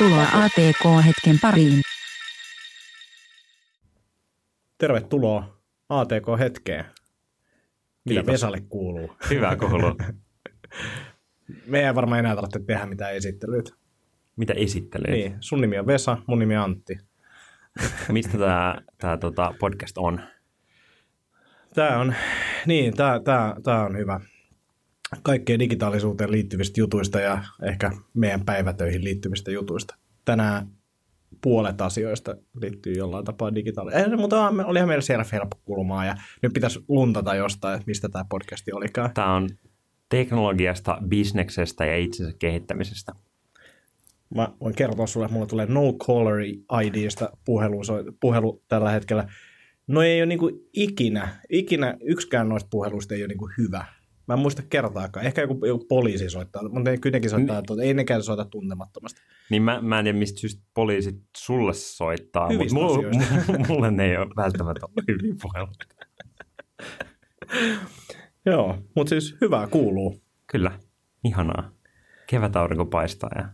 Tervetuloa 0.00 0.44
ATK-hetken 0.44 1.38
pariin. 1.42 1.80
Tervetuloa 4.78 5.60
ATK-hetkeen. 5.88 6.84
Mitä 6.84 6.94
Kiitos. 8.04 8.26
Vesalle 8.26 8.60
kuuluu? 8.68 9.16
Hyvä 9.30 9.56
kuuluu. 9.56 9.96
Me 11.66 11.86
ei 11.86 11.94
varmaan 11.94 12.18
enää 12.18 12.34
tarvitse 12.34 12.60
tehdä 12.66 12.86
mitään 12.86 13.14
esittelyitä. 13.14 13.72
Mitä 14.36 14.52
esittelyt? 14.52 15.10
Niin, 15.10 15.36
sun 15.40 15.60
nimi 15.60 15.78
on 15.78 15.86
Vesa, 15.86 16.16
mun 16.26 16.38
nimi 16.38 16.56
on 16.56 16.64
Antti. 16.64 16.98
Mistä 18.12 18.38
tämä 18.38 18.76
tää, 18.98 19.16
tota, 19.16 19.54
podcast 19.58 19.98
on? 19.98 20.20
Tää 21.74 21.98
on, 21.98 22.14
niin, 22.66 22.96
tää, 22.96 23.20
tää, 23.20 23.56
tää 23.64 23.84
on 23.84 23.96
hyvä. 23.96 24.20
Kaikkeen 25.22 25.58
digitaalisuuteen 25.58 26.30
liittyvistä 26.30 26.80
jutuista 26.80 27.20
ja 27.20 27.44
ehkä 27.62 27.90
meidän 28.14 28.44
päivätöihin 28.44 29.04
liittyvistä 29.04 29.50
jutuista. 29.50 29.94
Tänään 30.24 30.66
puolet 31.40 31.80
asioista 31.80 32.36
liittyy 32.60 32.92
jollain 32.92 33.24
tapaa 33.24 33.54
digitaaliseen. 33.54 34.20
Mutta 34.20 34.46
on- 34.48 34.64
olihan 34.64 34.88
meillä 34.88 35.02
siellä 35.02 35.24
helppo 35.32 35.56
kulmaa 35.64 36.04
ja 36.04 36.14
nyt 36.42 36.52
pitäisi 36.52 36.84
luntata 36.88 37.34
jostain, 37.34 37.74
että 37.74 37.86
mistä 37.86 38.08
tämä 38.08 38.24
podcasti 38.28 38.72
olikaan. 38.72 39.10
Tämä 39.14 39.34
on 39.34 39.48
teknologiasta, 40.08 40.98
bisneksestä 41.08 41.86
ja 41.86 41.96
itsensä 41.96 42.32
kehittämisestä. 42.38 43.12
Mä 44.34 44.52
voin 44.60 44.74
kertoa 44.74 45.06
sulle, 45.06 45.24
että 45.24 45.34
mulla 45.34 45.46
tulee 45.46 45.66
no 45.66 45.92
caller 45.92 46.40
IDstä 46.84 47.30
puhelu, 47.44 47.80
puhelu 48.20 48.62
tällä 48.68 48.90
hetkellä. 48.90 49.28
No 49.86 50.02
ei 50.02 50.20
ole 50.20 50.26
niinku 50.26 50.50
ikinä, 50.72 51.28
ikinä 51.48 51.96
yksikään 52.00 52.48
noista 52.48 52.68
puheluista 52.70 53.14
ei 53.14 53.22
ole 53.22 53.28
niinku 53.28 53.50
hyvä. 53.58 53.84
Mä 54.30 54.34
en 54.34 54.40
muista 54.40 54.62
kertaakaan. 54.70 55.26
Ehkä 55.26 55.40
joku, 55.40 55.66
joku 55.66 55.84
poliisi 55.84 56.30
soittaa, 56.30 56.62
mutta 56.62 56.90
ne 56.90 56.98
kuitenkin 56.98 57.30
soittaa, 57.30 57.58
että 57.58 57.74
ei 57.82 57.94
nekään 57.94 58.22
soita 58.22 58.44
tuntemattomasti. 58.44 59.20
Niin 59.50 59.62
mä, 59.62 59.80
mä 59.82 59.98
en 59.98 60.04
tiedä, 60.04 60.18
mistä 60.18 60.40
syystä 60.40 60.62
poliisit 60.74 61.16
sulle 61.36 61.72
soittaa, 61.74 62.42
mutta 62.42 62.54
Hyvistä 62.54 62.74
mulle, 62.74 63.08
asioista. 63.08 63.52
mulle 63.72 63.90
ne 63.90 64.10
ei 64.10 64.16
ole 64.16 64.30
välttämättä 64.36 64.86
ollut 64.86 65.04
hyviä 65.08 65.34
puheluita. 65.42 65.84
Joo, 68.46 68.78
mutta 68.96 69.10
siis 69.10 69.36
hyvää 69.40 69.66
kuuluu. 69.66 70.20
Kyllä, 70.46 70.78
ihanaa. 71.24 71.70
Kevätaurinko 72.26 72.84
paistaa 72.84 73.30
ja 73.36 73.48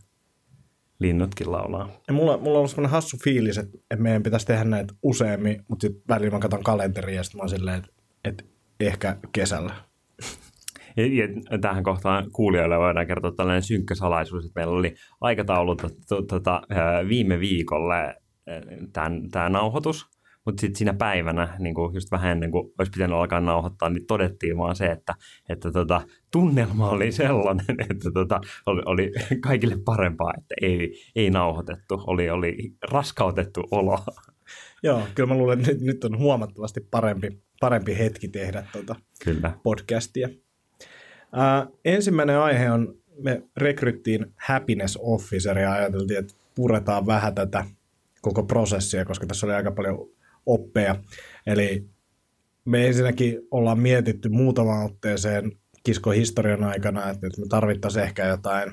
linnutkin 0.98 1.52
laulaa. 1.52 1.90
Ja 2.08 2.14
mulla, 2.14 2.36
mulla 2.36 2.50
on 2.50 2.56
ollut 2.56 2.70
sellainen 2.70 2.90
hassu 2.90 3.16
fiilis, 3.24 3.58
että, 3.58 3.78
että 3.90 4.02
meidän 4.02 4.22
pitäisi 4.22 4.46
tehdä 4.46 4.64
näitä 4.64 4.94
useammin, 5.02 5.64
mutta 5.68 5.86
sitten 5.86 6.02
välillä 6.08 6.36
mä 6.36 6.40
katson 6.40 6.64
kalenteria 6.64 7.16
ja 7.16 7.22
sitten 7.22 7.38
mä 7.38 7.42
oon 7.42 7.50
silleen, 7.50 7.78
että, 7.78 7.90
että 8.24 8.44
ehkä 8.80 9.16
kesällä. 9.32 9.74
Ja, 10.96 11.06
ja 11.06 11.58
tähän 11.58 11.82
kohtaan 11.82 12.30
kuulijoille 12.32 12.78
voidaan 12.78 13.06
kertoa 13.06 13.32
tällainen 13.32 13.62
synkkä 13.62 13.94
salaisuus, 13.94 14.44
että 14.44 14.60
meillä 14.60 14.78
oli 14.78 14.94
aikataulu 15.20 15.76
to, 15.76 15.88
to, 16.08 16.22
tota, 16.22 16.62
viime 17.08 17.40
viikolle 17.40 18.14
tämä 19.32 19.48
nauhoitus, 19.48 20.06
mutta 20.46 20.60
sitten 20.60 20.78
siinä 20.78 20.94
päivänä, 20.94 21.56
niin 21.58 21.74
kuin 21.74 21.94
just 21.94 22.10
vähän 22.10 22.32
ennen 22.32 22.50
kuin 22.50 22.72
olisi 22.78 22.90
pitänyt 22.90 23.16
alkaa 23.16 23.40
nauhoittaa, 23.40 23.90
niin 23.90 24.06
todettiin 24.06 24.58
vaan 24.58 24.76
se, 24.76 24.86
että, 24.86 25.14
että 25.48 25.72
tota, 25.72 26.00
tunnelma 26.32 26.90
oli 26.90 27.12
sellainen, 27.12 27.76
että 27.90 28.10
tota, 28.14 28.40
oli, 28.66 28.82
oli 28.86 29.12
kaikille 29.40 29.76
parempaa, 29.84 30.32
että 30.38 30.54
ei, 30.62 30.94
ei 31.16 31.30
nauhoitettu, 31.30 32.02
oli, 32.06 32.30
oli 32.30 32.56
raskautettu 32.90 33.64
olo. 33.70 33.98
Joo, 34.82 35.02
kyllä 35.14 35.28
mä 35.28 35.38
luulen, 35.38 35.58
että 35.58 35.72
nyt, 35.72 35.80
nyt 35.80 36.04
on 36.04 36.18
huomattavasti 36.18 36.80
parempi, 36.90 37.28
parempi 37.60 37.98
hetki 37.98 38.28
tehdä 38.28 38.66
tuota 38.72 38.96
Kyllä. 39.24 39.58
podcastia. 39.62 40.28
Ää, 41.32 41.66
ensimmäinen 41.84 42.38
aihe 42.38 42.70
on, 42.70 42.94
me 43.22 43.42
rekryttiin 43.56 44.26
happiness 44.36 44.98
officer 45.00 45.58
ja 45.58 45.72
ajateltiin, 45.72 46.18
että 46.18 46.34
puretaan 46.54 47.06
vähän 47.06 47.34
tätä 47.34 47.64
koko 48.22 48.42
prosessia, 48.42 49.04
koska 49.04 49.26
tässä 49.26 49.46
oli 49.46 49.54
aika 49.54 49.70
paljon 49.70 50.08
oppeja. 50.46 50.96
Eli 51.46 51.86
me 52.64 52.86
ensinnäkin 52.86 53.38
ollaan 53.50 53.78
mietitty 53.78 54.28
muutamaan 54.28 54.86
otteeseen 54.86 55.52
kiskohistorian 55.84 56.64
aikana, 56.64 57.10
että 57.10 57.26
me 57.38 57.46
tarvittaisiin 57.48 58.04
ehkä 58.04 58.26
jotain 58.26 58.72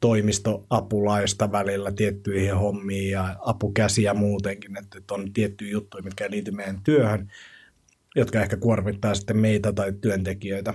toimistoapulaista 0.00 1.52
välillä 1.52 1.92
tiettyihin 1.92 2.56
hommiin 2.56 3.10
ja 3.10 3.36
apukäsiä 3.40 4.14
muutenkin, 4.14 4.78
että 4.78 5.14
on 5.14 5.32
tiettyjä 5.32 5.70
juttuja, 5.70 6.02
mitkä 6.02 6.30
liity 6.30 6.50
meidän 6.50 6.80
työhön, 6.84 7.32
jotka 8.16 8.40
ehkä 8.40 8.56
kuormittaa 8.56 9.14
sitten 9.14 9.36
meitä 9.36 9.72
tai 9.72 9.92
työntekijöitä. 10.00 10.74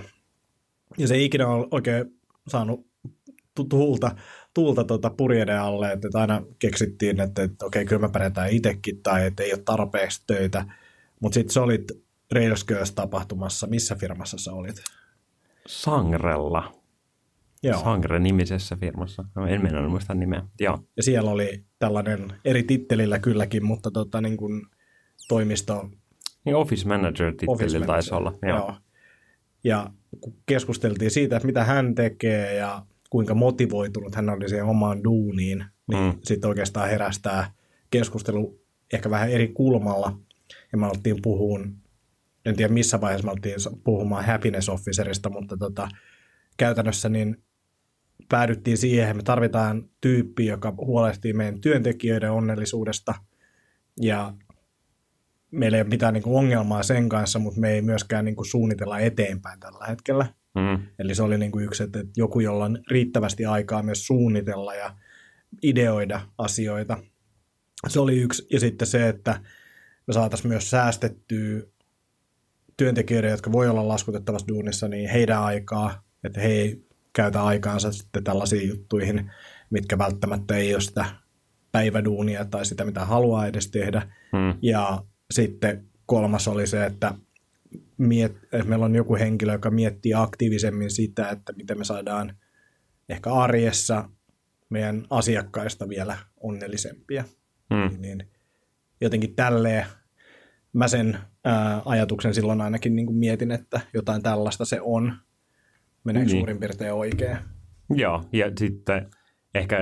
Ja 0.98 1.08
se 1.08 1.14
ei 1.14 1.24
ikinä 1.24 1.48
ole 1.48 1.68
oikein 1.70 2.04
saanut 2.48 2.86
tu- 3.54 3.64
tuulta, 3.64 4.16
tuulta 4.54 4.84
tuota 4.84 5.10
purjeiden 5.10 5.60
alle, 5.60 5.92
että 5.92 6.08
aina 6.14 6.42
keksittiin, 6.58 7.20
että, 7.20 7.42
että 7.42 7.66
okei, 7.66 7.84
kyllä 7.84 8.02
me 8.02 8.08
pärjätään 8.08 8.50
itsekin 8.50 9.02
tai 9.02 9.26
että 9.26 9.42
ei 9.42 9.52
ole 9.52 9.62
tarpeeksi 9.64 10.22
töitä. 10.26 10.64
Mutta 11.20 11.34
sitten 11.34 11.52
sä 11.52 11.62
olit 11.62 11.92
Railsgirls-tapahtumassa. 12.34 13.66
Missä 13.66 13.94
firmassa 13.94 14.38
sä 14.38 14.52
olit? 14.52 14.76
Sangrella. 15.66 16.72
Joo. 17.62 17.80
Sangre-nimisessä 17.80 18.76
firmassa. 18.76 19.24
En 19.48 19.62
mennä 19.62 19.88
muista 19.88 20.14
nimeä. 20.14 20.42
Joo. 20.60 20.78
ja 20.96 21.02
siellä 21.02 21.30
oli 21.30 21.64
tällainen 21.78 22.32
eri 22.44 22.62
tittelillä 22.62 23.18
kylläkin, 23.18 23.64
mutta 23.64 23.90
tota, 23.90 24.20
niin 24.20 24.36
kuin 24.36 24.62
toimisto 25.28 25.90
Niin 26.44 26.56
Office 26.56 26.88
Manager 26.88 27.34
tittelillä 27.34 27.86
taisi 27.86 28.14
olla. 28.14 28.32
Joo. 28.42 28.56
Joo. 28.58 28.74
Ja 29.64 29.90
kun 30.20 30.34
keskusteltiin 30.46 31.10
siitä, 31.10 31.36
että 31.36 31.46
mitä 31.46 31.64
hän 31.64 31.94
tekee 31.94 32.54
ja 32.54 32.82
kuinka 33.10 33.34
motivoitunut 33.34 34.14
hän 34.14 34.30
oli 34.30 34.48
siihen 34.48 34.64
omaan 34.64 35.04
duuniin, 35.04 35.64
niin 35.88 36.04
Mm. 36.04 36.18
sitten 36.24 36.48
oikeastaan 36.48 36.88
herästää 36.88 37.50
keskustelu 37.90 38.60
ehkä 38.92 39.10
vähän 39.10 39.30
eri 39.30 39.48
kulmalla. 39.48 40.18
Ja 40.72 40.78
me 40.78 40.86
alettiin 40.86 41.22
puhuun, 41.22 41.76
en 42.44 42.56
tiedä 42.56 42.74
missä 42.74 43.00
vaiheessa 43.00 43.26
me 43.26 43.30
alettiin 43.30 43.56
puhumaan 43.84 44.24
happiness 44.24 44.68
officerista, 44.68 45.30
mutta 45.30 45.56
tota, 45.56 45.88
käytännössä 46.56 47.08
niin 47.08 47.36
päädyttiin 48.28 48.78
siihen, 48.78 49.04
että 49.04 49.14
me 49.16 49.22
tarvitaan 49.22 49.88
tyyppi, 50.00 50.46
joka 50.46 50.74
huolehtii 50.76 51.32
meidän 51.32 51.60
työntekijöiden 51.60 52.32
onnellisuudesta 52.32 53.14
ja 54.00 54.34
meillä 55.56 55.76
ei 55.76 55.82
ole 55.82 55.88
mitään 55.88 56.14
niin 56.14 56.22
kuin 56.22 56.36
ongelmaa 56.36 56.82
sen 56.82 57.08
kanssa, 57.08 57.38
mutta 57.38 57.60
me 57.60 57.70
ei 57.70 57.82
myöskään 57.82 58.24
niin 58.24 58.36
kuin 58.36 58.46
suunnitella 58.46 58.98
eteenpäin 58.98 59.60
tällä 59.60 59.86
hetkellä. 59.86 60.26
Mm. 60.54 60.86
Eli 60.98 61.14
se 61.14 61.22
oli 61.22 61.38
niin 61.38 61.52
kuin 61.52 61.64
yksi, 61.64 61.82
että 61.82 62.00
että 62.00 62.12
joku, 62.16 62.40
jolla 62.40 62.64
on 62.64 62.78
riittävästi 62.90 63.46
aikaa 63.46 63.82
myös 63.82 64.06
suunnitella 64.06 64.74
ja 64.74 64.94
ideoida 65.62 66.20
asioita. 66.38 66.98
Se 67.88 68.00
oli 68.00 68.18
yksi. 68.18 68.46
Ja 68.52 68.60
sitten 68.60 68.88
se, 68.88 69.08
että 69.08 69.40
me 70.06 70.12
saataisiin 70.12 70.48
myös 70.48 70.70
säästettyä 70.70 71.62
työntekijöiden, 72.76 73.30
jotka 73.30 73.52
voi 73.52 73.68
olla 73.68 73.88
laskutettavassa 73.88 74.48
duunissa, 74.48 74.88
niin 74.88 75.10
heidän 75.10 75.42
aikaa, 75.42 76.02
että 76.24 76.40
he 76.40 76.48
ei 76.48 76.86
käytä 77.12 77.42
aikaansa 77.42 77.92
sitten 77.92 78.24
tällaisiin 78.24 78.68
juttuihin, 78.68 79.30
mitkä 79.70 79.98
välttämättä 79.98 80.56
ei 80.56 80.74
ole 80.74 80.80
sitä 80.80 81.04
päiväduunia 81.72 82.44
tai 82.44 82.66
sitä, 82.66 82.84
mitä 82.84 83.04
haluaa 83.04 83.46
edes 83.46 83.70
tehdä. 83.70 84.02
Mm. 84.32 84.58
Ja 84.62 85.02
sitten 85.30 85.84
kolmas 86.06 86.48
oli 86.48 86.66
se, 86.66 86.86
että, 86.86 87.14
miet, 87.98 88.36
että 88.52 88.64
meillä 88.64 88.84
on 88.84 88.94
joku 88.94 89.16
henkilö, 89.16 89.52
joka 89.52 89.70
miettii 89.70 90.14
aktiivisemmin 90.14 90.90
sitä, 90.90 91.30
että 91.30 91.52
miten 91.52 91.78
me 91.78 91.84
saadaan 91.84 92.36
ehkä 93.08 93.32
arjessa 93.32 94.08
meidän 94.68 95.06
asiakkaista 95.10 95.88
vielä 95.88 96.18
onnellisempia. 96.40 97.24
Mm. 97.70 98.00
Niin 98.00 98.28
jotenkin 99.00 99.36
tälleen 99.36 99.86
mä 100.72 100.88
sen 100.88 101.18
ää, 101.44 101.82
ajatuksen 101.84 102.34
silloin 102.34 102.60
ainakin 102.60 102.96
niin 102.96 103.06
kuin 103.06 103.16
mietin, 103.18 103.50
että 103.50 103.80
jotain 103.94 104.22
tällaista 104.22 104.64
se 104.64 104.80
on. 104.80 105.12
Meneekö 106.04 106.30
Niin. 106.30 106.38
suurin 106.38 106.58
piirtein 106.58 106.92
oikein? 106.92 107.36
Joo, 107.90 108.24
ja 108.32 108.52
sitten 108.58 109.10
ehkä 109.54 109.78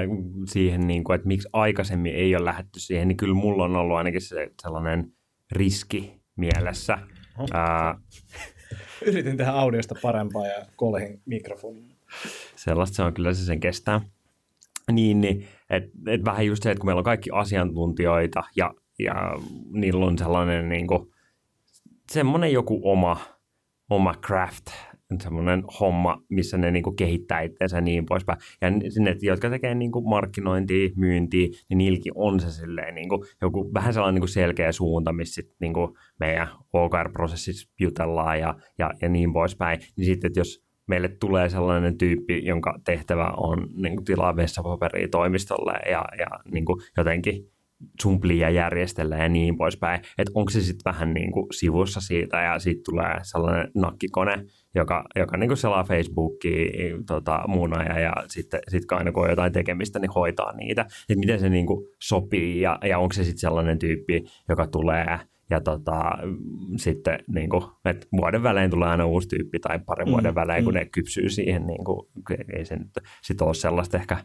siihen, 0.49 0.87
niin 0.87 1.05
kuin, 1.05 1.15
että 1.15 1.29
miksi 1.29 1.49
aikaisemmin 1.53 2.15
ei 2.15 2.37
ole 2.37 2.45
lähdetty 2.45 2.81
siihen, 2.81 3.09
niin 3.09 3.17
kyllä 3.17 3.35
mulla 3.35 3.65
on 3.65 3.77
ollut 3.77 3.97
ainakin 3.97 4.21
se 4.21 4.51
sellainen 4.63 5.13
riski 5.53 6.21
mielessä. 6.37 6.99
Oho. 7.39 7.49
Ää, 7.53 7.99
Yritin 9.07 9.37
tehdä 9.37 9.53
audiosta 9.53 9.95
parempaa 10.03 10.47
ja 10.47 10.67
kolhin 10.77 11.23
mikrofonin. 11.27 11.97
sellaista 12.57 12.97
se 12.97 13.03
on 13.03 13.15
kyllä 13.15 13.35
se 13.35 13.45
sen 13.45 13.61
kestää. 13.61 14.01
Niin, 14.93 15.21
niin 15.21 15.49
että 15.71 15.91
et 16.07 16.25
vähän 16.25 16.47
just 16.47 16.63
se, 16.63 16.71
että 16.71 16.81
kun 16.81 16.89
meillä 16.89 17.01
on 17.01 17.05
kaikki 17.05 17.31
asiantuntijoita 17.33 18.43
ja, 18.57 18.75
ja 18.99 19.15
niillä 19.73 20.07
on 20.07 20.19
sellainen 20.19 20.69
niin 20.69 20.87
kuin, 20.87 21.15
semmoinen 22.13 22.53
joku 22.53 22.81
oma, 22.85 23.17
oma 23.91 24.15
craft, 24.15 24.67
semmoinen 25.21 25.63
homma, 25.81 26.23
missä 26.29 26.59
ne 26.59 26.71
niin 26.71 26.83
kuin 26.83 26.97
kehittää 26.97 27.41
itseensä 27.41 27.77
ja 27.77 27.81
niin 27.81 28.07
poispäin. 28.07 28.39
Ja 28.61 28.91
sinne, 28.91 29.17
jotka 29.21 29.51
tekee 29.51 29.75
niin 29.75 29.93
kuin 29.93 30.09
markkinointia, 30.09 30.89
myyntiä, 30.97 31.49
niin 31.69 31.79
niilläkin 31.79 32.13
on 32.15 32.41
se 32.41 32.51
silleen 32.51 32.95
niin 32.95 33.09
kuin, 33.09 33.21
joku 33.43 33.71
vähän 33.75 33.95
sellainen 33.95 34.15
niin 34.15 34.23
kuin 34.23 34.29
selkeä 34.29 34.73
suunta, 34.73 35.13
missä 35.13 35.35
sit, 35.35 35.51
niin 35.61 35.75
kuin 35.75 35.91
meidän 36.21 36.49
OKR-prosessissa 36.73 37.71
jutellaan 37.81 38.41
ja, 38.41 38.55
ja, 38.79 38.91
ja 39.03 39.09
niin 39.09 39.33
poispäin. 39.33 39.79
Niin 39.97 40.05
sitten, 40.07 40.29
että 40.29 40.41
jos 40.41 40.65
meille 40.87 41.09
tulee 41.09 41.49
sellainen 41.49 41.99
tyyppi, 41.99 42.45
jonka 42.45 42.81
tehtävä 42.85 43.27
on 43.37 43.69
niin 43.83 43.97
kuin, 43.97 44.05
tilaa 44.05 44.37
vessapaperia 44.37 45.09
toimistolle 45.09 45.73
ja, 45.73 46.05
ja 46.19 46.27
niin 46.53 46.65
kuin, 46.65 46.83
jotenkin 46.97 47.55
sumplia 48.03 48.51
järjestellä 48.51 49.17
ja 49.17 49.29
niin 49.29 49.57
poispäin. 49.57 50.01
Että 50.19 50.33
onko 50.35 50.51
se 50.51 50.61
sitten 50.61 50.93
vähän 50.93 51.15
niin 51.15 51.33
kuin 51.33 51.47
sivussa 51.53 52.01
siitä 52.01 52.43
ja 52.43 52.59
sitten 52.59 52.85
tulee 52.85 53.19
sellainen 53.23 53.71
nakkikone, 53.75 54.45
joka, 54.75 55.05
joka 55.17 55.37
niin 55.37 55.57
selaa 55.57 55.85
Facebookia 55.85 56.99
tota, 57.07 57.45
muuna 57.49 57.83
ja, 57.83 58.01
ja 58.01 58.13
sitten 58.29 58.61
sit 58.69 58.93
aina 58.93 59.13
kun 59.13 59.23
on 59.23 59.31
jotain 59.31 59.53
tekemistä, 59.53 59.99
niin 59.99 60.11
hoitaa 60.11 60.57
niitä. 60.57 60.83
Että 60.83 61.21
miten 61.21 61.41
se 61.41 61.49
niin 61.49 61.67
kuin 61.67 61.87
sopii 62.03 62.61
ja, 62.61 62.79
ja 62.85 62.99
onko 62.99 63.13
se 63.13 63.25
sitten 63.25 63.41
sellainen 63.41 63.79
tyyppi, 63.79 64.25
joka 64.49 64.67
tulee 64.67 65.19
ja 65.51 65.61
tota, 65.61 66.03
sitten 66.77 67.19
niin 67.29 67.51
kuin, 67.51 67.65
että 67.85 68.07
vuoden 68.13 68.43
välein 68.43 68.71
tulee 68.71 68.89
aina 68.89 69.07
uusi 69.07 69.29
tyyppi 69.29 69.59
tai 69.59 69.79
parin 69.79 70.11
vuoden 70.11 70.33
mm, 70.33 70.35
välein, 70.35 70.65
kun 70.65 70.75
mm. 70.75 70.79
ne 70.79 70.85
kypsyy 70.85 71.29
siihen, 71.29 71.67
niin 71.67 71.85
kuin, 71.85 72.09
ei 72.57 72.65
se 72.65 72.77
nyt 72.77 72.91
sit 73.23 73.43
ole 73.43 73.55
sellaista 73.55 73.97
ehkä 73.97 74.17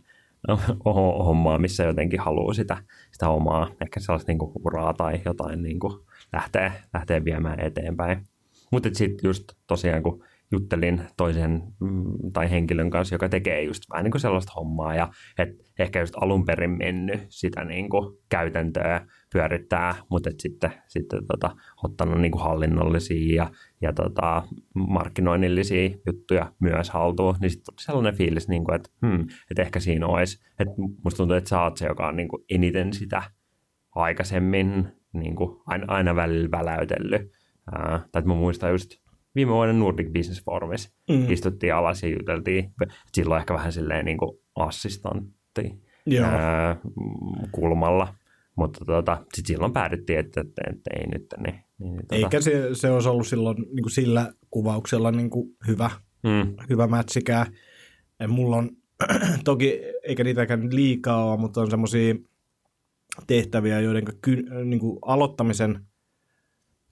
hommaa, 1.26 1.60
missä 1.60 1.84
jotenkin 1.84 2.20
haluaa 2.20 2.54
sitä, 2.54 2.78
sitä 3.12 3.30
omaa, 3.30 3.72
ehkä 3.82 4.00
sellaista 4.00 4.32
niin 4.32 4.40
kuin 4.40 4.52
uraa 4.66 4.94
tai 4.94 5.22
jotain 5.26 5.64
niin 5.64 5.80
kuin 5.80 5.94
lähtee, 6.34 6.72
lähtee 6.94 7.26
viemään 7.26 7.60
eteenpäin. 7.60 8.24
Mutta 8.72 8.90
sitten 8.94 9.28
just 9.28 9.44
tosiaan, 9.68 10.04
kun 10.04 10.24
juttelin 10.52 11.02
toisen 11.18 11.64
mm, 11.80 12.32
tai 12.34 12.52
henkilön 12.52 12.90
kanssa, 12.90 13.16
joka 13.16 13.30
tekee 13.30 13.64
just 13.64 13.84
vähän 13.90 14.04
niin 14.04 14.12
kuin 14.12 14.22
sellaista 14.22 14.54
hommaa 14.56 14.96
ja 14.96 15.12
et 15.38 15.50
ehkä 15.80 16.00
just 16.00 16.14
alun 16.22 16.46
perin 16.46 16.78
mennyt 16.78 17.26
sitä 17.30 17.64
niin 17.66 17.90
kuin 17.90 18.18
käytäntöä 18.30 19.08
pyörittää, 19.34 19.96
mutta 20.10 20.30
et 20.30 20.40
sitten, 20.40 20.74
sitten 20.88 21.28
tota, 21.28 21.56
ottanut 21.84 22.22
niin 22.22 22.32
kuin 22.32 22.42
hallinnollisia 22.42 23.36
ja, 23.44 23.52
ja 23.82 23.94
tota, 23.94 24.44
markkinoinnillisia 24.74 25.90
juttuja 26.06 26.54
myös 26.60 26.90
haltuun, 26.90 27.36
niin 27.42 27.52
sitten 27.52 27.74
sellainen 27.80 28.16
fiilis, 28.16 28.48
niin 28.48 28.64
kuin, 28.64 28.76
että, 28.76 28.90
hmm, 29.06 29.28
että 29.52 29.62
ehkä 29.62 29.80
siinä 29.80 30.08
olisi, 30.08 30.40
että 30.60 30.74
musta 31.04 31.18
tuntuu, 31.18 31.38
että 31.38 31.50
sä 31.50 31.62
oot 31.62 31.78
se, 31.78 31.86
joka 31.86 32.08
on 32.08 32.16
niin 32.16 32.28
kuin 32.28 32.44
eniten 32.50 32.94
sitä 32.94 33.24
aikaisemmin 33.96 34.88
niin 35.14 35.36
kuin 35.36 35.62
aina, 35.66 35.86
aina 35.88 36.16
välillä 36.16 36.52
väläytellyt. 36.52 37.32
Ää, 37.72 38.00
tai 38.12 38.20
että 38.20 38.28
mä 38.28 38.34
muistan 38.36 38.72
just 38.72 38.92
viime 39.36 39.52
vuoden 39.52 39.80
Nordic 39.80 40.14
Business 40.14 40.44
Forumissa 40.44 40.90
mm. 41.10 41.32
istuttiin 41.32 41.74
alas 41.74 42.04
ja 42.04 42.10
juteltiin. 42.10 42.74
Silloin 43.14 43.40
ehkä 43.40 43.54
vähän 43.54 43.72
silleen 43.72 44.06
niin 44.06 44.18
kuin 44.18 44.40
assistantti 44.56 45.82
ää, 46.24 46.76
kulmalla. 47.52 48.16
Mutta 48.56 48.86
tota, 48.86 49.18
sitten 49.34 49.48
silloin 49.48 49.74
päädyttiin, 49.74 50.20
että, 50.20 50.42
että, 50.42 50.62
että 50.74 50.90
ei 51.00 51.08
nyt. 51.08 51.26
Niin, 51.38 51.60
niin, 51.80 51.96
tota. 51.96 52.16
Eikä 52.16 52.42
se, 52.42 52.70
se 52.74 52.92
olisi 52.92 53.10
ollut 53.10 53.28
silloin 53.28 53.58
niin 53.58 53.84
kuin 53.84 53.92
sillä 53.92 54.34
kuvauksella 54.52 55.12
niin 55.12 55.30
kuin 55.30 55.50
hyvä, 55.68 55.92
mm. 56.24 56.56
hyvä 56.70 56.88
mätsikään. 56.88 57.46
Mulla 58.28 58.58
on 58.58 58.70
toki, 59.44 59.80
eikä 60.04 60.24
niitäkään 60.24 60.76
liikaa 60.76 61.26
ole, 61.26 61.40
mutta 61.40 61.62
on 61.62 61.70
semmoisia 61.70 62.16
tehtäviä, 63.28 63.80
joiden 63.80 64.04
ky, 64.22 64.44
niin 64.66 64.80
kuin 64.80 65.00
aloittamisen 65.02 65.86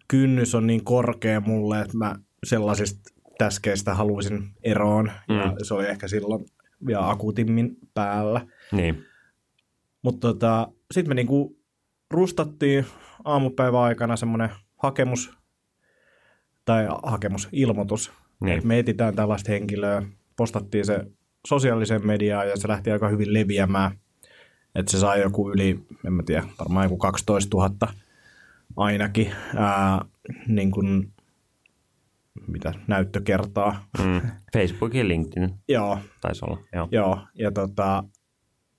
kynnys 0.08 0.56
on 0.56 0.68
niin 0.68 0.84
korkea 0.84 1.42
mulle, 1.42 1.82
että 1.82 1.98
mä 1.98 2.16
sellaisista 2.46 3.14
täskeistä 3.38 3.94
haluaisin 3.94 4.50
eroon. 4.64 5.12
Mm. 5.30 5.36
Ja 5.36 5.66
se 5.66 5.74
oli 5.74 5.88
ehkä 5.88 6.08
silloin 6.08 6.46
vielä 6.86 7.10
akuutimmin 7.10 7.78
päällä. 7.94 8.48
Niin. 8.72 9.06
Mutta 10.02 10.28
tota, 10.28 10.68
sitten 10.92 11.10
me 11.10 11.16
niinku 11.16 11.60
rustattiin 12.12 12.86
aamupäivän 13.24 13.82
aikana 13.82 14.16
semmoinen 14.16 14.50
hakemus 14.78 15.38
tai 16.66 16.88
hakemusilmoitus. 17.04 18.12
Niin. 18.40 18.68
Me 18.68 18.80
etitään 18.80 19.16
tällaista 19.16 19.52
henkilöä, 19.52 20.04
postattiin 20.36 20.86
se 20.86 21.06
sosiaaliseen 21.48 22.08
mediaan 22.08 22.50
ja 22.50 22.58
se 22.58 22.68
lähti 22.68 22.92
aika 22.92 23.10
hyvin 23.10 23.34
leviämään. 23.34 23.92
Että 24.76 24.92
se 24.92 25.00
sai 25.00 25.22
joku 25.22 25.52
yli, 25.52 25.80
en 26.06 26.14
mä 26.14 26.24
tiedä, 26.24 26.44
varmaan 26.60 26.86
joku 26.86 26.98
12 26.98 27.58
000 27.58 27.94
ainakin 28.78 29.32
ää, 29.56 30.06
niin 30.48 30.72
kuin 30.72 31.14
mitä 32.48 32.74
näyttökertaa. 32.88 33.88
Mm. 34.04 34.22
Facebook 34.54 34.94
ja 34.94 35.08
LinkedIn 35.08 35.54
joo. 35.68 36.00
taisi 36.22 36.46
olla. 36.46 36.60
Joo, 36.74 36.88
joo 36.92 37.20
ja 37.34 37.52
tota, 37.52 38.04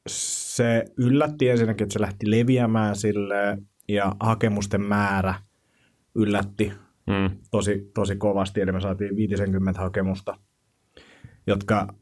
se 0.09 0.85
yllätti 0.97 1.49
ensinnäkin, 1.49 1.85
että 1.85 1.93
se 1.93 2.01
lähti 2.01 2.31
leviämään 2.31 2.97
sille 2.97 3.59
ja 3.89 4.17
hakemusten 4.21 4.81
määrä 4.81 5.35
yllätti 6.15 6.73
mm. 7.07 7.31
tosi, 7.51 7.91
tosi 7.95 8.17
kovasti. 8.17 8.61
Eli 8.61 8.73
me 8.73 8.81
saatiin 8.81 9.17
50 9.17 9.81
hakemusta, 9.81 10.39
jotka 11.47 11.95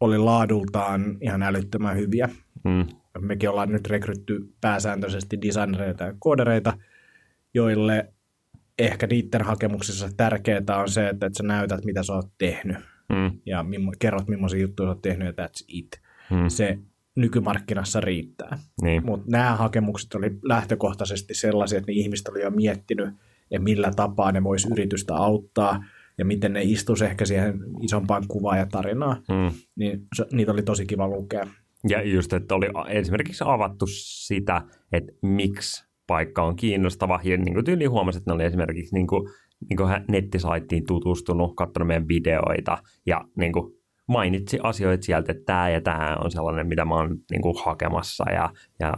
oli 0.00 0.18
laadultaan 0.18 1.18
ihan 1.20 1.42
älyttömän 1.42 1.96
hyviä. 1.96 2.28
Mm. 2.64 2.86
Mekin 3.20 3.50
ollaan 3.50 3.72
nyt 3.72 3.86
rekrytty 3.86 4.52
pääsääntöisesti 4.60 5.42
designereita 5.42 6.04
ja 6.04 6.14
koodereita, 6.18 6.78
joille 7.54 8.12
ehkä 8.78 9.06
niiden 9.06 9.42
hakemuksissa 9.42 10.08
tärkeää 10.16 10.80
on 10.80 10.88
se, 10.88 11.08
että, 11.08 11.26
että 11.26 11.36
sä 11.36 11.42
näytät, 11.42 11.84
mitä 11.84 12.02
sä 12.02 12.12
oot 12.12 12.28
tehnyt. 12.38 12.76
Mm. 13.08 13.30
Ja 13.46 13.62
mimmo, 13.62 13.92
kerrot, 13.98 14.28
millaisia 14.28 14.60
juttuja 14.60 14.86
sä 14.86 14.90
oot 14.90 15.02
tehnyt, 15.02 15.26
ja 15.26 15.46
that's 15.46 15.64
it. 15.68 16.00
Mm. 16.30 16.48
Se 16.48 16.78
nykymarkkinassa 17.16 18.00
riittää. 18.00 18.58
Niin. 18.82 19.06
Mutta 19.06 19.26
nämä 19.30 19.56
hakemukset 19.56 20.14
oli 20.14 20.38
lähtökohtaisesti 20.42 21.34
sellaisia, 21.34 21.78
että 21.78 21.92
ne 21.92 21.98
ihmiset 21.98 22.28
oli 22.28 22.42
jo 22.42 22.50
miettinyt, 22.50 23.14
ja 23.50 23.60
millä 23.60 23.90
tapaa 23.96 24.32
ne 24.32 24.44
voisi 24.44 24.68
yritystä 24.72 25.14
auttaa, 25.14 25.84
ja 26.18 26.24
miten 26.24 26.52
ne 26.52 26.62
istuisi 26.62 27.04
ehkä 27.04 27.24
siihen 27.24 27.60
isompaan 27.82 28.24
kuvaan 28.28 28.58
ja 28.58 28.66
tarinaan. 28.66 29.16
Mm. 29.16 29.58
Niin 29.76 30.06
se, 30.16 30.26
niitä 30.32 30.52
oli 30.52 30.62
tosi 30.62 30.86
kiva 30.86 31.08
lukea. 31.08 31.46
Ja 31.88 32.02
just, 32.02 32.32
että 32.32 32.54
oli 32.54 32.66
esimerkiksi 32.88 33.44
avattu 33.46 33.86
sitä, 33.90 34.62
että 34.92 35.12
miksi 35.22 35.84
paikka 36.06 36.42
on 36.42 36.56
kiinnostava. 36.56 37.20
Ja 37.24 37.36
niin 37.36 37.54
kuin 37.54 37.64
tyyliin 37.64 37.90
huomasi, 37.90 38.18
että 38.18 38.30
ne 38.30 38.34
oli 38.34 38.44
esimerkiksi 38.44 38.94
niin 38.94 39.06
kuin, 39.06 39.28
niin 39.68 39.76
kuin 39.76 39.88
nettisaittiin 40.08 40.86
tutustunut, 40.86 41.56
katsonut 41.56 41.86
meidän 41.86 42.08
videoita 42.08 42.78
ja 43.06 43.24
niin 43.36 43.52
kuin 43.52 43.82
mainitsi 44.08 44.58
asioita 44.62 45.04
sieltä, 45.04 45.32
että 45.32 45.44
tämä 45.44 45.70
ja 45.70 45.80
tämä 45.80 46.16
on 46.24 46.30
sellainen, 46.30 46.66
mitä 46.66 46.84
mä 46.84 46.94
oon 46.94 47.16
niin 47.30 47.42
kuin 47.42 47.54
hakemassa 47.64 48.30
ja, 48.30 48.50
ja 48.80 48.92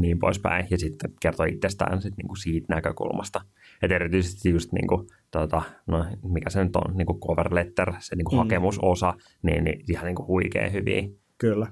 niin 0.00 0.18
poispäin. 0.18 0.66
Ja 0.70 0.78
sitten 0.78 1.12
kertoi 1.22 1.48
itsestään 1.48 2.02
sit, 2.02 2.16
niin 2.16 2.28
kuin 2.28 2.36
siitä 2.36 2.74
näkökulmasta. 2.74 3.40
Että 3.82 3.94
erityisesti 3.94 4.50
just 4.50 4.72
niin 4.72 4.86
kuin, 4.86 5.06
tota, 5.30 5.62
no, 5.86 6.04
mikä 6.32 6.50
se 6.50 6.64
nyt 6.64 6.76
on, 6.76 6.96
niin 6.96 7.06
kuin 7.06 7.20
cover 7.20 7.54
letter, 7.54 7.92
se 7.98 8.16
niin 8.16 8.24
kuin 8.24 8.34
mm. 8.34 8.38
hakemusosa, 8.38 9.14
niin, 9.42 9.64
niin 9.64 9.84
ihan 9.90 10.04
niin 10.06 10.16
kuin 10.16 10.26
huikea 10.26 10.70
hyviä. 10.70 11.02
Kyllä. 11.38 11.66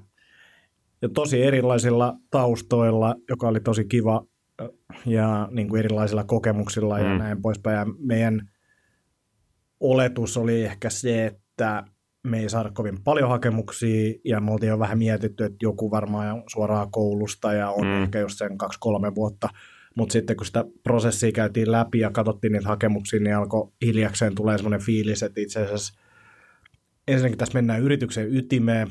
Ja 1.01 1.09
tosi 1.09 1.43
erilaisilla 1.43 2.13
taustoilla, 2.31 3.15
joka 3.29 3.47
oli 3.47 3.59
tosi 3.59 3.85
kiva 3.85 4.25
ja 5.05 5.47
niin 5.51 5.69
kuin 5.69 5.79
erilaisilla 5.79 6.23
kokemuksilla 6.23 6.97
mm. 6.97 7.03
ja 7.03 7.17
näin 7.17 7.41
poispäin. 7.41 7.77
Ja 7.77 7.85
meidän 7.99 8.49
oletus 9.79 10.37
oli 10.37 10.63
ehkä 10.63 10.89
se, 10.89 11.25
että 11.25 11.83
me 12.23 12.39
ei 12.39 12.49
saada 12.49 12.71
kovin 12.71 13.03
paljon 13.03 13.29
hakemuksia 13.29 14.13
ja 14.25 14.41
me 14.41 14.51
oltiin 14.51 14.69
jo 14.69 14.79
vähän 14.79 14.97
mietitty, 14.97 15.43
että 15.43 15.57
joku 15.61 15.91
varmaan 15.91 16.43
suoraan 16.47 16.91
koulusta 16.91 17.53
ja 17.53 17.69
on 17.69 17.87
mm. 17.87 18.03
ehkä 18.03 18.19
just 18.19 18.37
sen 18.37 18.57
kaksi-kolme 18.57 19.15
vuotta. 19.15 19.49
Mutta 19.95 20.13
sitten 20.13 20.37
kun 20.37 20.45
sitä 20.45 20.65
prosessia 20.83 21.31
käytiin 21.31 21.71
läpi 21.71 21.99
ja 21.99 22.11
katsottiin 22.11 22.53
niitä 22.53 22.67
hakemuksia, 22.67 23.19
niin 23.19 23.35
alkoi 23.35 23.71
hiljakseen 23.85 24.35
tulee 24.35 24.57
semmoinen 24.57 24.81
fiilis, 24.81 25.23
että 25.23 25.41
itse 25.41 25.63
asiassa 25.63 25.99
ensinnäkin 27.07 27.37
tässä 27.37 27.53
mennään 27.53 27.81
yrityksen 27.81 28.35
ytimeen 28.35 28.87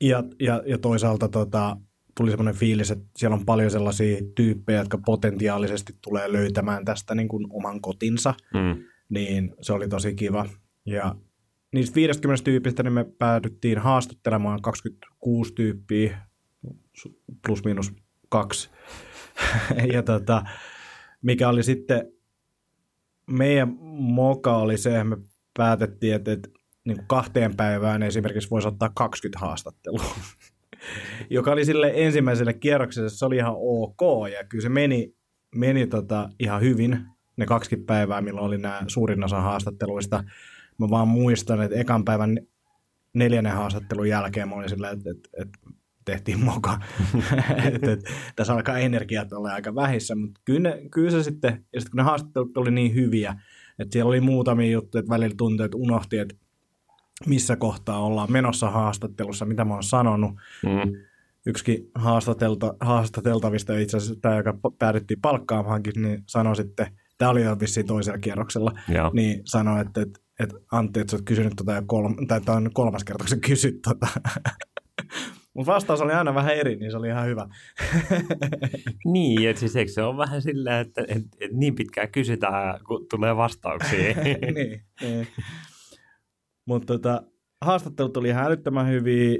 ja, 0.00 0.24
ja, 0.40 0.62
ja 0.66 0.78
toisaalta 0.78 1.28
tota, 1.28 1.76
tuli 2.16 2.30
semmoinen 2.30 2.54
fiilis, 2.54 2.90
että 2.90 3.04
siellä 3.16 3.34
on 3.34 3.46
paljon 3.46 3.70
sellaisia 3.70 4.20
tyyppejä, 4.34 4.78
jotka 4.78 4.98
potentiaalisesti 5.06 5.92
tulee 6.02 6.32
löytämään 6.32 6.84
tästä 6.84 7.14
niin 7.14 7.28
kuin 7.28 7.46
oman 7.50 7.80
kotinsa, 7.80 8.34
mm. 8.54 8.84
niin 9.08 9.54
se 9.60 9.72
oli 9.72 9.88
tosi 9.88 10.14
kiva. 10.14 10.46
Ja 10.86 11.14
niistä 11.72 11.94
50 11.94 12.44
tyypistä 12.44 12.82
niin 12.82 12.92
me 12.92 13.04
päädyttiin 13.18 13.78
haastattelemaan 13.78 14.62
26 14.62 15.54
tyyppiä, 15.54 16.18
plus 17.46 17.64
miinus 17.64 17.92
kaksi. 18.28 18.70
ja 19.92 20.02
tota, 20.02 20.42
mikä 21.22 21.48
oli 21.48 21.62
sitten, 21.62 22.12
meidän 23.30 23.76
moka 23.90 24.56
oli 24.56 24.78
se, 24.78 24.90
että 24.90 25.04
me 25.04 25.16
päätettiin, 25.56 26.14
että, 26.14 26.32
että 26.32 26.48
niin 26.84 26.96
kuin 26.96 27.06
kahteen 27.06 27.56
päivään 27.56 28.02
esimerkiksi 28.02 28.50
voisi 28.50 28.68
ottaa 28.68 28.90
20 28.94 29.38
haastattelua 29.38 30.04
joka 31.30 31.52
oli 31.52 31.64
sille 31.64 31.92
ensimmäiselle 31.94 32.52
kierrokselle, 32.52 33.08
se 33.08 33.26
oli 33.26 33.36
ihan 33.36 33.54
ok, 33.56 34.30
ja 34.32 34.44
kyllä 34.44 34.62
se 34.62 34.68
meni, 34.68 35.14
meni 35.54 35.86
tota 35.86 36.28
ihan 36.38 36.60
hyvin, 36.60 37.06
ne 37.36 37.46
kaksi 37.46 37.76
päivää, 37.76 38.20
milloin 38.20 38.46
oli 38.46 38.58
nämä 38.58 38.82
suurin 38.86 39.24
osa 39.24 39.40
haastatteluista. 39.40 40.24
Mä 40.78 40.90
vaan 40.90 41.08
muistan, 41.08 41.62
että 41.62 41.78
ekan 41.78 42.04
päivän 42.04 42.38
neljännen 43.14 43.52
haastattelun 43.52 44.08
jälkeen 44.08 44.48
mä 44.48 44.54
olin 44.54 44.68
sillä, 44.68 44.90
että, 44.90 45.10
että, 45.10 45.28
että 45.42 45.58
tehtiin 46.04 46.44
moka. 46.44 46.78
että, 47.74 47.92
että, 47.92 48.10
tässä 48.36 48.52
alkaa 48.52 48.78
energiat 48.78 49.32
olla 49.32 49.52
aika 49.52 49.74
vähissä, 49.74 50.14
mutta 50.14 50.40
kyllä, 50.44 50.70
ne, 50.70 50.82
kyllä 50.90 51.10
se 51.10 51.22
sitten, 51.22 51.64
ja 51.72 51.80
sitten 51.80 51.90
kun 51.90 51.96
ne 51.96 52.02
haastattelut 52.02 52.56
oli 52.56 52.70
niin 52.70 52.94
hyviä, 52.94 53.36
että 53.78 53.92
siellä 53.92 54.08
oli 54.08 54.20
muutamia 54.20 54.70
juttuja, 54.70 55.00
että 55.00 55.10
välillä 55.10 55.34
tuntui, 55.38 55.64
että 55.64 55.76
unohti, 55.76 56.18
että 56.18 56.34
missä 57.26 57.56
kohtaa 57.56 57.98
ollaan 57.98 58.32
menossa 58.32 58.70
haastattelussa, 58.70 59.44
mitä 59.44 59.64
mä 59.64 59.74
oon 59.74 59.82
sanonut. 59.82 60.30
Mm. 60.62 60.92
Yksikin 61.46 61.90
haastatelta, 61.94 62.74
haastateltavista, 62.80 63.78
itse 63.78 63.96
asiassa 63.96 64.20
tämä, 64.20 64.36
joka 64.36 64.54
päädyttiin 64.78 65.20
palkkaamaankin, 65.20 66.02
niin 66.02 66.22
sanoi 66.26 66.56
sitten, 66.56 66.86
tämä 67.18 67.30
oli 67.30 67.42
jo 67.42 67.60
vissiin 67.60 67.86
toisella 67.86 68.18
kierroksella, 68.18 68.72
Joo. 68.88 69.10
niin 69.14 69.40
sanoi, 69.44 69.80
että, 69.80 70.00
että, 70.00 70.20
että 70.40 70.56
Antti, 70.72 71.00
että 71.00 71.10
sä 71.10 71.16
oot 71.16 71.24
kysynyt 71.24 71.52
tota 71.56 71.72
jo 71.72 71.82
kolm, 71.86 72.26
tai 72.26 72.40
tämä 72.40 72.56
on 72.56 72.70
kolmas 72.74 73.04
kerta, 73.04 73.24
kun 73.24 73.28
sä 73.28 73.36
kysyt 73.36 73.82
tota. 73.82 74.06
Mutta 75.54 75.72
vastaus 75.72 76.00
oli 76.00 76.12
aina 76.12 76.34
vähän 76.34 76.56
eri, 76.56 76.76
niin 76.76 76.90
se 76.90 76.96
oli 76.96 77.08
ihan 77.08 77.26
hyvä. 77.26 77.48
Niin, 79.12 79.48
että 79.48 79.60
siis 79.60 79.76
eikö 79.76 79.92
se 79.92 80.02
ole 80.02 80.16
vähän 80.16 80.42
silleen, 80.42 80.76
että, 80.76 81.00
että, 81.00 81.28
että 81.40 81.56
niin 81.56 81.74
pitkään 81.74 82.12
kysytään, 82.12 82.80
kun 82.86 83.06
tulee 83.10 83.36
vastauksia. 83.36 84.14
niin, 84.24 84.54
niin. 84.54 85.26
Mutta 86.70 86.86
tota, 86.86 87.22
haastattelut 87.60 88.16
oli 88.16 88.28
ihan 88.28 88.46
älyttömän 88.46 88.88
hyviä 88.88 89.38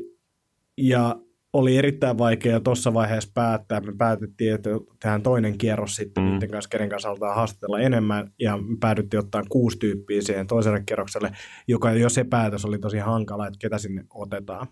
ja 0.78 1.16
oli 1.52 1.76
erittäin 1.76 2.18
vaikea 2.18 2.60
tuossa 2.60 2.94
vaiheessa 2.94 3.30
päättää. 3.34 3.80
Me 3.80 3.92
päätettiin, 3.98 4.54
että 4.54 4.70
tehdään 5.02 5.22
toinen 5.22 5.58
kierros 5.58 5.96
sitten 5.96 6.24
mm. 6.24 6.30
niiden 6.30 6.50
kanssa, 6.50 6.68
kenen 6.68 6.88
kanssa 6.88 7.08
halutaan 7.08 7.34
haastatella 7.34 7.80
enemmän. 7.80 8.32
Ja 8.38 8.56
me 8.56 8.76
päädyttiin 8.80 9.20
ottaa 9.20 9.42
kuusi 9.48 9.78
tyyppiä 9.78 10.22
siihen 10.22 10.46
toiselle 10.46 10.82
kierrokselle, 10.86 11.30
joka 11.68 11.92
jo 11.92 12.08
se 12.08 12.24
päätös 12.24 12.64
oli 12.64 12.78
tosi 12.78 12.98
hankala, 12.98 13.46
että 13.46 13.58
ketä 13.60 13.78
sinne 13.78 14.04
otetaan. 14.14 14.66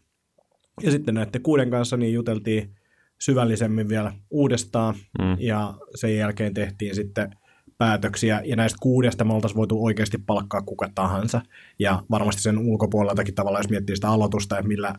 Ja 0.82 0.90
sitten 0.90 1.14
näiden 1.14 1.42
kuuden 1.42 1.70
kanssa 1.70 1.96
niin 1.96 2.12
juteltiin 2.12 2.74
syvällisemmin 3.20 3.88
vielä 3.88 4.12
uudestaan 4.30 4.94
Mm. 5.18 5.36
ja 5.38 5.74
sen 5.94 6.16
jälkeen 6.16 6.54
tehtiin 6.54 6.94
sitten 6.94 7.30
päätöksiä, 7.78 8.42
ja 8.44 8.56
näistä 8.56 8.76
kuudesta 8.80 9.24
me 9.24 9.32
oltaisiin 9.34 9.56
voitu 9.56 9.84
oikeasti 9.84 10.18
palkkaa 10.26 10.62
kuka 10.62 10.88
tahansa, 10.94 11.40
ja 11.78 12.02
varmasti 12.10 12.42
sen 12.42 12.58
ulkopuoleltakin 12.58 13.34
tavallaan, 13.34 13.60
jos 13.62 13.70
miettii 13.70 13.96
sitä 13.96 14.08
aloitusta, 14.08 14.58
että 14.58 14.68
millä, 14.68 14.94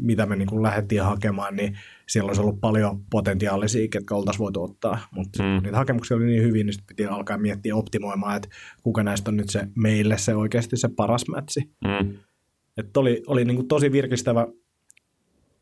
mitä 0.00 0.26
me 0.26 0.36
niin 0.36 0.48
kuin 0.48 0.62
lähdettiin 0.62 1.02
hakemaan, 1.02 1.56
niin 1.56 1.78
siellä 2.08 2.28
olisi 2.28 2.40
ollut 2.40 2.60
paljon 2.60 3.00
potentiaalisia, 3.10 3.88
ketkä 3.88 4.14
oltaisiin 4.14 4.42
voitu 4.44 4.62
ottaa, 4.62 4.98
mutta 5.10 5.42
Mm. 5.42 5.62
niitä 5.62 5.76
hakemuksia 5.76 6.16
oli 6.16 6.26
niin 6.26 6.42
hyvin, 6.42 6.66
niin 6.66 6.74
sitten 6.74 6.96
piti 6.96 7.06
alkaa 7.06 7.38
miettiä 7.38 7.76
optimoimaan, 7.76 8.36
että 8.36 8.48
kuka 8.82 9.02
näistä 9.02 9.30
on 9.30 9.36
nyt 9.36 9.50
se 9.50 9.68
meille 9.74 10.18
se 10.18 10.34
oikeasti 10.34 10.76
se 10.76 10.88
paras 10.96 11.24
mätsi. 11.28 11.70
Mm. 11.84 12.16
Että 12.76 13.00
oli, 13.00 13.22
oli 13.26 13.44
niin 13.44 13.56
kuin 13.56 13.68
tosi 13.68 13.92
virkistävä 13.92 14.46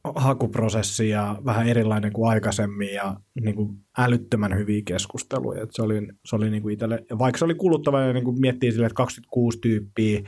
hakuprosessi 0.05 1.09
ja 1.09 1.39
vähän 1.45 1.69
erilainen 1.69 2.13
kuin 2.13 2.31
aikaisemmin 2.31 2.95
ja 2.95 3.17
niin 3.41 3.55
kuin 3.57 3.77
älyttömän 3.99 4.57
hyviä 4.57 4.83
keskusteluja. 4.85 5.63
Et 5.63 5.71
se 5.73 5.83
oli, 5.83 6.09
se 6.25 6.37
oli 6.37 6.51
niin 6.51 6.63
kuin 6.63 6.73
itselle, 6.73 7.05
ja 7.11 7.19
vaikka 7.19 7.39
se 7.39 7.45
oli 7.45 7.55
kuluttava 7.55 8.01
ja 8.01 8.13
niin 8.13 8.25
kuin 8.25 8.41
miettii 8.41 8.73
sille, 8.73 8.87
että 8.87 8.97
26 8.97 9.59
tyyppiä 9.59 10.21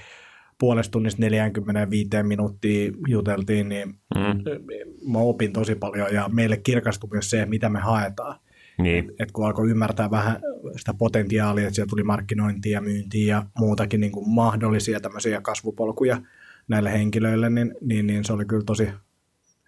puolesta 0.59 0.93
tunnista 0.93 1.21
45 1.23 2.09
minuuttia 2.23 2.93
juteltiin, 3.09 3.69
niin 3.69 3.95
Mm. 4.15 5.13
mä 5.13 5.19
opin 5.19 5.53
tosi 5.53 5.75
paljon 5.75 6.09
ja 6.15 6.29
meille 6.33 6.57
kirkastui 6.57 7.11
myös 7.13 7.31
se, 7.31 7.47
mitä 7.47 7.69
me 7.69 7.79
haetaan. 7.81 8.39
Niin. 8.83 9.13
Et 9.19 9.33
kun 9.33 9.47
alkoi 9.47 9.71
ymmärtää 9.71 10.11
vähän 10.11 10.41
sitä 10.77 10.95
potentiaalia, 10.95 11.65
että 11.65 11.75
siellä 11.75 11.89
tuli 11.91 12.03
markkinointia 12.03 12.73
ja 12.73 12.81
myyntiä 12.81 13.35
ja 13.37 13.47
muutakin 13.59 14.01
niin 14.01 14.13
kuin 14.13 14.29
mahdollisia 14.31 15.01
tämmöisiä 15.01 15.41
kasvupolkuja 15.41 16.23
näille 16.69 16.93
henkilöille, 16.93 17.51
niin, 17.51 17.75
niin, 17.81 18.07
niin 18.07 18.25
se 18.25 18.33
oli 18.33 18.45
kyllä 18.45 18.65
tosi 18.67 18.89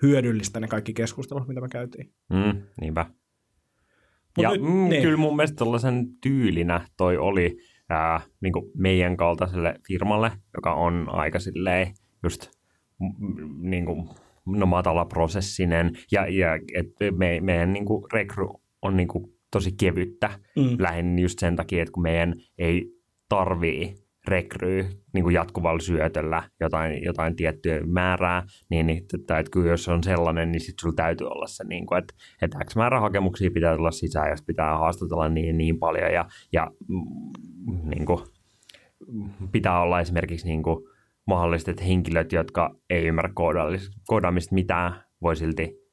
hyödyllistä 0.03 0.61
ne 0.61 0.69
kaikki 0.69 0.93
keskustelut, 0.95 1.49
mitä 1.49 1.61
me 1.61 1.69
käytiin. 1.69 2.13
Mm. 2.31 2.63
Niinpä. 2.81 3.07
Mut 4.37 4.43
ja 4.43 4.51
nyt- 4.51 4.63
mm, 4.63 4.89
niin. 4.89 5.03
kyllä 5.03 5.17
mun 5.17 5.37
mielestä 5.37 5.57
tällaisen 5.57 6.07
tyylinä 6.23 6.81
toi 6.97 7.17
oli 7.17 7.57
ää, 7.89 8.21
niin 8.41 8.53
meidän 8.77 9.17
kaltaiselle 9.17 9.75
firmalle, 9.89 10.33
joka 10.57 10.75
on 10.75 11.07
aika 11.09 11.39
silleen 11.39 11.95
just 12.23 12.51
mm, 13.01 13.71
niin 13.71 13.85
kuin, 13.87 14.09
no 14.47 14.67
matalaprosessinen 14.67 15.93
ja, 16.13 16.27
ja 16.29 16.55
et 16.75 17.17
me, 17.17 17.41
meidän 17.41 17.73
niin 17.73 17.85
kuin 17.85 18.05
rekry 18.13 18.47
on 18.83 18.97
niin 18.97 19.09
kuin 19.09 19.25
tosi 19.53 19.73
kevyttä 19.81 20.31
Mm. 20.57 20.77
lähinnä 20.79 21.21
just 21.23 21.39
sen 21.39 21.57
takia, 21.57 21.83
että 21.83 21.93
kun 21.93 22.03
meidän 22.03 22.35
ei 22.59 22.93
tarvii 23.29 23.95
rekryy 24.29 24.89
niin 25.15 25.23
kuin 25.23 25.35
jatkuvalla 25.35 25.81
syötöllä 25.81 26.43
jotain, 26.61 27.05
jotain 27.05 27.37
tiettyä 27.37 27.81
määrää, 27.87 28.43
niin, 28.71 28.87
niin 28.87 29.03
että, 29.15 29.39
että 29.39 29.51
kyllä 29.51 29.71
jos 29.71 29.89
on 29.89 30.03
sellainen, 30.03 30.53
niin 30.53 30.61
sitten 30.61 30.83
sulla 30.83 30.95
täytyy 30.95 31.27
olla 31.27 31.47
se, 31.47 31.65
niin 31.65 31.87
kuin, 31.87 31.99
että, 31.99 32.15
että 32.43 32.59
X 32.65 32.77
määrä 32.77 33.01
hakemuksia 33.01 33.51
pitää 33.51 33.77
tulla 33.77 33.91
sisään, 33.91 34.31
jos 34.31 34.43
pitää 34.43 34.79
haastatella 34.79 35.29
niin, 35.29 35.59
niin 35.59 35.79
paljon 35.79 36.13
ja, 36.13 36.25
ja 36.53 36.71
mm, 36.89 37.91
niin 37.91 38.07
kuin, 38.07 38.19
pitää 39.53 39.81
olla 39.81 40.01
esimerkiksi 40.01 40.47
niin 40.47 40.63
kuin, 40.63 40.85
mahdollisesti, 41.27 41.71
että 41.71 41.85
henkilöt, 41.85 42.33
jotka 42.33 42.75
ei 42.91 43.07
ymmärrä 43.07 43.31
koodaamista 44.07 44.55
mitään, 44.55 44.93
voi 45.23 45.37
silti 45.37 45.89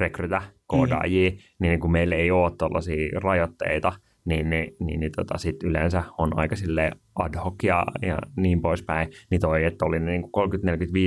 rekrytä 0.00 0.42
koodaajia, 0.66 1.30
mm. 1.30 1.36
niin 1.60 1.80
kun 1.80 1.92
meillä 1.92 2.14
ei 2.14 2.30
ole 2.30 2.52
tällaisia 2.58 3.20
rajoitteita, 3.20 3.92
niin, 4.26 4.50
niin, 4.50 4.76
niin, 4.80 5.00
niin 5.00 5.12
tota, 5.16 5.38
sit 5.38 5.62
yleensä 5.62 6.02
on 6.18 6.38
aika 6.38 6.56
sille 6.56 6.90
ad 7.14 7.38
hoc 7.44 7.62
ja, 7.62 7.84
ja 8.02 8.18
niin 8.36 8.62
poispäin. 8.62 9.08
Niin 9.30 9.40
toi, 9.40 9.64
että 9.64 9.84
oli 9.84 10.00
niin 10.00 10.24
30-45 10.24 10.28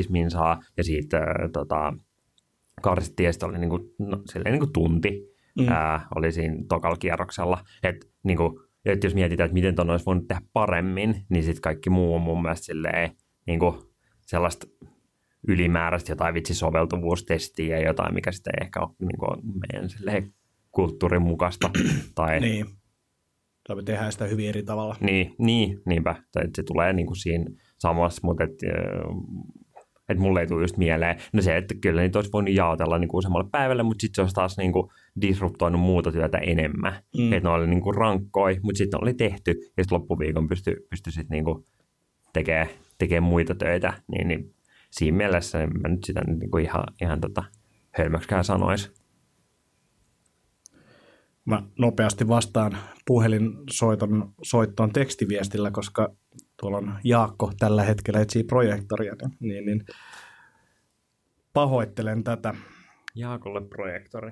minsaa 0.10 0.60
ja 0.78 0.84
siitä 0.84 1.18
äh, 1.18 1.26
tota, 1.54 1.94
karsittiin 2.82 3.32
oli 3.44 3.58
niin 3.58 3.70
kuin, 3.70 3.84
no, 4.00 4.22
silleen 4.26 4.52
niin 4.52 4.60
kuin 4.60 4.74
tunti 4.74 5.30
Mm. 5.60 5.68
ää, 5.70 6.08
oli 6.16 6.32
siinä 6.32 6.56
tokalla 6.70 6.98
kierroksella. 6.98 7.64
Et, 7.84 8.10
niin 8.24 8.38
kuin, 8.38 8.60
et 8.86 9.04
jos 9.04 9.16
mietitään, 9.16 9.46
että 9.46 9.54
miten 9.54 9.76
ton 9.76 9.90
olisi 9.90 10.06
voinut 10.06 10.28
tehdä 10.28 10.42
paremmin, 10.54 11.26
niin 11.30 11.44
sitten 11.44 11.62
kaikki 11.62 11.90
muu 11.90 12.16
on 12.16 12.22
mun 12.22 12.42
mielestä 12.42 12.66
silleen, 12.66 13.12
niin 13.48 13.60
kuin 13.60 13.76
sellaista 14.22 14.68
ylimääräistä 15.48 16.12
jotain 16.12 16.34
vitsi 16.34 16.54
soveltuvuustestiä 16.54 17.80
ja 17.80 17.88
jotain, 17.88 18.14
mikä 18.14 18.32
sitten 18.32 18.54
ei 18.58 18.66
ehkä 18.66 18.80
ole 18.80 18.90
niin 19.00 19.18
kuin 19.20 19.40
meidän 19.44 20.32
kulttuurin 20.72 21.22
mukaista. 21.22 21.70
tai, 22.16 22.40
Niin. 22.40 22.66
Tai 23.70 23.76
me 23.76 23.84
tehdään 23.84 24.12
sitä 24.12 24.26
hyvin 24.26 24.50
eri 24.50 24.64
tavalla. 24.64 24.96
niin, 25.02 25.36
niin, 25.38 25.82
niinpä. 25.86 26.16
Tai 26.32 26.44
että 26.44 26.62
se 26.62 26.64
tulee 26.64 26.94
niin 26.94 27.06
kuin 27.06 27.18
siinä 27.18 27.46
samassa, 27.78 28.22
mutta 28.24 28.44
et, 28.44 28.52
että 30.10 30.24
mulle 30.24 30.42
ei 30.42 30.48
tule 30.48 30.62
just 30.62 30.78
mieleen. 30.78 31.18
No 31.34 31.42
se, 31.42 31.58
että 31.58 31.76
kyllä 31.82 32.02
niitä 32.02 32.20
olisi 32.20 32.32
voinut 32.32 32.54
jaotella 32.54 33.00
niin 33.00 33.08
kuin 33.08 33.20
useammalle 33.20 33.50
päivälle, 33.52 33.84
mutta 33.84 34.02
sitten 34.02 34.16
se 34.16 34.22
olisi 34.22 34.36
taas 34.36 34.58
niin 34.58 34.74
kuin 34.74 34.90
disruptoinut 35.22 35.82
muuta 35.82 36.12
työtä 36.12 36.38
enemmän. 36.38 36.94
Mm. 37.18 37.34
Että 37.34 37.50
ne 37.50 37.54
oli 37.54 37.68
niin 37.68 37.82
kuin 37.82 37.96
rankkoi, 37.96 38.60
mutta 38.64 38.78
sitten 38.78 39.04
oli 39.04 39.14
tehty 39.14 39.52
ja 39.52 39.84
sitten 39.84 40.00
loppuviikon 40.00 40.48
pystyi 40.48 40.76
pysty 40.90 41.12
sitten 41.12 41.36
niin 41.36 41.46
kuin 41.46 41.66
tekemään 42.34 42.68
tekee 42.98 43.20
muita 43.20 43.56
töitä. 43.56 43.94
Niin, 44.08 44.28
niin 44.28 44.54
siinä 44.92 45.18
mielessä 45.18 45.64
en 45.64 45.70
mä 45.82 45.88
nyt 45.88 46.04
sitä 46.04 46.22
nyt 46.28 46.40
niin 46.40 46.52
kuin 46.52 46.64
ihan, 46.64 46.84
ihan 47.02 47.22
tota 47.22 47.44
hölmöksikään 47.92 48.44
sanoisi. 48.44 48.92
Mä 51.50 51.64
nopeasti 51.80 52.28
vastaan 52.28 52.78
puhelinsoiton 53.08 54.34
soittoon 54.44 54.94
tekstiviestillä, 54.94 55.72
koska 55.72 56.16
tuolla 56.60 56.78
on 56.78 57.00
Jaakko 57.04 57.52
tällä 57.60 57.84
hetkellä 57.84 58.20
etsii 58.20 58.44
projektoria, 58.44 59.16
niin, 59.22 59.38
niin, 59.40 59.66
niin 59.66 59.86
pahoittelen 61.54 62.24
tätä. 62.24 62.54
Jaakolle 63.16 63.62
projektori. 63.62 64.32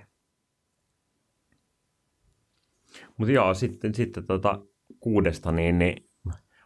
Mutta 3.18 3.32
joo, 3.32 3.54
sitten, 3.54 3.96
sitten 3.96 4.26
tota 4.26 4.62
kuudesta 5.00 5.52
niin, 5.52 5.80
niin 5.80 6.10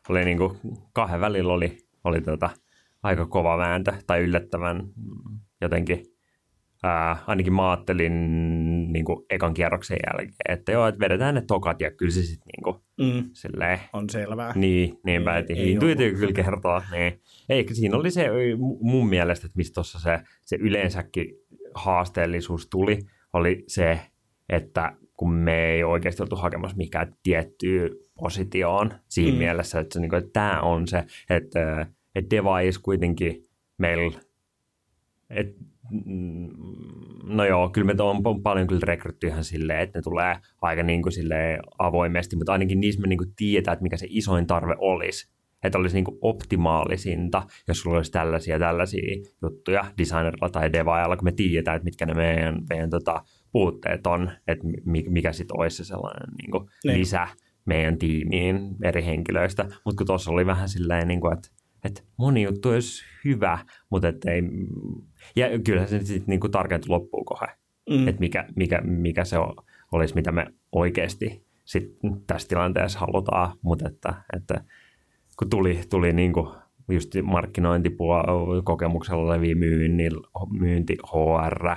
oli 0.10 0.25
niinku 0.25 0.58
kahden 0.93 1.22
välillä 1.22 1.53
oli, 1.53 1.77
oli 2.03 2.22
tota 2.22 2.50
aika 3.03 3.25
kova 3.25 3.58
vääntö 3.58 3.93
tai 4.08 4.22
yllättävän 4.22 4.84
jotenkin 5.62 6.11
ää, 6.83 7.17
ainakin 7.27 7.53
mä 7.53 7.71
ajattelin 7.71 8.13
niin 8.93 9.05
kuin 9.05 9.25
ekan 9.29 9.53
kierroksen 9.53 9.97
jälkeen, 10.07 10.35
että 10.50 10.71
joo, 10.71 10.88
että 10.88 11.00
vedetään 11.00 11.35
ne 11.35 11.41
tokat 11.47 11.81
ja 11.81 11.91
kyllä 11.91 12.11
se 12.11 12.21
sitten 12.21 12.47
niin 12.57 12.63
kuin, 12.63 12.75
Mm. 12.97 13.29
silleen, 13.33 13.79
On 13.93 14.09
selvää. 14.09 14.51
niin, 14.55 14.97
että 15.39 15.53
ei 15.53 15.71
intuitio 15.71 16.09
kyllä 16.13 16.33
kertoo. 16.33 16.81
Niin. 16.91 17.21
Ei, 17.50 17.65
siinä 17.73 17.97
oli 17.97 18.11
se 18.11 18.27
mu- 18.53 18.77
mun 18.81 19.09
mielestä, 19.09 19.45
että 19.47 19.57
mistä 19.57 19.73
tuossa 19.73 20.00
se, 20.00 20.19
se 20.41 20.55
yleensäkin 20.59 21.27
haasteellisuus 21.75 22.67
tuli, 22.67 23.00
oli 23.33 23.63
se, 23.67 24.00
että 24.50 24.93
kun 25.17 25.33
me 25.33 25.65
ei 25.65 25.83
oikeasti 25.83 26.23
oltu 26.23 26.35
hakemassa 26.35 26.77
mikään 26.77 27.15
tiettyä 27.23 27.89
positioon 28.19 28.93
siinä 29.07 29.31
Mm. 29.31 29.38
mielessä, 29.38 29.79
että, 29.79 29.93
se, 29.93 30.00
niin 30.00 30.09
kuin, 30.09 30.17
että 30.19 30.29
tämä 30.33 30.61
on 30.61 30.88
se, 30.88 31.03
että, 31.29 31.88
että 32.15 32.35
device 32.35 32.79
kuitenkin 32.83 33.43
meillä, 33.77 34.19
et, 35.29 35.55
mm, 35.59 35.65
no 37.24 37.45
joo, 37.45 37.69
kyllä 37.69 37.93
me 37.93 38.03
on 38.03 38.21
on 38.25 38.43
paljon 38.43 38.67
kyllä 38.67 38.81
rekrytty 38.83 39.27
ihan 39.27 39.43
silleen, 39.43 39.79
että 39.79 40.00
ne 40.00 40.01
tulee 40.01 40.36
aika 40.62 40.83
niin 40.83 41.01
kuin 41.01 41.13
silleen 41.13 41.60
avoimesti, 41.79 42.36
mutta 42.36 42.51
ainakin 42.51 42.79
niissä 42.79 43.01
me 43.01 43.07
niin 43.07 43.17
kuin 43.17 43.33
tiedetään, 43.36 43.74
että 43.74 43.83
mikä 43.83 43.98
se 43.98 44.07
isoin 44.10 44.48
tarve 44.48 44.75
olisi. 44.79 45.31
Että 45.63 45.77
olisi 45.77 45.95
niin 45.95 46.05
kuin 46.05 46.17
optimaalisinta, 46.21 47.43
jos 47.67 47.81
sulla 47.81 47.98
olisi 47.98 48.12
tällaisia 48.12 48.60
tällaisia 48.60 49.21
juttuja 49.41 49.86
designerilla 49.98 50.50
tai 50.50 50.74
devaajalla, 50.74 51.17
kun 51.17 51.25
me 51.25 51.31
tiedetään, 51.31 51.75
että 51.75 51.83
mitkä 51.83 52.05
ne 52.05 52.13
meidän, 52.13 52.62
meidän 52.69 52.89
tota, 52.89 53.21
puutteet 53.51 54.07
on, 54.07 54.31
että 54.48 54.67
mi- 54.86 55.10
mikä 55.10 55.31
sitten 55.31 55.60
olisi 55.60 55.77
se 55.77 55.83
sellainen 55.83 56.36
niin 56.41 56.51
kuin 56.51 56.65
lisä 56.83 57.27
meidän 57.65 57.98
tiimiin 57.98 58.75
eri 58.83 59.05
henkilöistä. 59.05 59.63
Mutta 59.63 59.98
kun 59.98 60.07
tuossa 60.07 60.31
oli 60.31 60.45
vähän 60.45 60.69
silleen, 60.69 61.07
niin 61.07 61.21
kuin, 61.21 61.33
että 61.33 61.50
että 61.85 62.01
moni 62.17 62.43
juttu 62.43 62.69
olisi 62.69 63.03
hyvä, 63.25 63.59
mutta 63.89 64.07
et 64.07 64.25
ei, 64.25 64.41
ja 65.35 65.47
kyllähän 65.65 65.89
se 65.89 66.00
sitten 66.00 66.23
niinku 66.27 66.50
tarkentui 66.50 66.89
loppuun 66.89 67.25
kohden, 67.25 67.55
mm. 67.89 68.07
että 68.07 68.19
mikä, 68.19 68.45
mikä, 68.55 68.81
mikä 68.81 69.25
se 69.25 69.38
on, 69.38 69.53
olisi, 69.91 70.15
mitä 70.15 70.31
me 70.31 70.47
oikeasti 70.71 71.45
sit 71.65 71.97
tässä 72.27 72.47
tilanteessa 72.47 73.00
halutaan, 73.00 73.57
mutta 73.61 73.88
että, 73.88 74.13
että 74.38 74.63
kun 75.39 75.50
tuli, 75.50 75.81
tuli 75.89 76.13
niinku 76.13 76.55
just 76.91 77.11
markkinointipuolella 77.23 78.61
kokemuksella 78.61 79.33
levi 79.33 79.55
myynti, 79.55 80.09
myynti 80.59 80.97
HR, 81.13 81.75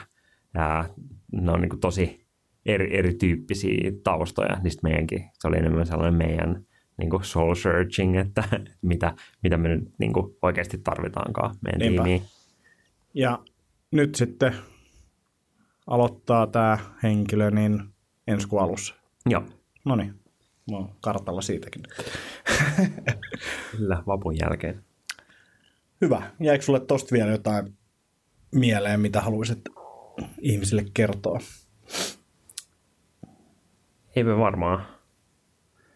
ja 0.55 0.85
ne 1.33 1.53
on 1.53 1.61
niinku 1.61 1.77
tosi 1.77 2.27
eri, 2.67 2.99
erityyppisiä 2.99 3.93
taustoja, 4.05 4.61
niin 4.63 4.73
meidänkin, 4.83 5.31
se 5.33 5.49
oli 5.49 5.57
enemmän 5.57 5.87
sellainen 5.87 6.15
meidän 6.15 6.67
niin 6.97 7.11
kuin 7.11 7.25
soul 7.25 7.55
searching, 7.55 8.19
että 8.19 8.45
mitä, 8.83 9.15
mitä 9.43 9.57
me 9.57 9.69
nyt 9.69 9.93
niin 9.99 10.13
kuin 10.13 10.37
oikeasti 10.43 10.79
tarvitaankaan 10.79 11.57
meidän 11.61 11.79
Niinpä. 11.79 12.03
tiimiin. 12.03 12.23
Ja 13.15 13.39
nyt 13.91 14.15
sitten 14.15 14.55
aloittaa 15.87 16.47
tämä 16.47 16.79
henkilö 17.03 17.51
niin 17.51 17.83
ensi 18.27 18.49
kuun 18.49 18.63
alussa. 18.63 18.95
Joo. 19.27 19.43
No 19.85 19.97
niin, 19.97 20.15
mä 20.71 20.77
oon 20.77 20.91
kartalla 21.01 21.41
siitäkin. 21.41 21.83
Kyllä, 23.71 24.03
vapun 24.07 24.37
jälkeen. 24.39 24.85
Hyvä. 26.01 26.23
Jäikö 26.41 26.65
sulle 26.65 26.81
tosta 26.81 27.13
vielä 27.13 27.31
jotain 27.31 27.77
mieleen, 28.55 29.01
mitä 29.01 29.21
haluaisit 29.21 29.61
ihmisille 30.41 30.85
kertoa? 30.95 31.39
Eipä 34.17 34.37
varmaan. 34.37 34.94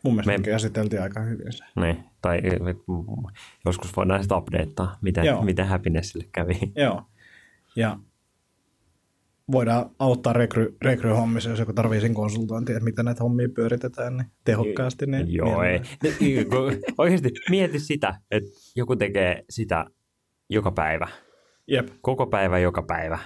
Mun 0.03 0.15
mielestä 0.15 0.39
me 0.39 0.45
käsiteltiin 0.45 1.03
aika 1.03 1.21
hyvin 1.21 1.53
se. 1.53 1.65
Niin, 1.81 2.05
tai 2.23 2.41
joskus 3.65 3.97
voidaan 3.97 4.23
sitten 4.23 4.39
updateaa, 4.39 4.99
miten, 5.03 5.25
miten 5.45 5.67
happinessille 5.67 6.29
kävi. 6.33 6.59
Joo, 6.77 7.03
ja 7.77 7.99
voidaan 9.53 9.91
auttaa 9.99 10.33
rekry, 10.33 10.77
rekryhommissa, 10.83 11.51
jos 11.51 11.59
joku 11.59 11.73
tarvii 11.73 12.01
sen 12.01 12.15
konsultointia, 12.15 12.77
että 12.77 12.85
miten 12.85 13.05
näitä 13.05 13.23
hommia 13.23 13.49
pyöritetään 13.49 14.17
niin 14.17 14.31
tehokkaasti. 14.45 15.07
Niin 15.07 15.35
Joo, 15.35 15.63
ei. 15.63 15.81
Oikeasti 16.99 17.31
mieti 17.51 17.81
sitä, 17.81 18.15
että 18.31 18.51
joku 18.77 18.97
tekee 18.97 19.45
sitä 19.51 19.87
joka 20.49 20.71
päivä. 20.71 21.09
Jep. 21.67 21.89
Koko 22.01 22.27
päivä, 22.27 22.59
joka 22.59 22.83
päivä. 22.83 23.19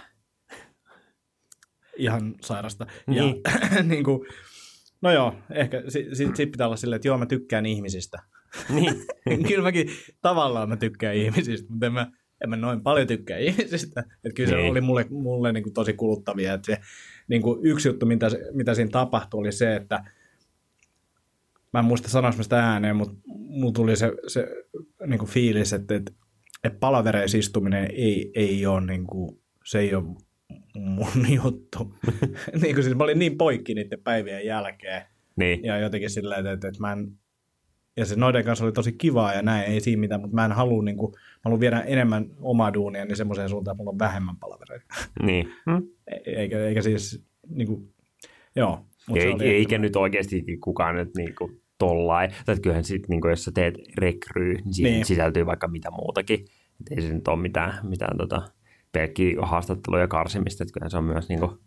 Ihan 1.96 2.34
sairasta. 2.40 2.86
Niin. 3.06 3.40
Ja 3.76 3.82
niin 3.82 4.04
kuin, 4.08 4.26
No 5.02 5.10
joo, 5.10 5.34
ehkä 5.50 5.82
sitten 5.88 6.16
sit, 6.16 6.36
sit 6.36 6.50
pitää 6.50 6.66
olla 6.66 6.76
silleen, 6.76 6.96
että 6.96 7.08
joo, 7.08 7.18
mä 7.18 7.26
tykkään 7.26 7.66
ihmisistä. 7.66 8.22
Niin. 8.68 8.94
kyllä 9.48 9.62
mäkin 9.62 9.90
tavallaan 10.20 10.68
mä 10.68 10.76
tykkään 10.76 11.16
ihmisistä, 11.16 11.70
mutta 11.70 11.86
en 11.86 11.92
mä, 11.92 12.12
en 12.44 12.50
mä 12.50 12.56
noin 12.56 12.82
paljon 12.82 13.06
tykkää 13.06 13.38
ihmisistä. 13.38 14.00
Että 14.00 14.34
kyllä 14.36 14.56
niin. 14.56 14.66
se 14.66 14.70
oli 14.70 14.80
mulle, 14.80 15.06
mulle 15.10 15.52
niin 15.52 15.62
kuin 15.62 15.74
tosi 15.74 15.92
kuluttavia. 15.92 16.54
Että 16.54 16.66
se, 16.66 16.80
niin 17.28 17.42
kuin 17.42 17.66
yksi 17.66 17.88
juttu, 17.88 18.06
mitä, 18.06 18.26
mitä 18.52 18.74
siinä 18.74 18.90
tapahtui, 18.90 19.40
oli 19.40 19.52
se, 19.52 19.76
että 19.76 20.04
mä 21.72 21.80
en 21.80 21.84
muista 21.84 22.08
sanoa 22.08 22.32
sitä 22.32 22.70
ääneen, 22.70 22.96
mutta 22.96 23.14
mulla 23.26 23.72
tuli 23.72 23.96
se, 23.96 24.12
se 24.26 24.48
niin 25.06 25.18
kuin 25.18 25.30
fiilis, 25.30 25.72
että, 25.72 25.94
että, 25.94 26.12
että 26.64 26.78
palavereissa 26.78 27.38
istuminen 27.38 27.90
ei, 27.90 28.32
ei 28.34 28.66
ole, 28.66 28.86
niin 28.86 29.06
kuin, 29.06 29.40
se 29.64 29.78
ei 29.78 29.94
ole 29.94 30.04
mun 30.76 31.32
juttu. 31.44 31.94
niin 32.62 32.74
kuin 32.74 32.84
siis 32.84 32.96
mä 32.96 33.04
olin 33.04 33.18
niin 33.18 33.38
poikki 33.38 33.74
niiden 33.74 34.00
päivien 34.04 34.46
jälkeen. 34.46 35.02
Niin. 35.36 35.64
Ja 35.64 35.78
jotenkin 35.78 36.10
sillä 36.10 36.36
että, 36.36 36.52
että, 36.52 36.68
että 36.68 36.80
mä 36.80 36.92
en, 36.92 37.12
ja 37.96 38.06
se 38.06 38.16
noiden 38.16 38.44
kanssa 38.44 38.64
oli 38.64 38.72
tosi 38.72 38.92
kivaa 38.92 39.34
ja 39.34 39.42
näin, 39.42 39.72
ei 39.72 39.80
siinä 39.80 40.00
mitään, 40.00 40.20
mutta 40.20 40.34
mä 40.34 40.44
en 40.44 40.52
halua, 40.52 40.82
niin 40.82 40.96
kuin, 40.96 41.12
mä 41.12 41.40
haluan 41.44 41.60
viedä 41.60 41.80
enemmän 41.80 42.26
omaa 42.40 42.74
duunia 42.74 43.04
niin 43.04 43.16
semmoiseen 43.16 43.48
suuntaan, 43.48 43.74
että 43.74 43.78
mulla 43.78 43.90
on 43.90 43.98
vähemmän 43.98 44.36
palavereita. 44.36 44.84
Niin. 45.26 45.52
Hmm? 45.70 45.88
Eikä, 46.26 46.58
eikä 46.58 46.82
siis, 46.82 47.24
niin 47.48 47.66
kuin, 47.66 47.94
joo. 48.56 48.86
Ei, 49.14 49.22
eikä, 49.22 49.44
eikä 49.44 49.78
nyt 49.78 49.96
oikeasti 49.96 50.44
kukaan 50.60 50.96
nyt 50.96 51.10
niin 51.16 51.34
kuin 51.34 51.62
tollain. 51.78 52.30
Tai 52.46 52.56
kyllähän 52.56 52.84
sitten, 52.84 53.10
niin 53.10 53.30
jos 53.30 53.44
sä 53.44 53.52
teet 53.54 53.74
rekryy, 53.98 54.54
niin 54.54 54.74
siihen 54.74 54.92
niin. 54.92 55.04
sisältyy 55.04 55.46
vaikka 55.46 55.68
mitä 55.68 55.90
muutakin. 55.90 56.40
Et 56.80 56.96
ei 56.96 57.02
se 57.02 57.14
nyt 57.14 57.28
ole 57.28 57.42
mitään, 57.42 57.86
mitään 57.88 58.16
tota, 58.16 58.42
pelkkiä 58.92 59.36
haastatteluja 59.42 60.08
karsimista, 60.08 60.64
että 60.64 60.88
se 60.88 60.96
on 60.96 61.04
myös 61.04 61.28
niin 61.28 61.40
kuin, 61.40 61.58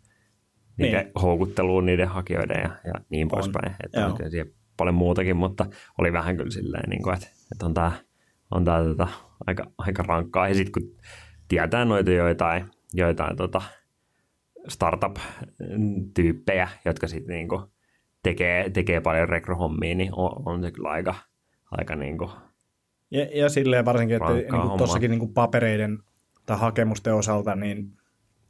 niiden 0.76 1.04
niin. 1.04 1.12
houkutteluun 1.22 1.86
niiden 1.86 2.08
hakijoiden 2.08 2.62
ja, 2.62 2.70
ja 2.84 2.92
niin 3.10 3.28
poispäin. 3.28 3.76
Että 3.84 4.06
on 4.06 4.30
siihen 4.30 4.52
paljon 4.76 4.94
muutakin, 4.94 5.36
mutta 5.36 5.66
oli 5.98 6.12
vähän 6.12 6.36
kyllä 6.36 6.50
silleen, 6.50 6.90
niin 6.90 7.02
kuin, 7.02 7.14
että, 7.14 7.26
että 7.52 7.66
on 7.66 7.74
tämä 7.74 7.92
on 8.50 8.64
tää, 8.64 8.84
tota, 8.84 9.08
aika, 9.46 9.70
aika 9.78 10.02
rankkaa. 10.02 10.48
Ja 10.48 10.54
sitten 10.54 10.72
kun 10.72 10.96
tietää 11.48 11.84
noita 11.84 12.10
joitain, 12.10 12.64
joitain 12.94 13.36
tota, 13.36 13.62
startup-tyyppejä, 14.68 16.68
jotka 16.84 17.08
sitten 17.08 17.34
niin 17.34 17.48
kuin, 17.48 17.62
tekee, 18.22 18.70
tekee 18.70 19.00
paljon 19.00 19.28
rekryhommia, 19.28 19.94
niin 19.94 20.10
on, 20.12 20.42
on 20.46 20.62
se 20.62 20.70
kyllä 20.70 20.88
aika, 20.88 21.14
aika 21.70 21.96
niin 21.96 22.18
kuin, 22.18 22.30
ja, 23.10 23.26
ja 23.34 23.48
silleen 23.48 23.84
varsinkin, 23.84 24.16
että 24.16 24.32
niin 24.32 24.78
tuossakin 24.78 25.10
niin 25.10 25.34
papereiden 25.34 25.98
tai 26.46 26.58
hakemusten 26.58 27.14
osalta, 27.14 27.54
niin 27.54 27.92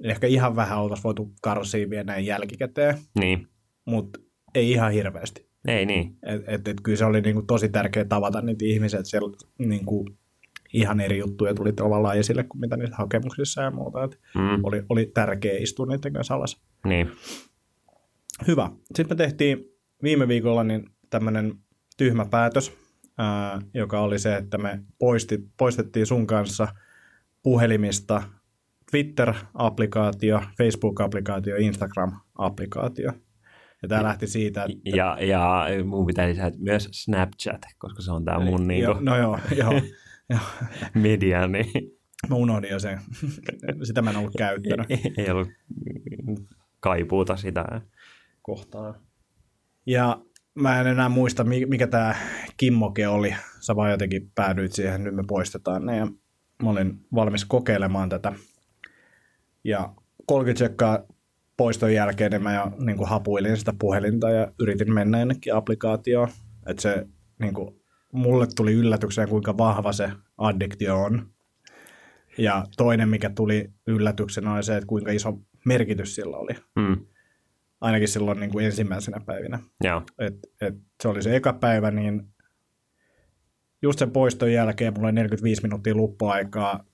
ehkä 0.04 0.26
ihan 0.26 0.56
vähän 0.56 0.78
oltaisiin 0.78 1.04
voitu 1.04 1.32
karsia 1.42 1.90
vielä 1.90 2.04
näin 2.04 2.26
jälkikäteen. 2.26 2.98
Niin. 3.18 3.48
Mutta 3.84 4.20
ei 4.54 4.70
ihan 4.70 4.92
hirveästi. 4.92 5.46
Ei 5.68 5.86
niin. 5.86 6.16
Et, 6.22 6.42
et, 6.46 6.68
et 6.68 6.80
kyllä 6.82 6.98
se 6.98 7.04
oli 7.04 7.20
niinku 7.20 7.42
tosi 7.42 7.68
tärkeää 7.68 8.04
tavata 8.04 8.40
niitä 8.40 8.64
ihmisiä, 8.64 8.98
että 8.98 9.10
siellä 9.10 9.36
niinku 9.58 10.08
ihan 10.72 11.00
eri 11.00 11.18
juttuja 11.18 11.54
tuli 11.54 11.72
tavallaan 11.72 12.18
esille 12.18 12.42
kuin 12.42 12.60
mitä 12.60 12.76
niissä 12.76 12.96
hakemuksissa 12.96 13.62
ja 13.62 13.70
muuta. 13.70 14.04
Et 14.04 14.20
mm. 14.34 14.64
oli, 14.64 14.82
oli 14.88 15.10
tärkeää 15.14 15.58
istua 15.58 15.86
niiden 15.86 16.12
kanssa 16.12 16.34
alas. 16.34 16.62
Niin. 16.84 17.10
Hyvä. 18.46 18.70
Sitten 18.94 19.16
me 19.16 19.24
tehtiin 19.24 19.64
viime 20.02 20.28
viikolla 20.28 20.64
niin 20.64 20.90
tämmöinen 21.10 21.54
tyhmä 21.96 22.24
päätös, 22.24 22.72
ää, 23.18 23.60
joka 23.74 24.00
oli 24.00 24.18
se, 24.18 24.36
että 24.36 24.58
me 24.58 24.80
poisti, 24.98 25.38
poistettiin 25.56 26.06
sun 26.06 26.26
kanssa– 26.26 26.68
puhelimista 27.46 28.22
Twitter-applikaatio, 28.90 30.40
Facebook-applikaatio, 30.58 31.56
Instagram-applikaatio. 31.56 33.12
Ja 33.82 33.88
tämä 33.88 34.02
lähti 34.02 34.26
siitä, 34.26 34.64
että... 34.64 34.96
Ja, 34.96 35.18
ja 35.20 35.66
mun 35.84 36.06
pitää 36.06 36.28
lisätä 36.28 36.56
myös 36.58 36.88
Snapchat, 36.92 37.62
koska 37.78 38.02
se 38.02 38.12
on 38.12 38.24
tämä 38.24 38.38
mun 38.38 38.60
jo, 38.60 38.66
niinku... 38.66 38.92
No 39.00 39.16
joo, 39.16 39.38
joo. 39.56 39.72
joo. 40.30 40.40
media, 40.94 41.46
niin... 41.46 41.70
Mä 42.28 42.36
unohdin 42.36 42.70
jo 42.70 42.78
sen. 42.78 43.00
Sitä 43.82 44.02
mä 44.02 44.10
en 44.10 44.16
ollut 44.16 44.34
käyttänyt. 44.38 44.90
Ei, 44.90 45.14
ei 45.16 45.30
ollut 45.30 45.48
kaipuuta 46.80 47.36
sitä 47.36 47.80
kohtaa. 48.42 48.94
Ja 49.86 50.22
mä 50.54 50.80
en 50.80 50.86
enää 50.86 51.08
muista, 51.08 51.44
mikä 51.44 51.86
tämä 51.86 52.14
Kimmoke 52.56 53.08
oli. 53.08 53.34
Sä 53.60 53.76
vaan 53.76 53.90
jotenkin 53.90 54.30
päädyit 54.34 54.72
siihen, 54.72 55.04
nyt 55.04 55.14
me 55.14 55.24
poistetaan 55.28 55.86
ne. 55.86 55.96
Ja 55.96 56.06
mä 56.62 56.70
olin 56.70 57.06
valmis 57.14 57.44
kokeilemaan 57.44 58.08
tätä. 58.08 58.32
Ja 59.64 59.94
30 60.26 60.58
sekkaa 60.58 61.06
poiston 61.56 61.94
jälkeen 61.94 62.30
niin 62.30 62.42
mä 62.42 62.54
jo 62.54 62.72
niin 62.78 62.96
kuin 62.96 63.08
hapuilin 63.08 63.56
sitä 63.56 63.72
puhelinta 63.78 64.30
ja 64.30 64.52
yritin 64.60 64.94
mennä 64.94 65.18
jonnekin 65.18 65.54
applikaatioon. 65.54 66.28
Että 66.66 66.82
se 66.82 67.06
niin 67.38 67.54
kuin, 67.54 67.80
mulle 68.12 68.46
tuli 68.56 68.72
yllätykseen, 68.72 69.28
kuinka 69.28 69.58
vahva 69.58 69.92
se 69.92 70.10
addiktio 70.38 71.02
on. 71.02 71.26
Ja 72.38 72.64
toinen, 72.76 73.08
mikä 73.08 73.30
tuli 73.30 73.70
yllätyksenä, 73.86 74.54
oli 74.54 74.62
se, 74.62 74.76
että 74.76 74.86
kuinka 74.86 75.10
iso 75.10 75.38
merkitys 75.66 76.14
sillä 76.14 76.36
oli. 76.36 76.52
Mm. 76.76 77.06
Ainakin 77.80 78.08
silloin 78.08 78.40
niin 78.40 78.50
kuin 78.50 78.64
ensimmäisenä 78.64 79.20
päivinä. 79.26 79.58
Yeah. 79.84 80.04
Et, 80.18 80.34
et 80.60 80.74
se 81.02 81.08
oli 81.08 81.22
se 81.22 81.36
eka 81.36 81.52
päivä, 81.52 81.90
niin 81.90 82.28
just 83.82 83.98
sen 83.98 84.10
poiston 84.10 84.52
jälkeen 84.52 84.94
mulla 84.94 85.06
oli 85.06 85.12
45 85.12 85.62
minuuttia 85.62 85.94
luppuaikaa, 85.94 86.84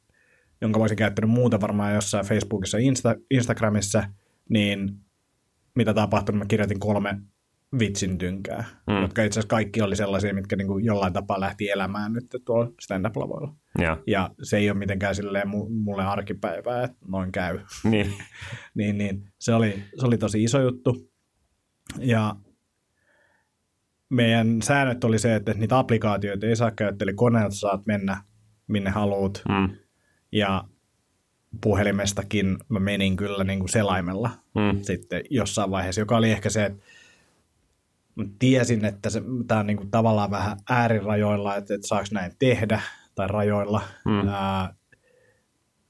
jonka 0.60 0.80
voisin 0.80 0.96
käyttänyt 0.96 1.30
muuta 1.30 1.60
varmaan 1.60 1.94
jossain 1.94 2.26
Facebookissa 2.26 2.78
Insta, 2.78 3.14
Instagramissa, 3.30 4.04
niin 4.48 4.90
mitä 5.74 5.94
tapahtui, 5.94 6.34
mä 6.34 6.44
kirjoitin 6.48 6.80
kolme 6.80 7.18
vitsin 7.78 8.18
tynkää, 8.18 8.64
mm. 8.86 9.02
jotka 9.02 9.22
itse 9.22 9.40
asiassa 9.40 9.48
kaikki 9.48 9.82
oli 9.82 9.96
sellaisia, 9.96 10.34
mitkä 10.34 10.56
niin 10.56 10.66
kuin 10.66 10.84
jollain 10.84 11.12
tapaa 11.12 11.40
lähti 11.40 11.70
elämään 11.70 12.12
nyt 12.12 12.26
tuolla 12.44 12.70
stand-up-lavoilla. 12.80 13.54
Ja. 13.78 13.98
ja 14.06 14.30
se 14.42 14.56
ei 14.56 14.70
ole 14.70 14.78
mitenkään 14.78 15.14
silleen 15.14 15.48
mulle 15.68 16.04
arkipäivää, 16.04 16.84
että 16.84 16.96
noin 17.08 17.32
käy. 17.32 17.60
Niin. 17.84 18.12
niin, 18.74 18.98
niin 18.98 19.32
se, 19.38 19.54
oli, 19.54 19.84
se 20.00 20.06
oli 20.06 20.18
tosi 20.18 20.44
iso 20.44 20.60
juttu. 20.60 21.10
Ja 21.98 22.36
meidän 24.12 24.62
säännöt 24.62 25.04
oli 25.04 25.18
se, 25.18 25.34
että 25.34 25.54
niitä 25.54 25.78
applikaatioita 25.78 26.46
ei 26.46 26.56
saa 26.56 26.70
käyttää, 26.70 27.04
eli 27.04 27.14
koneelta 27.14 27.54
saat 27.54 27.86
mennä 27.86 28.22
minne 28.66 28.90
haluat. 28.90 29.42
Mm. 29.48 29.76
Ja 30.32 30.64
puhelimestakin 31.60 32.56
mä 32.68 32.80
menin 32.80 33.16
kyllä 33.16 33.44
niin 33.44 33.58
kuin 33.58 33.68
selaimella 33.68 34.30
mm. 34.54 34.82
sitten 34.82 35.22
jossain 35.30 35.70
vaiheessa, 35.70 36.00
joka 36.00 36.16
oli 36.16 36.30
ehkä 36.30 36.50
se, 36.50 36.64
että 36.64 36.82
mä 38.14 38.24
tiesin, 38.38 38.84
että 38.84 39.10
tämä 39.46 39.60
on 39.60 39.66
niin 39.66 39.76
kuin 39.76 39.90
tavallaan 39.90 40.30
vähän 40.30 40.56
äärirajoilla, 40.70 41.56
että, 41.56 41.74
että 41.74 41.88
saako 41.88 42.06
näin 42.12 42.32
tehdä, 42.38 42.80
tai 43.14 43.28
rajoilla. 43.28 43.82
Mm. 44.04 44.28
Ää, 44.28 44.74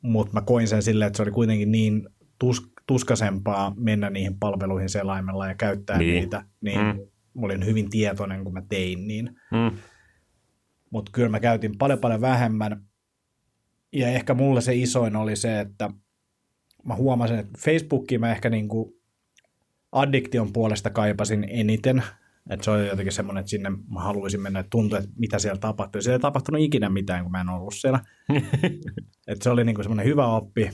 mutta 0.02 0.32
mä 0.32 0.40
koin 0.40 0.68
sen 0.68 0.82
silleen, 0.82 1.06
että 1.06 1.16
se 1.16 1.22
oli 1.22 1.30
kuitenkin 1.30 1.72
niin 1.72 2.08
tus, 2.38 2.72
tuskasempaa 2.86 3.74
mennä 3.76 4.10
niihin 4.10 4.38
palveluihin 4.38 4.88
selaimella 4.88 5.48
ja 5.48 5.54
käyttää 5.54 5.98
Niin. 5.98 6.14
niitä, 6.14 6.44
niin 6.60 6.80
Mm. 6.80 6.98
Mä 7.34 7.46
olin 7.46 7.66
hyvin 7.66 7.90
tietoinen, 7.90 8.44
kun 8.44 8.52
mä 8.52 8.62
tein 8.68 9.08
niin. 9.08 9.40
Mm. 9.50 9.78
Mutta 10.90 11.12
kyllä 11.12 11.28
mä 11.28 11.40
käytin 11.40 11.78
paljon 11.78 11.98
paljon 11.98 12.20
vähemmän. 12.20 12.84
Ja 13.92 14.08
ehkä 14.08 14.34
mulle 14.34 14.60
se 14.60 14.74
isoin 14.74 15.16
oli 15.16 15.36
se, 15.36 15.60
että 15.60 15.90
mä 16.84 16.94
huomasin, 16.94 17.38
että 17.38 17.58
Facebookiin 17.58 18.20
mä 18.20 18.32
ehkä 18.32 18.50
niinku 18.50 19.02
addiktion 19.92 20.52
puolesta 20.52 20.90
kaipasin 20.90 21.46
eniten. 21.50 22.02
Että 22.50 22.64
se 22.64 22.70
oli 22.70 22.88
jotenkin 22.88 23.12
semmoinen, 23.12 23.40
että 23.40 23.50
sinne 23.50 23.70
mä 23.70 24.00
haluaisin 24.00 24.40
mennä, 24.40 24.60
että 24.60 24.70
tuntui, 24.70 24.98
että 24.98 25.10
mitä 25.18 25.38
siellä 25.38 25.58
tapahtui. 25.58 26.02
Siellä 26.02 26.16
ei 26.16 26.20
tapahtunut 26.20 26.60
ikinä 26.60 26.88
mitään, 26.88 27.22
kun 27.22 27.32
mä 27.32 27.40
en 27.40 27.48
ollut 27.48 27.74
siellä. 27.74 28.00
että 29.28 29.44
se 29.44 29.50
oli 29.50 29.64
niinku 29.64 29.82
semmoinen 29.82 30.06
hyvä 30.06 30.26
oppi. 30.26 30.70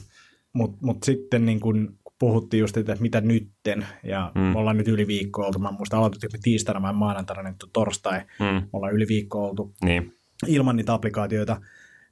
Mutta 0.52 0.78
mut 0.80 1.02
sitten 1.02 1.46
niinku, 1.46 1.72
kun 1.72 1.98
puhuttiin 2.18 2.60
just, 2.60 2.76
että 2.76 2.96
mitä 3.00 3.20
nytten, 3.20 3.86
ja 4.04 4.32
Mm. 4.34 4.40
me 4.40 4.58
ollaan 4.58 4.76
nyt 4.76 4.88
yli 4.88 5.06
viikko 5.06 5.42
oltu. 5.46 5.58
Mä 5.58 5.72
muistan, 5.72 5.98
aloitettiin 5.98 6.42
tiistaina 6.42 6.82
vai 6.82 6.92
maanantaina, 6.92 7.50
nyt 7.50 7.62
on 7.62 7.70
torstai. 7.72 8.20
Mm. 8.20 8.44
Me 8.44 8.68
ollaan 8.72 8.92
yli 8.94 9.08
viikko 9.08 9.44
oltu 9.48 9.74
Niin. 9.84 10.12
ilman 10.46 10.76
niitä 10.76 10.94
applikaatioita, 10.94 11.60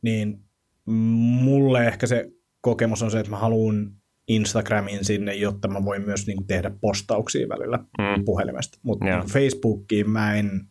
niin 0.03 0.41
mulle 0.87 1.87
ehkä 1.87 2.07
se 2.07 2.31
kokemus 2.61 3.03
on 3.03 3.11
se, 3.11 3.19
että 3.21 3.31
mä 3.31 3.37
haluan 3.39 3.93
Instagramin 4.29 5.05
sinne, 5.05 5.35
jotta 5.35 5.69
mä 5.69 5.85
voin 5.85 6.03
myös 6.03 6.27
niin 6.27 6.37
kuin, 6.37 6.47
tehdä 6.47 6.71
postauksia 6.81 7.49
välillä 7.49 7.79
Mm. 7.79 8.25
puhelimesta. 8.25 8.79
Mutta 8.83 9.07
Joo. 9.07 9.23
Facebookiin 9.27 10.11
mä 10.11 10.35
en, 10.35 10.69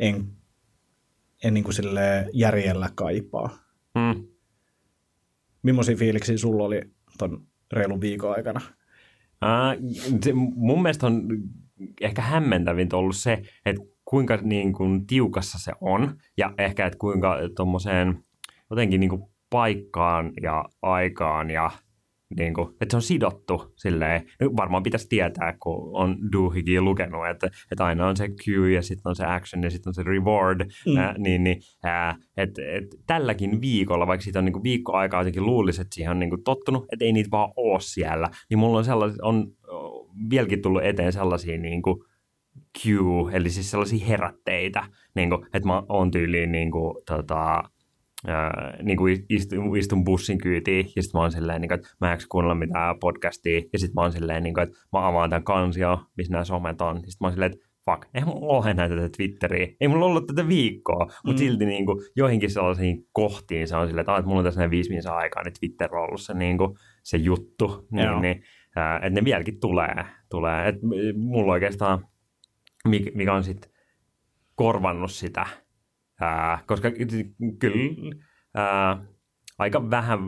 en, 0.00 0.24
en 1.44 1.54
niin 1.54 1.64
kuin 1.64 1.74
sille 1.74 2.26
järjellä 2.32 2.90
kaipaa. 2.94 3.58
Mm. 3.94 4.26
Millaisia 5.62 5.96
fiiliksiä 5.96 6.38
sulla 6.38 6.64
oli 6.64 6.80
ton 7.18 7.46
reilun 7.74 8.00
viikon 8.00 8.32
aikana? 8.32 8.60
Ää, 9.42 9.76
se, 10.22 10.32
mun 10.54 10.82
mielestä 10.82 11.06
on 11.06 11.28
ehkä 12.00 12.22
hämmentävintä 12.22 12.96
ollut 12.96 13.16
se, 13.16 13.42
että 13.66 13.82
kuinka 14.04 14.38
niin 14.42 14.72
kuin, 14.72 15.06
tiukassa 15.06 15.58
se 15.58 15.72
on 15.80 16.16
ja 16.36 16.54
ehkä, 16.58 16.86
että 16.86 16.98
kuinka 16.98 17.36
tuommoiseen 17.56 18.24
jotenkin 18.70 19.00
niin 19.00 19.10
kuin, 19.10 19.22
paikkaan 19.50 20.32
ja 20.42 20.64
aikaan 20.82 21.50
ja 21.50 21.70
niin 22.38 22.54
kuin, 22.54 22.68
että 22.68 22.86
se 22.90 22.96
on 22.96 23.02
sidottu 23.02 23.72
silleen, 23.76 24.26
no 24.40 24.50
varmaan 24.56 24.82
pitäisi 24.82 25.08
tietää, 25.08 25.56
kun 25.62 25.90
on 25.92 26.16
Doohigia 26.32 26.82
lukenut, 26.82 27.28
että, 27.30 27.50
että 27.72 27.84
aina 27.84 28.08
on 28.08 28.16
se 28.16 28.28
cue 28.28 28.72
ja 28.72 28.82
sitten 28.82 29.10
on 29.10 29.16
se 29.16 29.24
action 29.24 29.62
ja 29.62 29.70
sitten 29.70 29.90
on 29.90 29.94
se 29.94 30.02
reward, 30.02 30.60
Mm. 30.86 30.96
ää, 30.96 31.14
niin, 31.18 31.44
niin 31.44 31.60
ää, 31.82 32.16
et, 32.36 32.58
et, 32.58 32.84
tälläkin 33.06 33.60
viikolla, 33.60 34.06
vaikka 34.06 34.24
siitä 34.24 34.38
on 34.38 34.44
niin 34.44 34.62
viikko 34.62 34.92
aikaa 34.92 35.20
jotenkin 35.20 35.46
luulisi, 35.46 35.80
että 35.80 35.94
siihen 35.94 36.10
on 36.10 36.18
niin 36.18 36.30
kuin 36.30 36.44
tottunut, 36.44 36.86
että 36.92 37.04
ei 37.04 37.12
niitä 37.12 37.30
vaan 37.30 37.52
ole 37.56 37.80
siellä, 37.80 38.30
niin 38.50 38.58
mulla 38.58 38.78
on, 38.78 38.84
sellais, 38.84 39.20
on 39.22 39.46
vieläkin 40.30 40.62
tullut 40.62 40.84
eteen 40.84 41.12
sellaisia 41.12 41.58
niin 41.58 41.82
kuin 41.82 42.04
cue, 42.82 43.32
eli 43.32 43.50
siis 43.50 43.70
sellaisia 43.70 44.06
herätteitä, 44.06 44.84
niin 45.14 45.30
kuin, 45.30 45.46
että 45.54 45.66
mä 45.66 45.82
oon 45.88 46.10
tyyliin 46.10 46.52
niin 46.52 46.70
kuin, 46.70 46.96
tota, 47.06 47.62
ää, 48.26 48.76
niin 48.82 48.96
kuin 48.96 49.26
istun, 49.28 49.76
istun 49.76 50.04
bussin 50.04 50.38
kyytiin 50.38 50.86
ja 50.96 51.02
sitten 51.02 51.18
mä 51.18 51.22
oon 51.22 51.32
silleen, 51.32 51.60
niin 51.60 51.68
kuin, 51.68 51.78
että 51.78 51.88
mä 52.00 52.12
en 52.12 52.18
kuunnella 52.28 52.54
mitään 52.54 52.98
podcastia 53.00 53.62
ja 53.72 53.78
sitten 53.78 53.94
mä 53.94 54.00
oon 54.00 54.12
silleen, 54.12 54.42
niin 54.42 54.54
kuin, 54.54 54.62
että 54.62 54.76
mä 54.92 55.06
avaan 55.08 55.30
tämän 55.30 55.44
kansio, 55.44 56.00
missä 56.16 56.32
nämä 56.32 56.44
somet 56.44 56.80
on. 56.80 56.96
Sitten 56.96 57.16
mä 57.20 57.26
oon 57.26 57.32
silleen, 57.32 57.52
että 57.52 57.66
fuck, 57.84 58.08
eihän 58.14 58.28
mulla 58.28 58.56
ole 58.58 58.70
enää 58.70 58.88
tätä 58.88 59.08
Twitteriä. 59.16 59.68
Ei 59.80 59.88
mulla 59.88 60.06
ollut 60.06 60.26
tätä 60.26 60.48
viikkoa, 60.48 61.06
mutta 61.24 61.42
Mm. 61.42 61.46
silti 61.46 61.66
niin 61.66 61.86
kuin, 61.86 61.98
joihinkin 62.16 62.50
sellaisiin 62.50 63.06
kohtiin 63.12 63.68
se 63.68 63.76
on 63.76 63.86
silleen, 63.86 64.00
että, 64.02 64.16
että 64.16 64.26
mulla 64.28 64.38
on 64.40 64.44
tässä 64.44 64.60
näin 64.60 64.70
viisi 64.70 64.90
minuuttia 64.90 65.12
aikaa, 65.16 65.42
niin 65.42 65.54
Twitter 65.60 65.96
on 65.96 66.02
ollut 66.04 66.20
se, 66.20 66.34
niin 66.34 66.58
kuin, 66.58 66.76
se 67.02 67.16
juttu. 67.16 67.86
Joo. 67.92 68.20
Niin, 68.20 68.22
niin, 68.22 68.42
ää, 68.76 68.96
että 68.96 69.10
ne 69.10 69.24
vieläkin 69.24 69.60
tulee. 69.60 70.04
tulee. 70.30 70.68
Et 70.68 70.76
mulla 71.16 71.52
oikeastaan, 71.52 72.06
mikä 73.14 73.34
on 73.34 73.44
sitten 73.44 73.70
korvannut 74.54 75.10
sitä, 75.12 75.46
ää, 76.20 76.58
koska 76.66 76.88
kyllä 77.58 78.12
ää, 78.54 79.04
aika 79.58 79.90
vähän, 79.90 80.18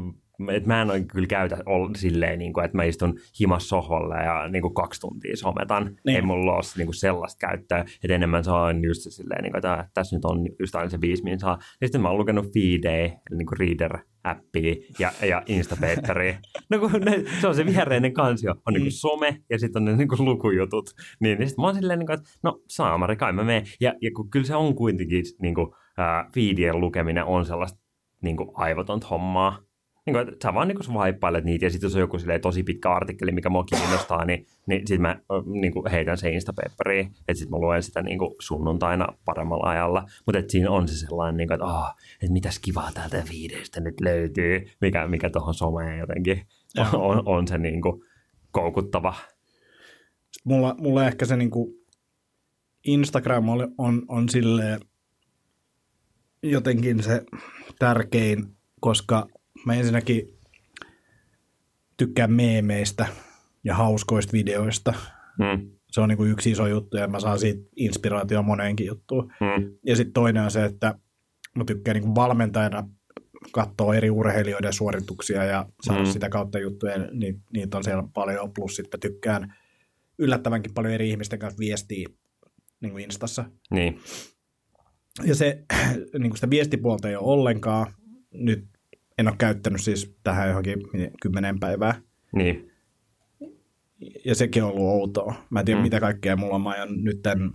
että 0.53 0.68
mä 0.68 0.83
en 0.83 0.90
oikein 0.90 1.09
kyllä 1.09 1.27
käytä 1.27 1.57
ol, 1.66 1.88
silleen, 1.96 2.38
niin 2.38 2.53
kuin, 2.53 2.64
että 2.64 2.77
mä 2.77 2.85
istun 2.85 3.18
himas 3.40 3.68
sohvalle 3.68 4.14
ja 4.25 4.49
niin 4.49 4.62
kuin 4.62 4.75
kaksi 4.75 5.01
tuntia 5.01 5.37
sometan. 5.37 5.85
Niin. 5.85 5.96
Niin. 6.07 6.16
Ei 6.16 6.22
mulla 6.22 6.53
ole 6.53 6.62
niin 6.77 6.87
kuin 6.87 6.94
sellaista 6.94 7.46
käyttöä, 7.49 7.79
että 7.79 8.14
enemmän 8.14 8.44
se 8.44 8.51
on 8.51 8.85
just 8.85 9.03
se 9.03 9.11
silleen, 9.11 9.42
niin 9.42 9.53
kuin, 9.53 9.59
että 9.59 9.72
"Ah, 9.72 9.87
tässä 9.94 10.16
nyt 10.16 10.25
on 10.25 10.49
just 10.61 10.75
aina 10.75 10.90
se 10.90 11.01
viisi 11.01 11.22
minsaa. 11.22 11.59
Ja 11.81 11.87
sitten 11.88 12.01
mä 12.01 12.09
oon 12.09 12.18
lukenut 12.18 12.53
Feeday, 12.55 13.05
eli 13.05 13.38
niin 13.38 13.46
kuin 13.46 13.59
Reader-appia 14.27 14.95
ja, 14.99 15.12
ja 15.29 15.43
Instapaperia. 15.47 16.39
No 16.71 16.79
kun 16.79 16.91
ne, 17.01 17.25
se 17.41 17.47
on 17.49 17.55
se 17.55 17.67
viereinen 17.67 18.12
kansio, 18.12 18.51
on 18.67 18.75
niin 18.75 18.83
kuin 18.83 18.87
Mm. 18.87 18.91
some 18.91 19.43
ja 19.51 19.59
sitten 19.59 19.81
on 19.83 19.85
ne 19.85 19.97
niin 19.97 20.09
kuin 20.09 20.25
lukujutut. 20.25 20.91
Niin, 21.21 21.39
niin 21.39 21.49
sitten 21.49 21.62
mä 21.62 21.67
oon 21.67 21.75
silleen, 21.75 21.99
niin 21.99 22.07
kuin, 22.07 22.19
että 22.19 22.31
no 22.43 22.61
saamari, 22.69 23.17
kai 23.17 23.33
mä 23.33 23.45
menen. 23.45 23.67
Ja, 23.81 23.95
ja 24.03 24.11
kun 24.17 24.31
kyllä 24.31 24.47
se 24.47 24.57
on 24.57 24.75
kuitenkin, 24.75 25.25
niin 25.43 25.55
kuin, 25.55 25.67
ää, 25.99 26.31
feedien 26.35 26.81
lukeminen 26.81 27.25
on 27.25 27.45
sellaista 27.47 27.79
niin 28.23 28.37
kuin 28.37 28.51
aivotonta 28.55 29.07
hommaa. 29.07 29.59
Niin 30.07 30.14
kuin, 30.14 30.29
että 30.29 30.49
sä 30.49 30.55
vaan 30.55 30.69
niin 30.69 30.77
kuin 30.77 30.85
swipeilet 30.85 31.45
niitä 31.45 31.66
ja 31.66 31.71
sitten 31.71 31.87
jos 31.87 31.95
on 31.95 32.01
joku 32.01 32.19
silleen, 32.19 32.40
tosi 32.40 32.62
pitkä 32.62 32.92
artikkeli, 32.92 33.33
mikä 33.33 33.49
mua 33.49 33.64
kiinnostaa, 33.64 34.25
niin, 34.25 34.47
niin 34.66 34.81
sitten 34.81 35.03
mä 35.03 35.21
niin 35.61 35.73
kuin 35.73 35.90
heitän 35.90 36.19
se 36.19 36.31
Instapaperiin, 36.31 37.07
että 37.07 37.35
sitten 37.35 37.51
mä 37.51 37.57
luen 37.57 37.83
sitä 37.83 38.03
niin 38.03 38.19
kuin 38.19 38.35
sunnuntaina 38.40 39.07
paremmalla 39.25 39.71
ajalla. 39.71 40.07
Mutta 40.27 40.42
siinä 40.49 40.71
on 40.71 40.88
se 40.88 40.97
sellainen, 40.97 41.37
niin 41.37 41.49
kuin, 41.49 41.55
että, 41.55 41.64
oh, 41.64 41.88
että 42.23 42.33
mitäs 42.33 42.59
kivaa 42.59 42.90
täältä 42.95 43.23
viidestä 43.31 43.81
nyt 43.81 44.01
löytyy, 44.01 44.66
mikä, 44.81 45.09
mikä 45.09 45.31
tuohon 45.31 45.55
someen 45.55 45.99
jotenkin 45.99 46.47
on, 46.79 47.01
on, 47.11 47.23
on 47.27 47.49
se 47.49 47.59
niin 47.59 47.83
kuin 47.83 48.03
koukuttava. 48.51 49.14
Sitten 50.33 50.42
mulla, 50.45 50.75
mulla 50.79 51.07
ehkä 51.07 51.27
se 51.27 51.37
niinku 51.37 51.75
Instagram 52.85 53.49
on, 53.49 53.75
on, 53.79 54.03
on 54.09 54.29
silleen 54.29 54.81
jotenkin 56.42 57.03
se 57.03 57.23
tärkein, 57.79 58.47
koska 58.81 59.27
mä 59.67 59.75
ensinnäkin 59.75 60.39
tykkään 61.97 62.33
meemeistä 62.33 63.07
ja 63.65 63.75
hauskoista 63.75 64.33
videoista. 64.33 64.95
Mm, 65.39 65.71
Se 65.91 66.01
on 66.01 66.09
niinku 66.09 66.25
yksi 66.25 66.51
iso 66.51 66.67
juttu 66.67 66.97
ja 66.97 67.09
mä 67.09 67.21
saan 67.21 67.39
siitä 67.39 67.69
inspiraatioa 67.77 68.43
moneenkin 68.43 68.87
juttuun. 68.87 69.33
mm, 69.41 69.77
Ja 69.87 69.97
sitten 69.97 70.13
toinen 70.13 70.43
on 70.43 70.51
se, 70.51 70.65
että 70.65 70.95
mä 71.57 71.65
tykkään 71.65 71.95
niinku 71.95 72.15
valmentajana 72.15 72.89
katsoa 73.53 73.95
eri 73.95 74.11
urheilijoiden 74.11 74.73
suorituksia 74.73 75.45
ja 75.45 75.67
saada 75.83 76.03
Mm. 76.05 76.07
sitä 76.11 76.29
kautta 76.29 76.59
juttuja. 76.59 76.99
Ni, 77.13 77.41
niitä 77.53 77.77
on 77.77 77.85
siellä 77.85 78.05
paljon. 78.15 78.53
Plus 78.53 78.77
sitten 78.77 78.99
mä 78.99 79.01
tykkään 79.01 79.55
yllättävänkin 80.19 80.75
paljon 80.75 80.95
eri 80.95 81.11
ihmisten 81.11 81.39
kanssa 81.39 81.59
viestiä 81.59 82.09
niin 82.81 82.93
kuin 82.93 83.05
Instassa. 83.05 83.45
niin, 83.71 83.99
Ja 85.25 85.35
se, 85.35 85.65
niin 86.19 86.31
kuin 86.31 86.37
sitä 86.37 86.51
viestipuolta 86.51 87.09
ei 87.09 87.17
ole 87.17 87.25
ollenkaan. 87.33 87.95
Nyt 88.35 88.65
en 89.19 89.29
ole 89.29 89.37
käyttänyt 89.39 89.81
siis 89.81 90.17
tähän 90.25 90.49
johonkin 90.49 90.79
kymmenen 91.23 91.61
päivää. 91.61 91.95
niin, 92.33 92.73
Ja 94.25 94.35
sekin 94.35 94.63
on 94.65 94.69
ollut 94.71 94.83
outoa. 95.01 95.35
Mä 95.51 95.59
en 95.61 95.67
tiedä, 95.67 95.81
Mm. 95.81 95.83
mitä 95.85 96.01
kaikkea 96.01 96.37
mulla 96.37 96.55
on. 96.55 96.61
Mä 96.63 96.71
aion 96.71 97.05
nyt 97.05 97.23
tämän 97.23 97.51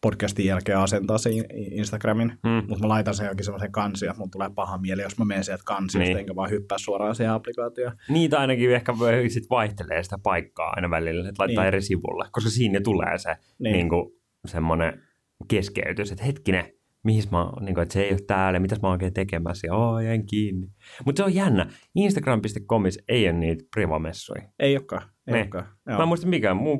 podcastin 0.00 0.46
jälkeen 0.46 0.78
asentaa 0.78 1.18
se 1.18 1.30
Instagramin. 1.70 2.28
mm, 2.28 2.50
Mutta 2.68 2.78
mä 2.84 2.88
laitan 2.88 3.14
sen 3.14 3.24
johonkin 3.24 3.44
semmoisen 3.44 3.72
kansia, 3.72 4.10
että 4.10 4.20
mun 4.20 4.30
tulee 4.30 4.50
paha 4.54 4.78
mieli, 4.78 5.02
jos 5.02 5.18
mä 5.18 5.24
menen 5.24 5.44
sieltä 5.44 5.62
kansiosta, 5.66 6.08
Niin. 6.08 6.18
enkä 6.18 6.36
vaan 6.36 6.50
hyppää 6.50 6.78
suoraan 6.78 7.14
siihen 7.14 7.32
applikaatioon. 7.32 7.92
Niitä 8.08 8.38
ainakin 8.38 8.72
ehkä 8.74 8.94
sit 9.28 9.50
vaihtelee 9.50 10.02
sitä 10.02 10.18
paikkaa 10.22 10.72
aina 10.76 10.90
välillä, 10.90 11.28
että 11.28 11.42
laittaa 11.42 11.64
Niin. 11.64 11.68
eri 11.68 11.82
sivulle, 11.82 12.28
koska 12.32 12.50
siinä 12.50 12.80
tulee 12.80 13.18
se 13.18 13.28
niin. 13.28 13.38
Niin. 13.58 13.72
Niin 13.72 13.88
kuin, 13.88 14.12
semmoinen 14.46 15.02
keskeytys, 15.48 16.12
että 16.12 16.24
hetkinen, 16.24 16.64
mihin 17.06 17.22
mä, 17.30 17.44
oon, 17.44 17.64
niin 17.64 17.74
kuin, 17.74 17.82
että 17.82 17.92
se 17.92 18.02
ei 18.02 18.10
ole 18.10 18.20
täällä, 18.26 18.60
mitäs 18.60 18.82
mä 18.82 18.88
oon 18.88 18.92
oikein 18.92 19.14
tekemässä, 19.14 19.66
ja 19.66 19.74
oo, 19.74 20.00
jäin 20.00 20.26
kiinni. 20.26 20.68
Mutta 21.04 21.20
se 21.20 21.24
on 21.24 21.34
jännä, 21.34 21.66
Instagram.comis 21.94 22.98
ei 23.08 23.28
ole 23.28 23.32
niitä 23.38 23.64
privamessuja. 23.74 24.42
Ei 24.58 24.76
olekaan. 24.76 25.02
Ei 25.26 25.34
olekaan. 25.34 25.66
Mä 25.86 26.02
en 26.02 26.08
muista 26.08 26.26
mikä, 26.26 26.54
mun, 26.54 26.78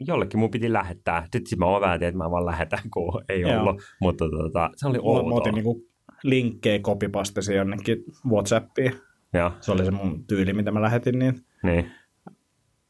jollekin 0.00 0.40
mun 0.40 0.50
piti 0.50 0.72
lähettää. 0.72 1.22
Sitten 1.22 1.46
sit 1.46 1.58
mä 1.58 1.66
vaan 1.66 1.82
päätin, 1.82 2.08
että 2.08 2.18
mä 2.18 2.30
vaan 2.30 2.46
lähetän, 2.46 2.90
kun 2.92 3.22
ei 3.28 3.40
Joo. 3.40 3.60
ollut. 3.60 3.82
Mutta 4.00 4.24
tota, 4.30 4.70
se 4.76 4.88
oli 4.88 4.98
Mulla, 4.98 5.22
mä 5.22 5.24
outoa. 5.24 5.38
otin 5.38 5.54
niinku 5.54 5.84
linkkejä 6.22 6.78
kopipastesin 6.78 7.56
jonnekin 7.56 8.04
Whatsappiin. 8.30 8.92
Joo, 9.34 9.52
Se 9.60 9.72
oli 9.72 9.84
se 9.84 9.90
mun 9.90 10.24
tyyli, 10.26 10.52
mitä 10.52 10.70
mä 10.70 10.82
lähetin. 10.82 11.18
Niin. 11.18 11.34
niin, 11.62 11.90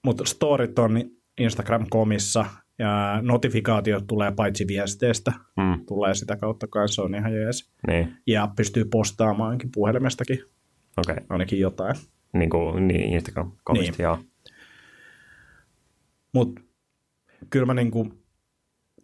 Mutta 0.05 0.25
storit 0.25 0.79
on 0.79 1.01
Instagram-komissa 1.41 2.45
ja 2.79 3.19
notifikaatiot 3.23 4.07
tulee 4.07 4.33
paitsi 4.33 4.67
viesteistä, 4.69 5.33
mm, 5.57 5.87
tulee 5.87 6.15
sitä 6.15 6.37
kautta 6.37 6.67
kanssa, 6.67 6.95
se 6.95 7.03
on 7.03 7.15
ihan 7.15 7.35
jees. 7.35 7.73
niin, 7.87 8.17
Ja 8.27 8.49
pystyy 8.57 8.85
postaamaankin 8.85 9.71
puhelimestakin 9.75 10.39
okei. 10.97 11.13
Okay. 11.15 11.27
ainakin 11.29 11.61
jotain. 11.61 11.97
Niin 12.33 12.51
kuin 12.51 12.89
niin 12.89 13.13
Instagram-komista, 13.13 13.93
Niin. 13.99 14.03
joo. 14.03 14.19
Mutta 16.33 16.63
kyllä 17.51 17.67
mä 17.67 17.75
niinku 17.75 18.13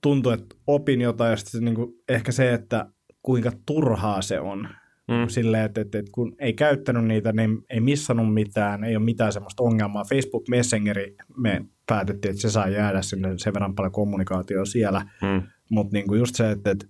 tuntuu, 0.02 0.33
että 0.33 0.56
opin 0.66 1.00
jotain 1.00 1.30
ja 1.30 1.37
sitten 1.37 1.64
niinku 1.64 2.02
ehkä 2.09 2.33
se, 2.33 2.52
että 2.54 2.87
kuinka 3.22 3.52
turhaa 3.66 4.22
se 4.22 4.40
on. 4.40 4.68
Mm. 5.10 5.28
Silleen, 5.28 5.64
että, 5.64 5.80
että, 5.80 5.98
että 5.98 6.10
kun 6.14 6.36
ei 6.38 6.52
käyttänyt 6.52 7.04
niitä, 7.04 7.32
niin 7.32 7.58
ei 7.70 7.80
missannut 7.80 8.34
mitään, 8.34 8.84
ei 8.84 8.96
ole 8.96 9.04
mitään 9.04 9.32
semmoista 9.32 9.62
ongelmaa. 9.62 10.04
Facebook 10.04 10.48
Messengeri, 10.48 11.16
me 11.36 11.64
päätettiin, 11.86 12.30
että 12.30 12.42
se 12.42 12.50
saa 12.50 12.68
jäädä 12.68 13.02
sinne 13.02 13.28
sen 13.36 13.54
verran 13.54 13.74
paljon 13.74 13.92
kommunikaatioa 13.92 14.64
siellä, 14.64 15.02
Mm. 15.22 15.42
mutta 15.70 15.92
niinku 15.96 16.14
just 16.14 16.34
se, 16.34 16.50
että, 16.50 16.70
että 16.70 16.86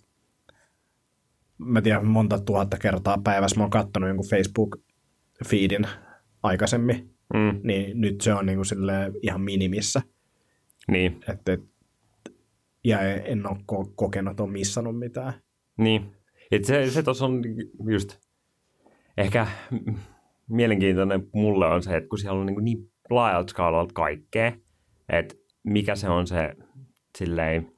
mä 1.59 1.83
tiedän 1.83 2.07
monta 2.07 2.39
tuhatta 2.39 2.79
kertaa 2.79 3.19
päivässä 3.25 3.57
mä 3.57 3.65
oon 3.65 3.71
kattonut 3.71 4.09
jonkun 4.09 4.27
Facebook-feedin 4.31 5.87
aikaisemmin, 6.43 7.11
Mm. 7.35 7.61
niin 7.65 8.01
nyt 8.01 8.21
se 8.21 8.35
on 8.35 8.47
niinku 8.47 8.65
silleen 8.65 9.13
ihan 9.23 9.41
minimissä. 9.41 10.03
Niin, 10.91 11.21
Että, 11.29 11.53
et, 11.53 11.61
ja 12.85 13.01
en 13.01 13.47
ole 13.51 13.57
ko- 13.73 13.93
kokenut, 13.97 14.31
että 14.31 14.43
on 14.43 14.51
missannut 14.53 14.99
mitään. 14.99 15.33
niin. 15.79 16.13
Et 16.53 16.65
se, 16.65 16.91
se 16.91 17.03
tuossa 17.03 17.25
on 17.25 17.43
just 17.91 18.19
ehkä 19.17 19.47
mielenkiintoinen 20.49 21.29
mulle 21.35 21.67
on 21.67 21.83
se, 21.83 21.97
että 21.97 22.09
kun 22.09 22.19
siellä 22.19 22.41
on 22.41 22.47
niin, 22.47 22.65
niin 22.65 22.91
laajalta 23.11 23.51
skaalalta 23.51 23.95
kaikkea, 23.95 24.53
että 25.09 25.35
mikä 25.65 25.95
se 25.97 26.09
on 26.09 26.27
se 26.27 26.55
silleen, 27.19 27.73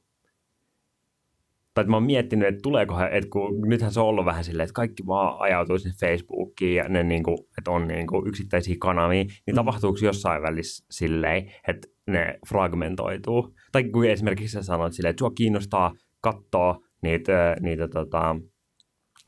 tai 1.73 1.83
mä 1.85 1.95
oon 1.95 2.03
miettinyt, 2.03 2.47
että 2.47 2.61
tuleekohan, 2.61 3.11
että 3.11 3.29
kun 3.29 3.61
nythän 3.61 3.91
se 3.91 3.99
on 3.99 4.05
ollut 4.05 4.25
vähän 4.25 4.43
silleen, 4.43 4.63
että 4.63 4.73
kaikki 4.73 5.03
vaan 5.07 5.35
ajautuu 5.39 5.79
sinne 5.79 5.95
Facebookiin 5.99 6.75
ja 6.75 6.89
ne 6.89 7.03
niin 7.03 7.23
kuin, 7.23 7.37
että 7.57 7.71
on 7.71 7.87
niin 7.87 8.07
kuin 8.07 8.27
yksittäisiä 8.27 8.75
kanavia, 8.79 9.23
niin 9.23 9.33
Mm. 9.47 9.55
tapahtuuko 9.55 9.99
jossain 10.01 10.41
välissä 10.41 10.85
silleen, 10.91 11.51
että 11.67 11.87
ne 12.07 12.39
fragmentoituu? 12.49 13.55
Tai 13.71 13.83
kun 13.83 14.05
esimerkiksi 14.05 14.53
sä 14.53 14.63
sanoit 14.63 14.93
silleen, 14.93 15.09
että 15.09 15.21
sua 15.21 15.31
kiinnostaa 15.35 15.93
katsoa 16.21 16.79
niitä, 17.01 17.55
niitä 17.61 17.87
tota, 17.87 18.35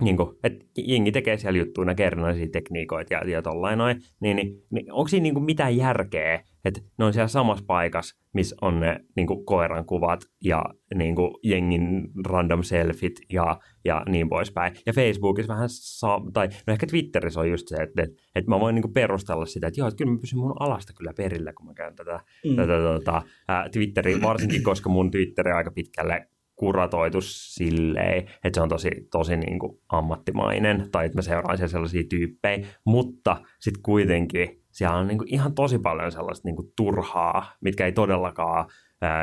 niin 0.02 0.18
kuin, 0.18 0.30
että 0.44 0.66
jengi 0.78 1.12
tekee 1.12 1.38
siellä 1.38 1.60
juttuja, 1.60 1.86
näkee 1.86 2.08
erinäisiä 2.08 2.48
tekniikoita 2.52 3.14
ja, 3.14 3.30
ja 3.30 3.42
tollain 3.42 3.78
noin, 3.78 4.02
niin, 4.20 4.36
niin, 4.36 4.64
niin 4.72 4.94
onko 4.94 5.08
siinä 5.08 5.24
niin 5.24 5.34
kuin 5.34 5.44
mitään 5.44 5.78
järkeä, 5.78 6.44
että 6.66 6.82
ne 6.98 7.06
on 7.06 7.14
siellä 7.14 7.28
samassa 7.28 7.66
paikassa, 7.68 8.16
missä 8.34 8.56
on 8.62 8.80
ne 8.80 9.00
niin 9.16 9.28
kuin 9.28 9.46
koiran 9.46 9.86
kuvat 9.86 10.20
ja 10.44 10.64
niin 10.96 11.16
kuin 11.16 11.32
jengin 11.44 12.08
random 12.26 12.64
selfit 12.64 13.14
ja, 13.34 13.60
ja 13.86 14.04
niin 14.10 14.30
poispäin. 14.30 14.74
Ja 14.86 14.94
Facebookissa 14.94 15.54
vähän 15.54 15.70
saa, 15.70 16.22
tai 16.34 16.48
no 16.68 16.74
ehkä 16.74 16.88
Twitterissä 16.88 17.40
on 17.40 17.50
just 17.50 17.68
se, 17.68 17.76
että, 17.76 18.04
että, 18.04 18.24
että 18.36 18.52
mä 18.52 18.60
voin 18.60 18.76
niin 18.76 18.84
kuin 18.84 18.94
perustella 18.94 19.46
sitä, 19.46 19.68
että 19.68 19.82
joo, 19.82 19.88
että 19.88 19.98
kyllä 19.98 20.12
mä 20.12 20.18
pysyn 20.22 20.40
mun 20.40 20.62
alasta 20.62 20.94
kyllä 20.98 21.14
perillä, 21.18 21.54
kun 21.54 21.66
mä 21.66 21.74
käyn 21.74 21.96
tätä, 21.96 22.20
Mm. 22.46 22.56
tätä 22.56 22.74
tota, 22.74 23.22
ää, 23.48 23.70
Twitteriä, 23.70 24.22
varsinkin 24.22 24.64
koska 24.64 24.90
mun 24.90 25.12
Twitteri 25.12 25.52
on 25.52 25.58
aika 25.58 25.72
pitkälle 25.72 26.28
kuratoitu 26.56 27.22
silleen, 27.22 28.18
että 28.18 28.58
se 28.58 28.62
on 28.62 28.70
tosi, 28.70 28.90
tosi 29.12 29.36
niin 29.36 29.60
kuin 29.60 29.80
ammattimainen, 29.90 30.88
tai 30.92 31.06
että 31.06 31.18
mä 31.18 31.22
seuraan 31.22 31.58
siellä 31.58 31.72
sellaisia 31.72 32.04
tyyppejä, 32.10 32.68
mutta 32.86 33.38
sitten 33.60 33.84
kuitenkin 33.84 34.62
siellä 34.72 34.96
on 34.96 35.08
niin 35.08 35.18
kuin 35.18 35.34
ihan 35.34 35.54
tosi 35.54 35.80
paljon 35.80 36.12
sellaista 36.12 36.48
niin 36.48 36.56
kuin 36.56 36.72
turhaa, 36.76 37.52
mitkä 37.62 37.86
ei 37.86 37.92
todellakaan 37.92 38.70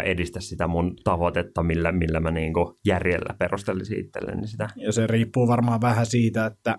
edistä 0.04 0.40
sitä 0.40 0.66
mun 0.66 0.96
tavoitetta, 1.04 1.62
millä, 1.62 1.92
millä 1.92 2.20
mä 2.20 2.30
niin 2.30 2.54
kuin 2.54 2.74
järjellä 2.86 3.34
perustelisin 3.38 4.00
itselleni 4.00 4.46
sitä. 4.46 4.68
Ja 4.76 4.92
se 4.92 5.06
riippuu 5.06 5.48
varmaan 5.48 5.80
vähän 5.80 6.06
siitä, 6.06 6.46
että 6.46 6.78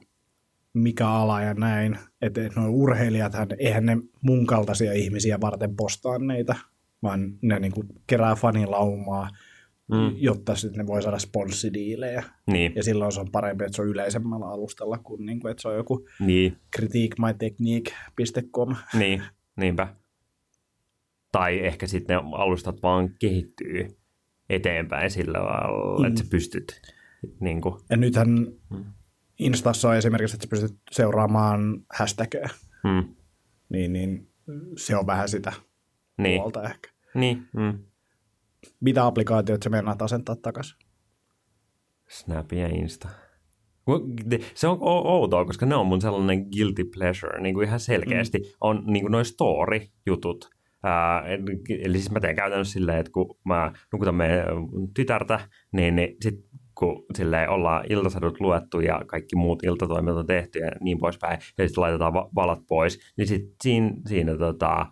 mikä 0.73 1.09
ala 1.09 1.41
ja 1.41 1.53
näin. 1.53 1.97
Että 2.21 2.41
nuo 2.55 2.69
urheilijathan, 2.69 3.47
eihän 3.57 3.85
ne 3.85 3.97
mun 4.21 4.45
kaltaisia 4.45 4.93
ihmisiä 4.93 5.41
varten 5.41 5.75
postaa 5.75 6.19
neitä, 6.19 6.55
vaan 7.03 7.33
ne 7.41 7.59
niinku 7.59 7.83
kerää 8.07 8.35
fanilaumaa, 8.35 9.29
Mm. 9.91 10.11
jotta 10.17 10.55
sitten 10.55 10.77
ne 10.79 10.87
voi 10.87 11.01
saada 11.01 11.19
sponssidiilejä. 11.19 12.23
Niin, 12.47 12.73
Ja 12.75 12.83
silloin 12.83 13.11
se 13.11 13.19
on 13.19 13.31
parempi, 13.31 13.63
että 13.63 13.75
se 13.75 13.81
on 13.81 13.87
yleisemmällä 13.87 14.45
alustalla 14.45 14.97
kuin 14.97 15.25
niinku, 15.25 15.47
että 15.47 15.61
se 15.61 15.67
on 15.67 15.75
joku 15.75 16.07
niin, 16.19 16.57
critiquemytechnique.com. 16.75 18.75
niin, 18.97 19.23
niinpä. 19.55 19.95
Tai 21.31 21.59
ehkä 21.65 21.87
sitten 21.87 22.17
ne 22.17 22.23
alustat 22.35 22.83
vaan 22.83 23.09
kehittyy 23.19 23.97
eteenpäin 24.49 25.11
sillä 25.11 25.39
lailla, 25.39 25.99
Mm. 25.99 26.05
että 26.05 26.19
sä 26.23 26.29
pystyt 26.29 26.81
niin 27.39 27.61
kuin, 27.61 27.75
Ja 27.89 27.97
nythän 27.97 28.29
Mm. 28.69 28.83
Instassa 29.39 29.89
on 29.89 29.95
esimerkiksi, 29.95 30.35
että 30.35 30.45
sä 30.45 30.49
pystyt 30.49 30.79
seuraamaan 30.91 31.85
hashtagia, 31.97 32.49
mm, 32.83 33.15
niin, 33.69 33.93
niin 33.93 34.27
se 34.77 34.95
on 34.97 35.07
vähän 35.07 35.29
sitä 35.29 35.53
niin, 36.17 36.41
puolta 36.41 36.63
ehkä. 36.63 36.89
niin, 37.15 37.47
mm. 37.53 37.79
Mitä 38.79 39.05
applikaatioita 39.05 39.63
sä 39.63 39.69
meinaat 39.69 40.01
asentaa 40.01 40.35
takaisin? 40.35 40.77
Snap 42.09 42.51
ja 42.51 42.67
Insta. 42.67 43.09
Se 44.53 44.67
on 44.67 44.77
outoa, 44.81 45.45
koska 45.45 45.65
ne 45.65 45.75
on 45.75 45.87
mun 45.87 46.01
sellainen 46.01 46.47
guilty 46.55 46.83
pleasure, 46.83 47.41
niin 47.41 47.55
kuin 47.55 47.67
ihan 47.67 47.79
selkeästi 47.79 48.37
mm. 48.37 48.45
on 48.61 48.83
niin 48.87 49.03
kuin 49.03 49.11
noi 49.11 49.25
story-jutut. 49.25 50.49
Ää, 50.83 51.23
eli 51.83 51.97
siis 51.97 52.11
mä 52.11 52.19
teen 52.19 52.35
käytännössä 52.35 52.73
silleen, 52.73 52.97
että 52.97 53.11
kun 53.11 53.37
mä 53.45 53.73
nukutan 53.91 54.15
meidän 54.15 54.47
tytärtä, 54.95 55.39
niin, 55.71 55.95
niin 55.95 56.15
sit 56.21 56.35
kun 56.75 57.05
silleen 57.15 57.49
ollaan 57.49 57.85
iltasadut 57.89 58.39
luettu 58.39 58.79
ja 58.79 59.01
kaikki 59.07 59.35
muut 59.35 59.63
iltatoimet 59.63 60.15
on 60.15 60.25
tehty 60.25 60.59
ja 60.59 60.71
niin 60.81 60.99
poispäin, 60.99 61.39
ja 61.57 61.67
sitten 61.67 61.81
laitetaan 61.81 62.13
va- 62.13 62.29
valat 62.35 62.59
pois, 62.67 62.99
niin 63.17 63.27
sitten 63.27 63.55
siinä, 63.63 63.91
siinä 64.07 64.37
tota, 64.37 64.85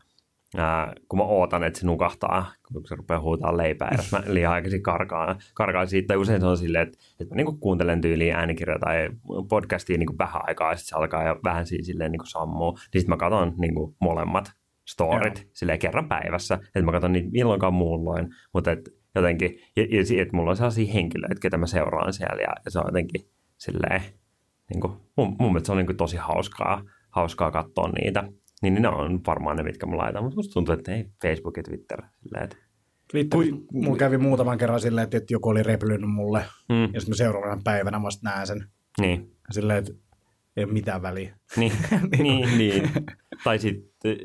ää, 0.58 0.94
kun 1.10 1.20
mä 1.20 1.24
ootan, 1.24 1.64
että 1.64 1.80
se 1.80 1.86
nukahtaa, 1.86 2.52
kun 2.68 2.88
se 2.88 2.96
rupeaa 2.96 3.20
huutaa 3.20 3.58
leipää, 3.58 3.88
ja 3.92 3.98
jos 3.98 4.12
mä 4.12 4.22
liian 4.34 4.54
aikaisin 4.54 4.84
karkaan, 4.84 5.36
karkaan 5.54 5.88
siitä, 5.88 6.18
usein 6.18 6.42
se 6.42 6.48
on 6.48 6.58
silleen, 6.58 6.88
että, 6.88 6.98
että 7.20 7.34
mä 7.34 7.38
niinku 7.38 7.58
kuuntelen 7.58 8.02
tyyliin 8.02 8.36
äänikirjoja 8.36 8.80
tai 8.80 9.10
podcastia 9.50 9.98
niinku 9.98 10.16
vähän 10.20 10.42
aikaa, 10.48 10.72
ja 10.72 10.76
sitten 10.76 10.90
se 10.90 10.96
alkaa 10.96 11.28
jo 11.28 11.40
vähän 11.44 11.66
siinä 11.66 11.84
silleen 11.84 12.12
niinku 12.12 12.26
sammuu, 12.26 12.72
niin 12.72 13.02
sitten 13.02 13.10
mä 13.10 13.18
katson 13.18 13.54
niinku 13.58 13.96
molemmat 14.00 14.52
storit 14.88 15.38
Joo. 15.38 15.50
silleen 15.54 15.80
kerran 15.80 16.08
päivässä, 16.08 16.56
että 16.56 16.82
mä 16.82 16.92
katson 16.92 17.14
niitä 17.14 17.30
milloinkaan 17.32 17.74
muulloin, 17.74 18.30
mutta 18.54 18.72
et 18.72 18.90
jotenkin, 19.16 19.60
ja, 19.76 19.84
ja 19.84 20.22
että 20.22 20.36
mulla 20.36 20.50
on 20.50 20.58
sellaisia 20.58 20.94
henkilöitä, 20.94 21.42
ketä 21.42 21.58
mä 21.58 21.68
seuraan 21.68 22.14
siellä, 22.14 22.42
ja, 22.42 22.54
ja 22.66 22.72
se 22.72 22.80
on 22.80 22.86
jotenkin 22.88 23.22
silleen, 23.58 24.02
niin 24.70 24.82
kuin, 24.82 24.94
mun, 25.18 25.36
mun 25.40 25.52
mielestä 25.52 25.66
se 25.66 25.72
on 25.72 25.78
niin 25.78 25.86
kuin 25.86 25.98
tosi 25.98 26.18
hauskaa, 26.18 26.84
hauskaa 27.10 27.52
katsoa 27.52 27.90
niitä. 27.90 28.24
Niin 28.62 28.82
ne 28.82 28.88
on 28.88 29.22
varmaan 29.28 29.58
ne, 29.58 29.64
mitkä 29.64 29.86
mä 29.86 29.98
laitan, 29.98 30.24
mutta 30.24 30.36
musta 30.36 30.54
tuntuu, 30.54 30.74
että 30.74 30.96
ei 30.96 31.06
Facebook 31.22 31.58
ja 31.58 31.64
Twitter. 31.64 32.02
Silleen, 32.24 32.44
että, 32.44 32.58
Twitter, 33.12 33.40
mulla 33.74 33.98
kävi 33.98 34.18
muutaman 34.18 34.58
kerran 34.58 34.80
silleen, 34.80 35.04
että 35.04 35.18
että 35.18 35.34
joku 35.34 35.50
oli 35.50 35.64
replynyt 35.64 36.10
mulle, 36.10 36.46
mm, 36.70 36.82
ja 36.82 37.00
sitten 37.00 37.10
mä 37.12 37.16
seuraavana 37.16 37.62
päivänä 37.64 38.04
vasta 38.04 38.30
näen 38.30 38.48
sen. 38.48 38.66
niin, 39.02 39.32
Silleen, 39.52 39.80
että 39.80 39.94
ei 40.58 40.64
ole 40.64 40.74
mitään 40.74 41.02
väliä. 41.02 41.36
niin, 41.58 41.74
niin, 42.24 42.58
niin. 42.58 42.90
Tai 43.44 43.60
sitten 43.60 44.18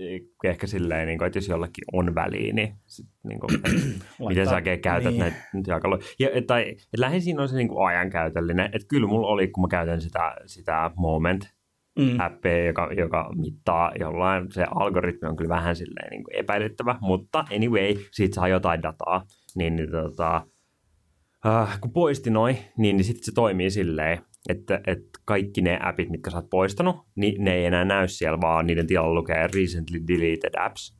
ehkä 0.44 0.66
silleen, 0.66 1.06
niin 1.06 1.18
kuin, 1.18 1.26
että 1.26 1.36
jos 1.38 1.48
jollakin 1.48 1.84
on 1.92 2.14
väliä, 2.14 2.52
niin, 2.52 2.74
sit, 2.86 3.06
niin 3.28 3.40
kuin, 3.40 3.50
miten 4.28 4.46
sä 4.46 4.54
oikein 4.54 4.80
käytät 4.80 5.10
niin. 5.10 5.20
näitä 5.20 5.36
työkaluja. 5.64 6.02
Ja, 6.18 6.28
tai 6.46 6.70
et 6.70 6.98
lähinnä 6.98 7.20
siinä 7.20 7.42
on 7.42 7.48
se 7.48 7.56
niin 7.56 7.68
kuin 7.68 7.86
ajankäytöllinen, 7.86 8.66
että 8.72 8.88
kyllä 8.88 9.06
mulla 9.06 9.26
oli, 9.26 9.48
kun 9.48 9.64
mä 9.64 9.68
käytän 9.68 10.00
sitä, 10.00 10.36
sitä 10.46 10.90
moment 10.96 11.56
Mm. 11.98 12.20
appia, 12.20 12.64
joka, 12.64 12.90
joka 12.96 13.30
mittaa 13.34 13.92
jollain, 14.00 14.52
se 14.52 14.66
algoritmi 14.74 15.28
on 15.28 15.36
kyllä 15.36 15.48
vähän 15.48 15.76
silleen 15.76 16.10
niin 16.10 16.24
kuin 16.24 16.36
epäilyttävä, 16.36 16.98
mutta 17.00 17.44
anyway, 17.56 17.94
siitä 18.12 18.34
saa 18.34 18.48
jotain 18.48 18.82
dataa, 18.82 19.22
niin, 19.54 19.76
niin 19.76 19.90
tota, 19.90 20.46
äh, 21.46 21.80
kun 21.80 21.92
poisti 21.92 22.30
noin, 22.30 22.58
niin, 22.78 22.96
niin 22.96 23.04
sitten 23.04 23.24
se 23.24 23.32
toimii 23.34 23.70
silleen, 23.70 24.18
että, 24.48 24.80
että 24.86 25.20
kaikki 25.24 25.60
ne 25.60 25.78
appit, 25.82 26.10
mitkä 26.10 26.30
sä 26.30 26.36
oot 26.36 26.50
poistanut, 26.50 26.96
niin 27.14 27.44
ne 27.44 27.54
ei 27.54 27.64
enää 27.64 27.84
näy 27.84 28.08
siellä, 28.08 28.40
vaan 28.40 28.66
niiden 28.66 28.86
tilalla 28.86 29.14
lukee 29.14 29.46
recently 29.54 30.00
deleted 30.08 30.54
apps, 30.58 30.98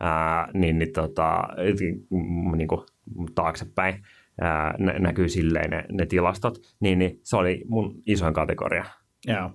ää, 0.00 0.48
niin, 0.54 0.78
niin, 0.78 0.92
tota, 0.92 1.42
niin 2.56 2.68
kuin 2.68 2.80
taaksepäin 3.34 3.94
ää, 4.40 4.74
nä- 4.78 4.98
näkyy 4.98 5.28
silleen 5.28 5.70
ne, 5.70 5.84
ne 5.92 6.06
tilastot, 6.06 6.58
niin, 6.80 6.98
niin 6.98 7.20
se 7.22 7.36
oli 7.36 7.64
mun 7.68 8.02
isoin 8.06 8.34
kategoria. 8.34 8.84
Joo. 9.26 9.50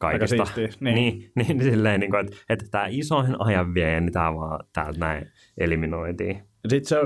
Kaikista. 0.00 0.34
Aika 0.34 0.44
siistiä, 0.44 0.68
niin. 0.92 0.94
Niin, 0.94 1.32
niin 1.36 1.62
silleen, 1.62 2.00
niin 2.00 2.10
kuin, 2.10 2.20
että, 2.20 2.36
että 2.48 2.64
tämä 2.70 2.86
isoin 2.88 3.36
ajan 3.38 3.74
vie, 3.74 4.00
niin 4.00 4.12
tämä 4.12 4.34
vaan 4.34 4.64
täältä 4.72 4.98
näin 4.98 5.26
eliminoitiin. 5.58 6.42
Sitten 6.68 6.88
se, 6.88 6.96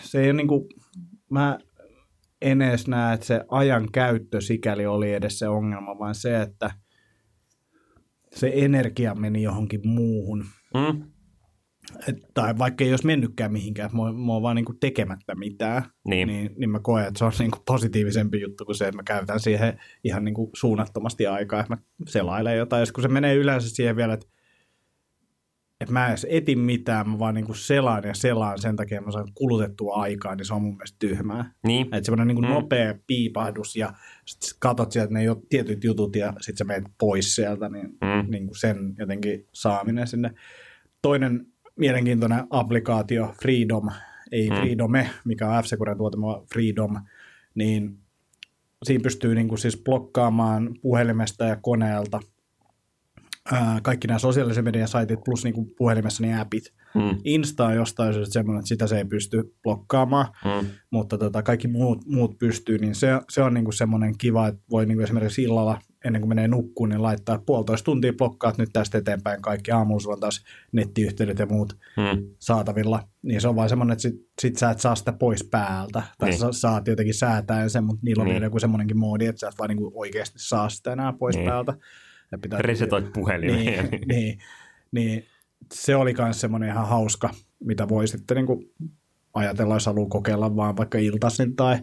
se 0.00 0.20
ei 0.20 0.26
ole 0.26 0.32
niinku, 0.32 0.68
mä 1.30 1.58
en 2.42 2.62
edes 2.62 2.88
näe, 2.88 3.14
että 3.14 3.26
se 3.26 3.40
ajan 3.48 3.88
käyttö 3.92 4.40
sikäli 4.40 4.86
oli 4.86 5.12
edes 5.12 5.38
se 5.38 5.48
ongelma, 5.48 5.98
vaan 5.98 6.14
se, 6.14 6.40
että 6.40 6.70
se 8.32 8.52
energia 8.54 9.14
meni 9.14 9.42
johonkin 9.42 9.80
muuhun. 9.84 10.44
Mm, 10.74 11.02
tai 12.34 12.58
vaikka 12.58 12.84
ei 12.84 12.90
olisi 12.90 13.06
mennytkään 13.06 13.52
mihinkään, 13.52 13.86
että 13.86 13.96
mä, 13.98 14.12
mä 14.12 14.32
oon 14.32 14.42
vaan 14.42 14.56
niinku 14.56 14.74
tekemättä 14.80 15.34
mitään, 15.34 15.82
niin, 16.08 16.28
niin, 16.28 16.50
niin 16.56 16.70
mä 16.70 16.80
koen, 16.82 17.06
että 17.06 17.18
se 17.18 17.24
on 17.24 17.32
niinku 17.38 17.58
positiivisempi 17.66 18.40
juttu 18.40 18.64
kuin 18.64 18.76
se, 18.76 18.84
että 18.88 18.96
mä 18.96 19.02
käytän 19.02 19.40
siihen 19.40 19.78
ihan 20.04 20.24
niinku 20.24 20.50
suunnattomasti 20.54 21.26
aikaa, 21.26 21.60
että 21.60 21.74
mä 21.74 21.82
selailen 22.08 22.58
jotain. 22.58 22.80
Ja 22.80 22.86
sit 22.86 22.92
kun 22.94 23.02
se 23.02 23.08
menee 23.08 23.34
yleensä 23.34 23.68
siihen 23.70 23.96
vielä, 23.96 24.14
että 24.14 24.26
että 25.80 25.92
mä 25.92 26.04
en 26.04 26.10
edes 26.10 26.26
etin 26.30 26.58
mitään, 26.58 27.08
mä 27.08 27.18
vaan 27.18 27.34
niin 27.34 27.44
kuin 27.44 27.56
selaan 27.56 28.04
ja 28.04 28.14
selaan 28.14 28.58
sen 28.60 28.76
takia, 28.76 28.98
että 28.98 29.08
mä 29.08 29.12
saan 29.12 29.28
kulutettua 29.34 29.94
aikaa, 29.94 30.34
niin 30.34 30.44
se 30.44 30.54
on 30.54 30.62
mun 30.62 30.76
mielestä 30.76 30.96
tyhmää. 30.98 31.52
Niin. 31.66 31.86
Että 31.86 32.02
semmoinen 32.04 32.26
niin 32.28 32.36
kuin 32.36 32.46
Mm. 32.46 32.52
nopea 32.54 32.94
piipahdus 33.06 33.76
ja 33.76 33.92
sitten 34.26 34.50
katot 34.58 34.92
sieltä 34.92 35.14
ne 35.14 35.22
jo 35.24 35.42
tietyt 35.48 35.84
jutut 35.84 36.16
ja 36.16 36.32
sitten 36.40 36.56
sä 36.56 36.64
menet 36.64 36.84
pois 36.98 37.34
sieltä, 37.34 37.68
niin, 37.68 37.86
Mm. 37.86 38.30
niin 38.30 38.46
kuin 38.46 38.58
sen 38.58 38.94
jotenkin 38.98 39.48
saaminen 39.52 40.06
sinne. 40.06 40.30
Toinen 41.02 41.46
mielenkiintoinen 41.76 42.44
applikaatio, 42.50 43.34
Freedom, 43.42 43.90
ei 44.32 44.50
Mm. 44.50 44.56
Freedome, 44.56 45.10
mikä 45.24 45.48
on 45.50 45.64
f 45.64 45.66
tuote, 45.96 46.20
vaan 46.20 46.46
Freedom, 46.52 46.96
niin 47.54 47.98
siinä 48.82 49.02
pystyy 49.02 49.34
niin 49.34 49.48
kuin 49.48 49.58
siis 49.58 49.82
blokkaamaan 49.84 50.74
puhelimesta 50.82 51.44
ja 51.44 51.56
koneelta 51.56 52.20
ää, 53.52 53.80
kaikki 53.82 54.06
nämä 54.06 54.18
sosiaalisen 54.18 54.64
median 54.64 54.88
saitit 54.88 55.24
plus 55.24 55.44
niin 55.44 55.54
kuin 55.54 55.70
puhelimessa 55.76 56.22
niin 56.22 56.36
appit. 56.36 56.64
Mm. 56.94 57.18
Insta 57.24 57.66
on 57.66 57.74
jostain 57.74 58.14
syystä 58.14 58.32
semmoinen, 58.32 58.58
että 58.58 58.68
sitä 58.68 58.86
se 58.86 58.98
ei 58.98 59.04
pysty 59.04 59.54
blokkaamaan, 59.62 60.26
Mm. 60.44 60.66
mutta 60.90 61.18
tota, 61.18 61.42
kaikki 61.42 61.68
muut, 61.68 62.06
muut 62.06 62.38
pystyy, 62.38 62.78
niin 62.78 62.94
se, 62.94 63.08
se 63.30 63.42
on 63.42 63.54
niinku 63.54 63.72
semmoinen 63.72 64.18
kiva, 64.18 64.46
että 64.48 64.60
voi 64.70 64.86
niinku 64.86 65.02
esimerkiksi 65.02 65.42
illalla 65.42 65.80
ennen 66.04 66.22
kuin 66.22 66.28
menee 66.28 66.48
nukkuun, 66.48 66.88
niin 66.88 67.02
laittaa 67.02 67.38
puolitoista 67.46 67.84
tuntia 67.84 68.12
blokkaat 68.12 68.58
nyt 68.58 68.70
tästä 68.72 68.98
eteenpäin 68.98 69.42
kaikki. 69.42 69.70
Aamulla 69.70 70.00
sulla 70.00 70.14
on 70.14 70.20
taas 70.20 70.44
nettiyhteydet 70.72 71.38
ja 71.38 71.46
muut 71.46 71.76
Mm. 71.96 72.24
saatavilla, 72.38 73.08
niin 73.22 73.40
se 73.40 73.48
on 73.48 73.56
vaan 73.56 73.68
semmoinen, 73.68 73.92
että 73.92 74.02
sit, 74.02 74.14
sit 74.40 74.56
sä 74.56 74.70
et 74.70 74.80
saa 74.80 74.94
sitä 74.94 75.12
pois 75.12 75.44
päältä, 75.44 76.02
tai 76.18 76.28
Niin. 76.28 76.38
sä 76.38 76.46
saat 76.50 76.86
jotenkin 76.88 77.14
säätäen 77.14 77.70
sen, 77.70 77.84
mutta 77.84 78.00
niillä 78.04 78.20
on 78.20 78.24
Niin. 78.26 78.34
vielä 78.34 78.46
joku 78.46 78.58
semmoinenkin 78.58 78.98
moodi, 78.98 79.26
että 79.26 79.40
sä 79.40 79.48
et 79.48 79.58
vaan 79.58 79.68
niinku 79.68 79.92
oikeasti 79.94 80.38
saa 80.38 80.68
sitä 80.68 80.92
enää 80.92 81.12
pois 81.12 81.36
Niin. 81.36 81.48
päältä. 81.48 81.74
Ja 82.32 82.38
pitää, 82.38 82.62
Resetoit 82.62 83.12
puhelimeen. 83.12 83.64
niin, 83.90 84.00
niin, 84.08 84.38
niin, 84.92 85.24
se 85.74 85.96
oli 85.96 86.14
myös 86.18 86.40
semmoinen 86.40 86.68
ihan 86.68 86.88
hauska, 86.88 87.30
mitä 87.64 87.88
voi 87.88 88.08
sitten 88.08 88.34
niin 88.36 88.46
kuin 88.46 88.70
ajatella, 89.34 89.74
jos 89.74 89.86
haluaa 89.86 90.08
kokeilla 90.08 90.56
vaan 90.56 90.76
vaikka 90.76 90.98
iltaisin 90.98 91.56
tai 91.56 91.78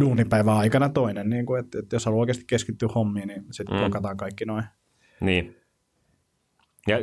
duunipäivän 0.00 0.56
aikana 0.56 0.88
toinen, 0.88 1.30
niin 1.30 1.46
kuin, 1.46 1.60
että, 1.64 1.78
että 1.78 1.96
jos 1.96 2.04
haluaa 2.04 2.20
oikeasti 2.20 2.44
keskittyä 2.46 2.88
hommiin, 2.94 3.28
niin 3.28 3.44
sitten 3.50 3.76
Mm. 3.76 3.80
blokataan 3.80 4.16
kaikki 4.16 4.44
noin. 4.44 4.64
Niin. 5.20 5.56
Ja 6.88 6.98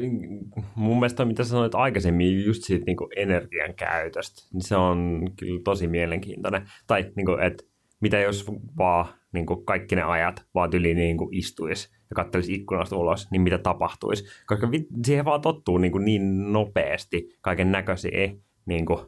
mun 0.76 1.00
mielestä 1.00 1.18
toi, 1.18 1.26
mitä 1.26 1.44
sanoit 1.44 1.76
aikaisemmin 1.76 2.46
just 2.46 2.64
siitä 2.64 2.86
niin 2.86 2.98
energian 3.16 3.74
käytöstä, 3.74 4.42
niin 4.54 4.62
se 4.62 4.76
on 4.76 5.28
kyllä 5.40 5.62
tosi 5.64 5.88
mielenkiintoinen. 5.88 6.70
Tai 6.88 7.12
niin 7.16 7.26
kuin, 7.26 7.44
että 7.44 7.64
mitä 8.02 8.20
jos 8.20 8.46
vaan 8.78 9.06
niin 9.34 9.46
kuin 9.46 9.66
kaikki 9.66 9.96
ne 9.96 10.04
ajat 10.04 10.46
vaan 10.54 10.70
yli 10.74 10.94
niin 10.94 11.18
kuin 11.18 11.34
istuisi 11.34 11.90
ja 12.10 12.16
kattelisi 12.16 12.54
ikkunasta 12.54 12.98
ulos, 12.98 13.32
niin 13.32 13.42
mitä 13.42 13.58
tapahtuisi? 13.58 14.24
Koska 14.46 14.70
siihen 15.06 15.26
vaan 15.26 15.42
tottuu 15.42 15.78
niin, 15.78 15.92
kuin 15.92 16.06
niin 16.06 16.54
nopeasti 16.54 17.30
kaiken 17.42 17.72
näköisiä 17.72 18.34
niin 18.66 18.86
kuin 18.86 19.00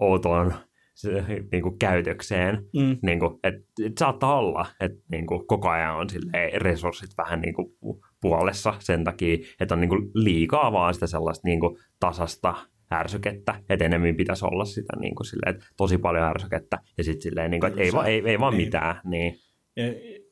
outoon 0.00 0.54
se, 0.94 1.24
niin 1.52 1.62
kuin 1.62 1.78
käytökseen, 1.78 2.54
Mm. 2.76 2.96
niin 3.02 3.20
kuin, 3.20 3.38
että, 3.44 3.60
että 3.84 3.98
saattaa 4.00 4.38
olla, 4.38 4.66
että 4.80 4.98
niin 5.10 5.26
kuin, 5.26 5.46
koko 5.46 5.68
ajan 5.68 5.96
on 5.96 6.10
silleen, 6.10 6.62
resurssit 6.62 7.10
vähän 7.18 7.40
niin 7.40 7.54
kuin, 7.54 7.66
pu- 7.68 8.08
puolessa 8.20 8.74
sen 8.78 9.04
takia, 9.04 9.36
että 9.60 9.74
on 9.74 9.80
niin 9.80 9.88
kuin, 9.88 10.10
liikaa 10.14 10.72
vaan 10.72 10.94
sitä 10.94 11.06
sellaista 11.06 11.48
niin 11.48 11.60
kuin, 11.60 11.76
tasasta 12.00 12.54
ärsykettä, 12.92 13.54
että 13.68 13.84
enemmän 13.84 14.16
pitäisi 14.16 14.44
olla 14.44 14.64
sitä 14.64 14.92
niin 15.00 15.14
kuin, 15.14 15.26
silleen, 15.26 15.54
että 15.54 15.66
tosi 15.76 15.98
paljon 15.98 16.24
ärsykettä 16.24 16.78
ja 16.98 17.04
sitten 17.04 17.22
silleen, 17.22 17.50
niin 17.50 17.60
kuin, 17.60 17.70
että 17.70 17.82
ei, 17.82 17.92
va, 17.92 18.04
ei, 18.04 18.22
ei 18.26 18.40
vaan 18.40 18.54
Niin. 18.56 18.66
mitään. 18.66 19.00
Niin. 19.04 19.34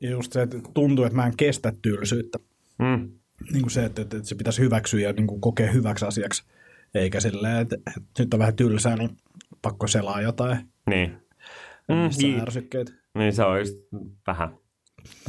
Ja, 0.01 0.11
just 0.11 0.33
se, 0.33 0.43
että 0.43 0.59
tuntuu, 0.75 1.05
että 1.05 1.17
mä 1.17 1.27
en 1.27 1.37
kestä 1.37 1.73
tylsyyttä. 1.83 2.39
Mm. 2.79 3.11
Niin 3.53 3.63
kuin 3.63 3.71
se, 3.71 3.85
että, 3.85 4.03
että, 4.03 4.17
että 4.17 4.29
se 4.29 4.35
pitäisi 4.35 4.63
hyväksyä 4.63 5.01
ja 5.01 5.13
niin 5.13 5.27
kuin 5.27 5.41
kokea 5.41 5.71
hyväksi 5.71 6.05
asiaksi, 6.05 6.43
eikä 6.95 7.21
silleen, 7.21 7.57
että, 7.57 7.77
että 7.77 8.01
nyt 8.19 8.35
on 8.35 8.41
vähän 8.41 8.57
tylsää, 8.57 8.97
niin 8.97 9.11
pakko 9.63 9.87
selaa 9.87 10.21
jotain, 10.21 10.59
Niin. 10.87 11.17
Mm, 11.89 12.11
niin. 12.19 12.41
ärsykkeitä. 12.41 12.93
Niin 13.15 13.33
se 13.33 13.45
on 13.45 13.59
just 13.59 13.75
vähän. 14.27 14.57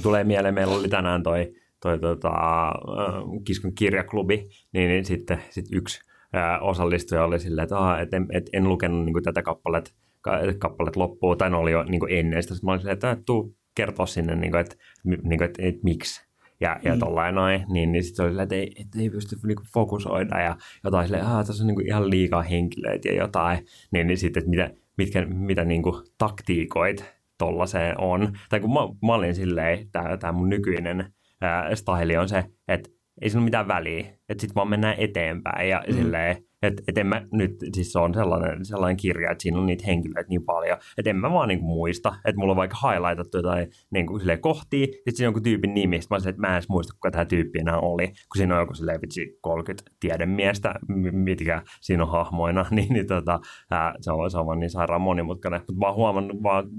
Tulee 0.02 0.24
mieleen, 0.24 0.54
meillä 0.54 0.76
oli 0.76 0.90
tänään 0.90 1.24
toi, 1.24 1.54
toi 1.80 2.00
tota, 2.00 2.30
äh, 2.68 3.14
Kiskon 3.46 3.76
kirjaklubi, 3.76 4.38
niin, 4.74 4.90
niin 4.90 5.06
sitten 5.06 5.42
sit 5.50 5.66
yksi 5.72 6.02
äh, 6.36 6.64
osallistuja 6.64 7.24
oli 7.24 7.40
silleen, 7.40 7.64
että 7.64 7.78
ah, 7.78 8.02
et 8.02 8.14
en, 8.14 8.28
et 8.32 8.50
en 8.54 8.70
lukenut 8.70 9.06
niin 9.06 9.24
tätä 9.24 9.42
kappalet, 9.42 9.94
ka, 10.22 10.40
kappalet 10.60 10.96
loppuun, 10.96 11.38
tai 11.38 11.50
ne 11.50 11.58
oli 11.58 11.72
jo 11.72 11.84
niin 11.84 12.02
ennen 12.10 12.44
sitä. 12.44 12.56
Sitten 12.56 12.68
mä 12.68 12.72
olin 12.72 12.82
silleen, 12.82 12.94
että 12.94 13.18
tuu 13.26 13.56
kertoa 13.76 14.06
sinne, 14.06 14.36
niin 14.36 14.52
kuin, 14.52 14.62
että, 14.62 14.76
niin 15.04 15.38
kuin, 15.38 15.44
että, 15.44 15.64
että 15.64 15.82
miksi. 15.84 16.28
Ja, 16.60 16.80
ja 16.84 16.94
Mm. 16.94 17.00
tollain 17.00 17.36
noin, 17.36 17.66
niin, 17.70 17.92
niin 17.92 18.04
sitten 18.04 18.16
se 18.16 18.24
oli 18.24 18.32
silleen, 18.32 18.44
että 18.44 18.56
ei, 18.56 18.72
että 18.80 19.00
ei 19.00 19.10
pysty 19.10 19.36
niinku 19.44 19.64
fokusoida 19.74 20.40
ja 20.42 20.58
jotain 20.84 21.08
silleen, 21.08 21.26
että 21.26 21.44
tässä 21.44 21.64
on 21.64 21.68
niinku 21.68 21.82
ihan 21.82 22.10
liikaa 22.10 22.42
henkilöitä 22.42 23.08
ja 23.10 23.16
jotain, 23.16 23.66
niin, 23.92 24.08
niin 24.08 24.18
sitten, 24.18 24.42
että 24.42 24.50
mitä, 24.50 24.70
mitkä, 24.98 25.26
mitä 25.26 25.66
niinku 25.66 26.04
taktiikoit 26.18 27.06
tollaiseen 27.38 28.00
on. 28.02 28.38
Tai 28.50 28.60
kun 28.60 28.74
mä, 28.74 28.80
mä 29.08 29.14
olin 29.14 29.36
silleen, 29.36 29.90
tämä, 30.20 30.32
mun 30.32 30.50
nykyinen 30.50 31.14
ää, 31.42 31.76
style 31.76 32.20
on 32.20 32.30
se, 32.30 32.44
että 32.68 32.90
ei 33.22 33.30
sillä 33.30 33.40
ole 33.42 33.46
mitään 33.46 33.68
väliä, 33.68 34.00
että 34.30 34.42
sitten 34.42 34.56
vaan 34.56 34.70
mennään 34.70 34.96
eteenpäin 34.98 35.70
ja 35.70 35.84
mm. 35.88 35.94
silleen, 35.94 36.38
että 36.64 36.84
et 36.88 36.98
en 36.98 37.08
mä 37.08 37.28
nyt, 37.32 37.56
siis 37.74 37.92
se 37.92 38.00
on 38.00 38.14
sellainen, 38.14 38.66
sellainen 38.66 38.98
kirja, 38.98 39.32
että 39.32 39.42
siinä 39.42 39.60
on 39.60 39.66
niitä 39.66 39.84
henkilöitä 39.88 40.30
niin 40.30 40.46
paljon, 40.46 40.78
että 40.98 41.10
en 41.10 41.16
mä 41.16 41.32
vaan 41.32 41.48
niinku 41.48 41.66
muista, 41.66 42.16
että 42.26 42.40
mulla 42.40 42.52
on 42.52 42.58
vaikka 42.58 42.78
highlightattu 42.90 43.38
jotain 43.38 43.70
niinku 43.92 44.20
silleen 44.20 44.42
kohtia, 44.42 44.86
sitten 44.86 45.16
siinä 45.16 45.28
on 45.28 45.32
joku 45.32 45.42
tyypin 45.42 45.74
nimi, 45.74 45.96
sitten 45.96 46.08
mä 46.10 46.16
olisin, 46.16 46.30
että 46.30 46.42
mä 46.42 46.48
en 46.48 46.54
edes 46.54 46.70
muista, 46.70 46.94
kuka 46.94 47.12
tämä 47.12 47.26
tyyppi 47.26 47.60
enää 47.60 47.80
oli, 47.80 48.08
kun 48.08 48.38
siinä 48.38 48.56
on 48.56 48.62
joku 48.62 48.74
silleen 48.74 49.02
vitsi 49.02 49.38
30 49.42 49.92
tiedemiestä, 50.00 50.76
mitkä 51.12 51.62
siinä 51.82 52.04
on 52.04 52.12
hahmoina, 52.12 52.66
niin, 52.72 52.94
niin 52.94 53.08
tota, 53.08 53.40
ää, 53.72 53.94
se, 54.02 54.12
on, 54.12 54.32
se 54.32 54.38
on 54.38 54.46
vaan 54.46 54.60
niin 54.60 54.70
sairaan 54.70 55.02
monimutkainen, 55.02 55.62
mutta 55.62 55.80
mä 55.80 55.86
oon 55.86 55.96
huomannut 55.96 56.44
vaan 56.44 56.70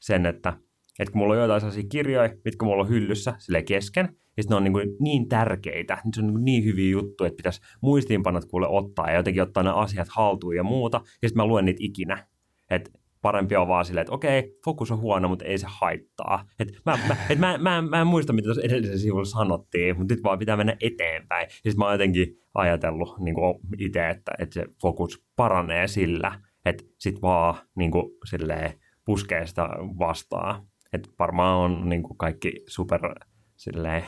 sen, 0.00 0.26
että 0.26 0.52
että 0.98 1.12
kun 1.12 1.18
mulla 1.18 1.34
on 1.34 1.40
jotain 1.40 1.60
sellaisia 1.60 1.88
kirjoja, 1.88 2.34
mitkä 2.44 2.64
mulla 2.64 2.82
on 2.82 2.88
hyllyssä 2.88 3.34
sille 3.38 3.62
kesken, 3.62 4.16
ja 4.36 4.42
ne 4.50 4.56
on 4.56 4.64
niin, 4.64 4.72
kuin 4.72 4.96
niin 5.00 5.28
tärkeitä, 5.28 5.98
se 6.14 6.20
on 6.20 6.26
niin, 6.26 6.44
niin 6.44 6.64
hyviä 6.64 6.90
juttuja, 6.90 7.28
että 7.28 7.36
pitäisi 7.36 7.60
muistiinpanot 7.80 8.44
kuule 8.44 8.68
ottaa 8.68 9.10
ja 9.10 9.16
jotenkin 9.16 9.42
ottaa 9.42 9.62
ne 9.62 9.70
asiat 9.70 10.08
haltuun 10.10 10.56
ja 10.56 10.62
muuta, 10.62 10.96
ja 10.96 11.28
sitten 11.28 11.42
mä 11.42 11.46
luen 11.46 11.64
niitä 11.64 11.78
ikinä. 11.82 12.26
Että 12.70 12.90
parempi 13.22 13.56
on 13.56 13.68
vaan 13.68 13.84
silleen, 13.84 14.02
että 14.02 14.14
okei, 14.14 14.58
fokus 14.64 14.90
on 14.90 15.00
huono, 15.00 15.28
mutta 15.28 15.44
ei 15.44 15.58
se 15.58 15.66
haittaa. 15.70 16.44
Et 16.58 16.68
mä, 16.86 16.98
mä, 17.08 17.16
et 17.30 17.38
mä, 17.38 17.58
mä, 17.58 17.82
mä 17.82 18.00
en 18.00 18.06
muista, 18.06 18.32
mitä 18.32 18.44
tuossa 18.44 18.62
edellisellä 18.62 18.98
sivulla 18.98 19.24
sanottiin, 19.24 19.98
mutta 19.98 20.14
nyt 20.14 20.24
vaan 20.24 20.38
pitää 20.38 20.56
mennä 20.56 20.76
eteenpäin. 20.80 21.44
Ja 21.44 21.50
sitten 21.52 21.78
mä 21.78 21.84
oon 21.84 21.94
jotenkin 21.94 22.26
ajatellut 22.54 23.18
niin 23.18 23.36
itse, 23.78 24.08
että, 24.08 24.32
että 24.38 24.54
se 24.54 24.66
fokus 24.82 25.24
paranee 25.36 25.88
sillä, 25.88 26.40
että 26.64 26.84
sit 26.98 27.22
vaan 27.22 27.54
niin 27.76 27.90
kuin, 27.90 28.10
silleen, 28.24 28.72
puskee 29.04 29.46
sitä 29.46 29.68
vastaan. 29.98 30.66
Et 30.92 31.10
varmaan 31.18 31.56
on 31.56 31.88
niin 31.88 32.02
kuin 32.02 32.18
kaikki 32.18 32.52
super 32.66 33.00
silleen, 33.56 34.02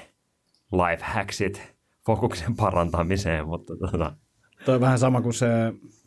life 0.73 1.05
hacksit 1.05 1.75
fokuksen 2.07 2.57
parantamiseen, 2.57 3.47
mutta 3.47 3.77
tota, 3.77 4.17
Toi 4.65 4.75
on 4.75 4.81
vähän 4.81 4.99
sama 4.99 5.23
kuin 5.23 5.35
se 5.35 5.47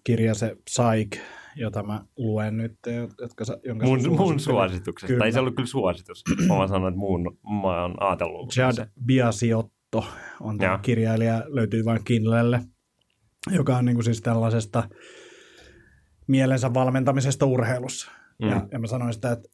kirja, 0.04 0.34
se 0.34 0.56
Psych, 0.64 1.22
jota 1.56 1.84
mä 1.84 2.06
luen 2.18 2.58
nyt, 2.58 2.78
jotka, 3.22 3.46
sä- 3.46 3.60
jonka 3.66 3.86
mun, 3.86 4.18
mun 4.18 4.40
suosituksesta. 4.40 5.08
Kyllä. 5.08 5.20
Tai 5.20 5.32
se 5.32 5.40
ollut 5.40 5.56
kyllä 5.56 5.68
suositus. 5.68 6.24
Mä 6.48 6.56
vaan 6.56 6.70
sanoin, 6.70 6.92
että 6.92 7.00
mun, 7.00 7.38
mä 7.62 7.82
oon 7.82 8.04
ajatellut. 8.04 8.56
Jad 8.56 8.74
se. 8.74 8.88
Biasiotto 9.06 10.06
on 10.42 10.58
tämä 10.58 10.80
kirjailija, 10.82 11.44
löytyy 11.48 11.86
vain 11.86 12.04
Kindlelle, 12.04 12.62
joka 13.52 13.78
on 13.78 13.86
niin 13.86 13.96
kuin 13.96 14.06
siis 14.06 14.22
tällaisesta 14.22 14.90
mielensä 16.28 16.74
valmentamisesta 16.74 17.46
urheilussa. 17.46 18.12
Mm. 18.42 18.50
Ja, 18.50 18.68
ja 18.72 18.80
mä 18.80 18.88
sanoin 18.88 19.14
sitä, 19.14 19.32
että 19.32 19.50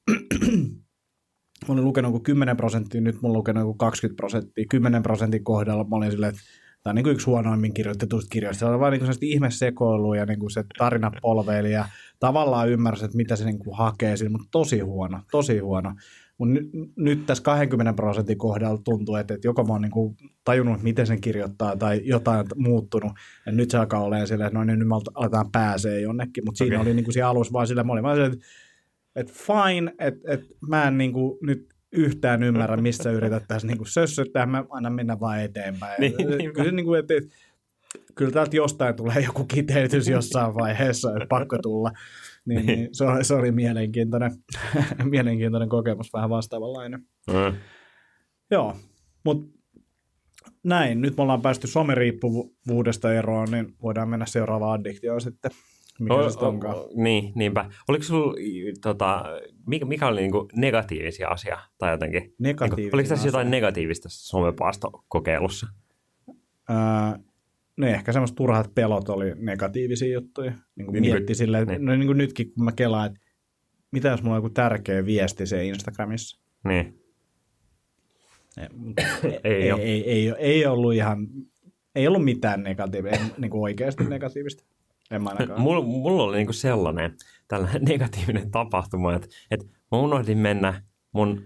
mä 1.68 1.74
olin 1.74 1.84
lukenut 1.84 2.10
joku 2.10 2.24
10 2.24 2.58
prosenttia, 2.58 3.02
nyt 3.02 3.22
mulla 3.22 3.34
on 3.34 3.38
lukenut 3.38 3.62
joku 3.62 3.74
20 3.74 4.16
prosenttia. 4.18 4.66
10 4.70 5.04
prosentin 5.04 5.44
kohdalla 5.44 5.84
mä 5.84 5.96
olin 5.96 6.12
silleen, 6.12 6.30
että 6.30 6.42
tämä 6.84 6.92
on 6.92 6.96
niin 6.96 7.04
kuin 7.04 7.14
yksi 7.14 7.26
huonoimmin 7.26 7.74
kirjoitetusta 7.74 8.30
kirjoista. 8.32 8.60
Se 8.60 8.66
oli 8.66 8.80
vaan 8.80 8.92
niin 8.92 9.02
kuin 9.02 9.18
ihme 9.22 9.52
sekoilu 9.52 10.14
ja 10.14 10.26
niin 10.26 10.40
kuin 10.40 10.52
se 10.52 10.64
tarina 10.78 11.12
polveili 11.22 11.72
ja 11.72 11.86
tavallaan 12.20 12.70
ymmärsi, 12.70 13.06
että 13.06 13.18
mitä 13.18 13.36
se 13.36 13.46
niin 13.46 13.60
kuin 13.60 13.78
hakee 13.78 14.18
siinä, 14.18 14.32
mutta 14.32 14.48
tosi 14.52 14.80
huono, 14.80 15.20
tosi 15.32 15.60
huono. 15.60 15.94
Mutta 16.38 16.54
nyt, 16.54 16.70
nyt 16.96 17.26
tässä 17.26 17.44
20 17.44 17.94
prosentin 17.94 18.38
kohdalla 18.38 18.82
tuntuu, 18.84 19.16
että, 19.16 19.34
että 19.34 19.48
joko 19.48 19.64
mä 19.64 19.74
oon 19.74 19.82
niin 19.82 19.92
kuin 19.92 20.16
tajunnut, 20.44 20.84
miten 20.84 21.08
sen 21.08 21.22
kirjoittaa 21.22 21.76
tai 21.76 22.02
jotain 22.04 22.40
on 22.40 22.46
muuttunut. 22.58 23.12
Ja 23.46 23.52
nyt 23.52 23.72
se 23.72 23.78
alkaa 23.78 24.04
olemaan 24.04 24.28
silleen, 24.28 24.48
että 24.48 24.60
no 24.60 24.64
niin, 24.64 24.80
nyt 24.80 24.88
me 24.88 24.96
aletaan 25.14 25.52
pääsee 25.52 26.02
jonnekin. 26.02 26.46
Mutta 26.46 26.58
siinä 26.58 26.76
Okei. 26.76 26.88
oli 26.88 26.96
niin 26.96 27.04
kuin 27.04 27.14
siinä 27.14 27.30
alussa 27.30 27.54
vaan 27.54 27.68
silleen, 27.68 27.88
mä 27.88 27.94
olin 27.94 28.04
vaan 28.04 28.16
silleen, 28.16 28.34
että, 28.34 28.46
että 29.16 29.34
fine, 29.34 29.94
että, 30.00 30.34
että 30.34 30.56
mä 30.68 30.88
en 30.88 30.98
niin 30.98 31.14
kuin 31.14 31.38
nyt 31.42 31.70
yhtään 31.92 32.44
ymmärrä, 32.44 32.78
missä 32.78 33.12
yrität 33.12 33.44
tässä 33.48 33.68
niin 33.68 33.78
kuin 33.78 33.88
sössöttää, 33.88 34.46
mä 34.46 34.66
annan 34.70 34.94
mennä 34.94 35.20
vaan 35.20 35.42
eteenpäin. 35.42 36.02
Niin, 36.02 36.16
niinpä. 36.38 36.56
kyllä, 36.56 36.72
niin 36.72 36.86
kuin, 36.86 37.00
että, 37.00 37.14
että, 37.14 37.30
kyllä 38.16 38.32
täältä 38.32 38.56
jostain 38.56 38.96
tulee 38.96 39.20
joku 39.20 39.44
kiteytys 39.44 40.08
jossain 40.08 40.56
vaiheessa, 40.56 41.12
että 41.14 41.26
pakko 41.30 41.58
tulla. 41.58 41.92
Niin, 42.46 42.66
niin 42.66 42.90
se, 42.92 43.04
oli, 43.04 43.24
se 43.24 43.34
oli 43.34 43.52
mielenkiintoinen, 43.52 44.32
mielenkiintoinen 45.04 45.70
kokemus, 45.70 46.14
vähän 46.14 46.30
vastaavanlainen. 46.30 47.00
Mm. 47.28 47.56
Joo, 48.52 48.76
mutta 49.26 49.60
näin, 50.64 51.02
nyt 51.02 51.18
me 51.18 51.24
ollaan 51.24 51.42
päästy 51.42 51.68
someriippuvuudesta 51.68 53.14
eroon, 53.14 53.52
niin 53.52 53.74
voidaan 53.82 54.10
mennä 54.10 54.26
seuraavaan 54.26 54.80
addiktioon 54.80 55.22
sitten. 55.22 55.52
Mikä 56.00 56.14
O- 56.14 56.30
se 56.30 56.40
onkaan? 56.40 56.76
o- 56.76 56.90
Niin, 56.96 57.32
niinpä. 57.36 57.66
Oliko 57.88 58.04
sulla, 58.04 58.34
tota, 58.82 59.26
mikä, 59.68 59.86
mikä 59.86 60.08
oli 60.08 60.22
niinku 60.22 60.48
negatiivisia 60.56 61.28
asia 61.28 61.58
tai 61.78 61.92
jotenkin? 61.92 62.34
Niinku, 62.40 62.64
oliko 62.64 63.10
tässä 63.10 63.14
jotain 63.14 63.26
asioita. 63.28 63.50
negatiivista 63.50 64.10
somepaastokokeilussa? 64.12 65.68
Ää, 66.70 67.20
no 67.78 67.88
ehkä 67.88 68.14
semmoiset 68.14 68.36
turhat 68.36 68.76
pelot 68.76 69.10
oli 69.10 69.32
negatiivisia 69.36 70.14
juttuja. 70.14 70.52
Niin 70.52 70.86
kuin 70.86 70.94
Niin, 70.94 71.02
niin 71.02 71.14
mietti 71.14 71.26
kuin- 71.26 71.36
silleen, 71.36 71.68
niin. 71.68 71.86
no 71.86 71.96
niin 71.96 72.08
kuin 72.08 72.18
nytkin 72.18 72.52
kun 72.54 72.64
mä 72.66 72.72
kelaan, 72.72 73.06
että 73.08 73.20
mitä 73.92 74.08
jos 74.10 74.24
mulla 74.24 74.36
on 74.36 74.44
joku 74.44 74.50
tärkeä 74.50 75.06
viesti 75.06 75.46
se 75.46 75.66
Instagramissa. 75.66 76.42
Niin. 76.64 77.00
ei, 78.58 78.68
Ei 79.44 79.70
ei, 79.72 79.72
ei, 79.82 80.04
ei, 80.10 80.34
ei, 80.38 80.66
ollut 80.66 80.94
ihan, 80.94 81.28
ei 81.96 82.08
ollut 82.08 82.24
mitään 82.26 82.64
negatiivista, 82.64 83.18
en, 83.20 83.32
niin 83.38 83.52
kuin 83.52 83.62
oikeasti 83.62 84.04
negatiivista. 84.04 84.64
En 85.12 85.24
mä. 85.24 85.32
Mulla, 85.58 85.82
mulla 85.82 86.24
oli 86.24 86.38
niinku 86.38 86.54
sellainen 86.54 87.16
tällainen 87.48 87.84
negatiivinen 87.90 88.52
tapahtuma, 88.52 89.16
että, 89.16 89.28
että 89.52 89.66
mä 89.66 89.98
unohdin 89.98 90.38
mennä 90.38 90.84
mun 91.12 91.44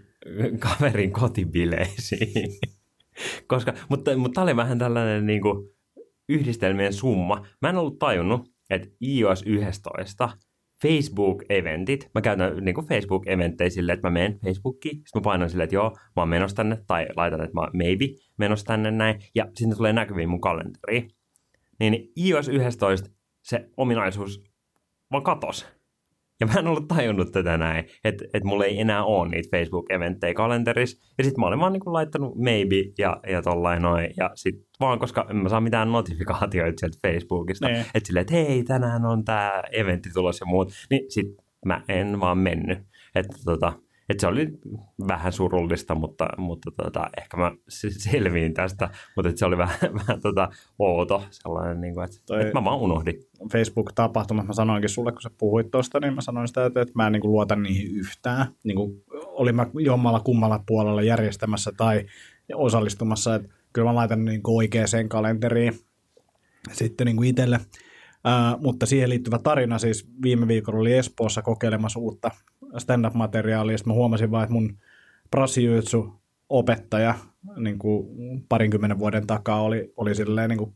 kaverin 0.58 1.12
kotibileisiin. 1.12 2.50
Koska, 3.48 3.74
mutta, 3.88 4.16
mutta 4.16 4.34
tämä 4.34 4.42
oli 4.42 4.56
vähän 4.56 4.78
tällainen 4.78 5.26
niinku 5.26 5.74
yhdistelmien 6.28 6.92
summa. 6.92 7.46
Mä 7.62 7.68
en 7.68 7.76
ollut 7.76 7.98
tajunnut, 7.98 8.50
että 8.70 8.88
iOS 9.02 9.42
11 9.46 10.28
Facebook-eventit, 10.82 12.10
mä 12.14 12.20
käytän 12.20 12.64
niin 12.64 12.74
Facebook-eventtejä 12.88 13.70
silleen, 13.70 13.94
että 13.94 14.06
mä 14.06 14.12
menen 14.12 14.38
Facebookiin, 14.44 14.96
sitten 14.96 15.20
mä 15.20 15.20
painan 15.20 15.50
silleen, 15.50 15.64
että 15.64 15.76
joo, 15.76 15.90
mä 15.90 16.22
oon 16.22 16.28
menossa 16.28 16.56
tänne, 16.56 16.78
tai 16.86 17.06
laitan, 17.16 17.40
että 17.40 17.54
mä 17.54 17.60
oon 17.60 17.70
maybe 17.74 18.04
menossa 18.36 18.66
tänne 18.66 18.90
näin, 18.90 19.20
ja 19.34 19.44
sitten 19.54 19.76
tulee 19.76 19.92
näkyviin 19.92 20.28
mun 20.28 20.40
kalenteriin. 20.40 21.10
Niin 21.80 22.12
iOS 22.18 22.48
11, 22.48 23.10
se 23.44 23.68
ominaisuus 23.76 24.44
vaan 25.12 25.22
katos. 25.22 25.66
Ja 26.40 26.46
mä 26.46 26.58
en 26.58 26.66
ollut 26.66 26.88
tajunnut 26.88 27.32
tätä 27.32 27.58
näin, 27.58 27.84
että, 28.04 28.24
että 28.24 28.48
mulla 28.48 28.64
ei 28.64 28.80
enää 28.80 29.04
ole 29.04 29.28
niitä 29.28 29.56
Facebook-eventtejä 29.56 30.34
kalenterissa. 30.34 31.06
Ja 31.18 31.24
sitten 31.24 31.40
mä 31.40 31.46
olin 31.46 31.60
vaan 31.60 31.72
niin 31.72 31.82
laittanut 31.86 32.34
maybe 32.36 32.76
ja, 32.98 33.20
ja 33.28 33.42
tollain 33.42 33.82
noin. 33.82 34.10
Ja 34.16 34.30
sitten 34.34 34.66
vaan, 34.80 34.98
koska 34.98 35.26
en 35.30 35.36
mä 35.36 35.48
saa 35.48 35.60
mitään 35.60 35.92
notifikaatioita 35.92 36.80
sieltä 36.80 36.98
Facebookista. 37.02 37.68
Nee. 37.68 37.80
Että 37.94 38.06
silleen, 38.06 38.20
että 38.20 38.34
hei, 38.34 38.64
tänään 38.64 39.04
on 39.04 39.24
tämä 39.24 39.62
eventti 39.72 40.10
tulossa 40.14 40.42
ja 40.42 40.46
muut. 40.46 40.72
Niin 40.90 41.04
sitten 41.08 41.44
mä 41.66 41.82
en 41.88 42.20
vaan 42.20 42.38
mennyt. 42.38 42.78
Että 43.14 43.36
tota, 43.44 43.72
et 44.08 44.20
se 44.20 44.26
oli 44.26 44.48
vähän 45.08 45.32
surullista, 45.32 45.94
mutta, 45.94 46.28
mutta 46.38 46.70
tota, 46.70 47.10
ehkä 47.20 47.36
mä 47.36 47.52
se- 47.68 47.90
selviin 47.90 48.54
tästä. 48.54 48.90
Mutta 49.16 49.28
et 49.28 49.38
se 49.38 49.46
oli 49.46 49.58
vähän, 49.58 49.78
vähän 50.08 50.20
tota, 50.20 50.48
outo 50.78 51.24
sellainen, 51.30 51.80
niin 51.80 51.94
kuin, 51.94 52.04
että, 52.04 52.16
Toi- 52.26 52.40
että 52.40 52.54
mä 52.54 52.64
vaan 52.64 52.78
unohdin. 52.78 53.20
Facebook-tapahtumat, 53.52 54.46
mä 54.46 54.52
sanoinkin 54.52 54.88
sulle, 54.88 55.12
kun 55.12 55.22
sä 55.22 55.30
puhuit 55.38 55.70
tuosta, 55.70 56.00
niin 56.00 56.14
mä 56.14 56.20
sanoin 56.20 56.48
sitä, 56.48 56.66
että, 56.66 56.80
että 56.80 56.92
mä 56.94 57.06
en 57.06 57.12
niin 57.12 57.20
kuin 57.20 57.32
luota 57.32 57.56
niihin 57.56 57.96
yhtään. 57.96 58.46
Niin 58.64 58.76
kuin, 58.76 59.04
olin 59.12 59.56
mä 59.56 59.66
jommalla 59.74 60.20
kummalla 60.20 60.64
puolella 60.66 61.02
järjestämässä 61.02 61.72
tai 61.76 62.06
osallistumassa, 62.54 63.34
että 63.34 63.48
kyllä 63.72 63.88
mä 63.88 63.94
laitan 63.94 64.24
niin 64.24 64.42
kuin 64.42 64.56
oikeaan 64.56 65.08
kalenteriin 65.08 65.74
sitten 66.72 67.06
niin 67.06 67.16
kuin 67.16 67.28
itselle. 67.28 67.60
Mutta 68.60 68.86
siihen 68.86 69.10
liittyvä 69.10 69.38
tarina 69.38 69.78
siis 69.78 70.08
viime 70.22 70.48
viikolla 70.48 70.80
oli 70.80 70.92
Espoossa 70.92 71.42
kokeilemassa 71.42 72.00
uutta 72.00 72.30
stand-up-materiaalia, 72.78 73.78
sitten 73.78 73.90
mä 73.90 73.94
huomasin 73.94 74.30
vaan, 74.30 74.42
että 74.42 74.52
mun 74.52 74.78
Brasilyjutsu 75.30 76.14
opettaja 76.48 77.14
niin 77.56 77.78
kuin 77.78 78.06
parinkymmenen 78.48 78.98
vuoden 78.98 79.26
takaa 79.26 79.62
oli, 79.62 79.92
oli 79.96 80.14
silleen 80.14 80.50
niin 80.50 80.58
kuin 80.58 80.74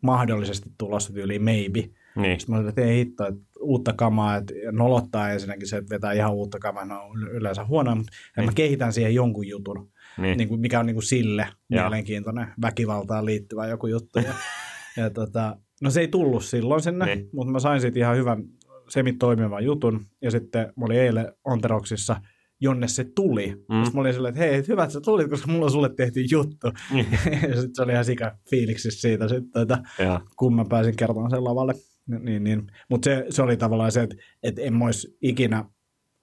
mahdollisesti 0.00 0.70
tulossa 0.78 1.12
tyyliin 1.12 1.44
maybe. 1.44 1.88
Niin. 2.16 2.40
Sitten 2.40 2.54
mä 2.54 2.58
olin, 2.58 2.68
että 2.68 2.82
ei 2.82 2.96
hitto, 2.96 3.26
että 3.26 3.40
uutta 3.60 3.92
kamaa, 3.92 4.36
että 4.36 4.54
nolottaa 4.72 5.30
ensinnäkin 5.30 5.68
se, 5.68 5.76
että 5.76 5.94
vetää 5.94 6.12
ihan 6.12 6.34
uutta 6.34 6.58
kamaa, 6.58 6.84
no 6.84 7.02
on 7.02 7.28
yleensä 7.28 7.64
huonoa, 7.64 7.94
mutta 7.94 8.12
niin. 8.36 8.46
mä 8.46 8.52
kehitän 8.54 8.92
siihen 8.92 9.14
jonkun 9.14 9.48
jutun, 9.48 9.90
Niin. 10.18 10.38
niin 10.38 10.48
kuin, 10.48 10.60
mikä 10.60 10.80
on 10.80 10.86
niin 10.86 10.94
kuin 10.94 11.04
sille 11.04 11.48
Joo. 11.70 11.82
mielenkiintoinen, 11.82 12.46
väkivaltaan 12.62 13.24
liittyvä 13.24 13.66
joku 13.66 13.86
juttu. 13.86 14.18
Ja, 14.18 14.34
ja 15.02 15.10
tota, 15.10 15.56
no 15.82 15.90
se 15.90 16.00
ei 16.00 16.08
tullut 16.08 16.44
silloin 16.44 16.82
sinne, 16.82 17.04
Niin. 17.06 17.28
mutta 17.32 17.52
mä 17.52 17.58
sain 17.58 17.80
siitä 17.80 17.98
ihan 17.98 18.16
hyvän 18.16 18.44
semi-toimivan 18.88 19.64
jutun, 19.64 20.06
ja 20.22 20.30
sitten 20.30 20.60
mä 20.76 20.84
olin 20.84 20.98
eilen 21.00 21.32
Onteroksissa, 21.44 22.16
jonne 22.60 22.88
se 22.88 23.04
tuli. 23.14 23.46
Mm. 23.46 23.74
Mm. 23.76 23.84
Sitten 23.84 23.94
mä 23.94 24.00
olin 24.00 24.14
silleen, 24.14 24.34
että 24.34 24.44
hei, 24.44 24.62
hyvä, 24.68 24.82
että 24.82 24.92
sä 24.92 25.00
tulit, 25.00 25.30
koska 25.30 25.52
mulla 25.52 25.64
on 25.64 25.70
sulle 25.70 25.90
tehty 25.96 26.20
juttu. 26.30 26.72
Niin. 26.92 27.06
ja 27.50 27.54
sitten 27.54 27.74
se 27.74 27.82
oli 27.82 27.92
ihan 27.92 28.04
sika 28.04 28.38
fiiliksissä 28.50 29.00
siitä 29.00 29.28
sitten, 29.28 29.62
että 29.62 29.78
Joo. 29.98 30.20
kun 30.36 30.54
mä 30.54 30.64
pääsin 30.68 30.96
kertomaan 30.96 31.30
sen 31.30 31.44
lavalle. 31.44 31.74
Niin, 32.20 32.44
niin. 32.44 32.62
Mutta 32.90 33.04
se, 33.04 33.26
se, 33.30 33.42
oli 33.42 33.56
tavallaan 33.56 33.92
se, 33.92 34.02
että, 34.02 34.16
että 34.42 34.62
en 34.62 34.74
mä 34.76 34.84
olisi 34.84 35.16
ikinä 35.22 35.64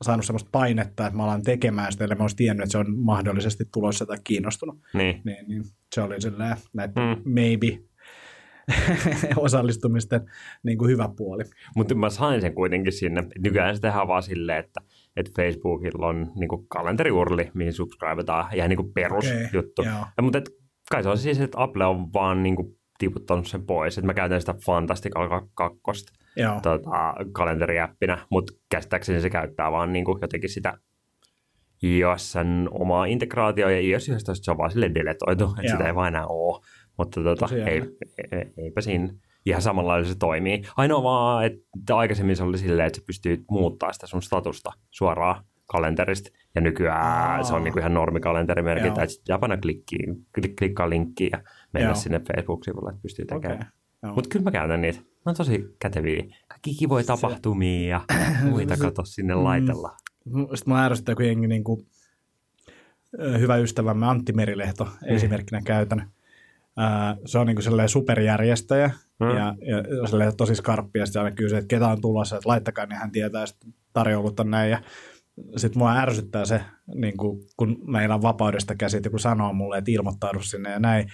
saanut 0.03 0.25
sellaista 0.25 0.49
painetta, 0.51 1.07
että 1.07 1.17
mä 1.17 1.23
alan 1.23 1.41
tekemään 1.43 1.91
sitä, 1.91 2.03
ellei 2.03 2.17
mä 2.17 2.23
olisi 2.23 2.35
tiennyt, 2.35 2.63
että 2.63 2.71
se 2.71 2.77
on 2.77 2.97
mahdollisesti 2.99 3.63
tulossa 3.73 4.05
tai 4.05 4.17
kiinnostunut. 4.23 4.79
Niin. 4.93 5.21
Niin, 5.25 5.47
niin 5.47 5.63
se 5.95 6.01
oli 6.01 6.21
silleen 6.21 6.57
Mm. 6.73 6.81
mm. 7.01 7.33
maybe 7.33 7.79
osallistumisten 9.35 10.21
niin 10.63 10.77
kuin 10.77 10.91
hyvä 10.91 11.09
puoli. 11.17 11.43
Mutta 11.75 11.95
mä 11.95 12.09
sain 12.09 12.41
sen 12.41 12.55
kuitenkin 12.55 12.93
sinne. 12.93 13.23
Nykyään 13.39 13.75
se 13.75 13.81
tehdään 13.81 14.07
vaan 14.07 14.23
silleen, 14.23 14.59
että, 14.59 14.81
että 15.15 15.31
Facebookilla 15.35 16.07
on 16.07 16.31
niinku 16.35 16.65
kalenteriurli, 16.67 17.51
mihin 17.53 17.73
subscribetaan, 17.73 18.55
ihan 18.55 18.69
niinku 18.69 18.91
perusjuttu. 18.93 19.81
Okei, 19.81 19.93
joo. 19.93 20.05
Ja, 20.17 20.23
mutta 20.23 20.37
et, 20.37 20.49
kai 20.91 21.03
se 21.03 21.09
on 21.09 21.17
siis, 21.17 21.39
että 21.39 21.61
Apple 21.61 21.85
on 21.85 22.13
vaan 22.13 22.43
niinku 22.43 22.77
tiputtanut 22.97 23.47
sen 23.47 23.65
pois. 23.65 23.97
Et 23.97 24.05
mä 24.05 24.13
käytän 24.13 24.39
sitä 24.39 24.55
Fantastical 24.65 25.29
2 25.53 25.79
Joo. 26.35 26.59
tota, 26.61 27.13
kalenteriäppinä, 27.31 28.17
mutta 28.31 28.53
käsittääkseni 28.69 29.21
se 29.21 29.29
käyttää 29.29 29.71
vaan 29.71 29.93
niinku 29.93 30.17
jotenkin 30.21 30.49
sitä 30.49 30.77
iOSn 31.83 32.67
omaa 32.71 33.05
integraatioa 33.05 33.71
ja 33.71 33.79
iOS 33.79 34.09
11 34.09 34.45
se 34.45 34.51
on 34.51 34.57
vaan 34.57 34.71
sille 34.71 34.91
deletoitu, 34.95 35.55
että 35.59 35.71
sitä 35.71 35.87
ei 35.87 35.95
vaan 35.95 36.07
enää 36.07 36.27
ole. 36.27 36.61
Mutta 36.97 37.23
tota, 37.23 37.47
ei, 37.55 37.81
ei, 38.31 38.53
eipä 38.57 38.81
siinä 38.81 39.13
ihan 39.45 39.61
samalla 39.61 40.03
se 40.03 40.15
toimii. 40.15 40.61
Ainoa 40.77 41.03
vaan, 41.03 41.45
että 41.45 41.95
aikaisemmin 41.95 42.35
se 42.35 42.43
oli 42.43 42.57
silleen, 42.57 42.87
että 42.87 42.99
se 42.99 43.05
pystyy 43.05 43.45
muuttaa 43.51 43.93
sitä 43.93 44.07
sun 44.07 44.21
statusta 44.21 44.71
suoraan 44.91 45.43
kalenterista. 45.65 46.29
Ja 46.55 46.61
nykyään 46.61 47.05
Aa. 47.37 47.43
se 47.43 47.53
on 47.53 47.63
niinku 47.63 47.79
ihan 47.79 47.93
normikalenteri-merkintä, 47.93 48.99
Joo. 48.99 49.03
että 49.03 49.13
sitten 49.13 49.39
paina 49.39 49.57
klikkiin, 49.57 50.15
klik, 50.35 50.55
klikkaa 50.55 50.89
linkkiin 50.89 51.29
ja 51.33 51.43
mennä 51.73 51.87
Joo. 51.89 51.95
sinne 51.95 52.19
Facebook-sivulle, 52.19 52.89
että 52.89 53.01
pystyy 53.01 53.25
tekemään. 53.25 53.71
Joo. 54.03 54.13
Mutta 54.15 54.29
kyllä 54.29 54.43
mä 54.43 54.51
käytän 54.51 54.81
niitä. 54.81 54.99
Ne 54.99 55.29
on 55.29 55.35
tosi 55.35 55.65
käteviä. 55.79 56.23
Kaikki 56.47 56.73
kivoja 56.79 57.03
tapahtumia 57.05 57.89
ja 57.89 58.01
muita 58.49 58.77
kato 58.77 59.05
sinne 59.05 59.35
Mm. 59.35 59.43
laitella. 59.43 59.91
Sitten 60.25 60.73
mä 60.73 60.85
ärsyttää, 60.85 61.15
kun 61.15 61.25
jengi 61.25 61.47
niin 61.47 61.63
kuin, 61.63 61.85
hyvä 63.39 63.57
ystävämme 63.57 64.05
Antti 64.07 64.33
Merilehto 64.33 64.83
Mm. 64.85 65.15
esimerkkinä 65.15 65.61
käytän. 65.65 66.09
Se 67.25 67.39
on 67.39 67.47
niin 67.47 67.55
kuin 67.55 67.63
sellainen 67.63 67.89
superjärjestäjä 67.89 68.91
Mm. 69.19 69.27
ja, 69.29 69.55
ja 69.65 70.07
sellainen 70.07 70.37
tosi 70.37 70.55
skarppi 70.55 70.99
ja 70.99 71.05
sitten 71.05 71.21
aina 71.21 71.35
kysyy, 71.35 71.57
että 71.57 71.67
ketä 71.67 71.87
on 71.87 72.01
tulossa, 72.01 72.35
että 72.35 72.49
laittakaa, 72.49 72.85
niin 72.85 72.99
hän 72.99 73.11
tietää, 73.11 73.43
että 73.43 73.67
tarjoulut 73.93 74.39
on 74.39 74.51
näin 74.51 74.71
ja 74.71 74.81
sitten 75.57 75.79
mua 75.79 75.93
ärsyttää 75.97 76.45
se, 76.45 76.61
niin 76.95 77.17
kuin, 77.17 77.43
kun 77.57 77.77
meillä 77.87 78.15
on 78.15 78.21
vapaudesta 78.21 78.75
käsit, 78.75 79.07
kun 79.09 79.19
sanoo 79.19 79.53
mulle, 79.53 79.77
että 79.77 79.91
ilmoittaudu 79.91 80.39
sinne 80.41 80.71
ja 80.71 80.79
näin, 80.79 81.07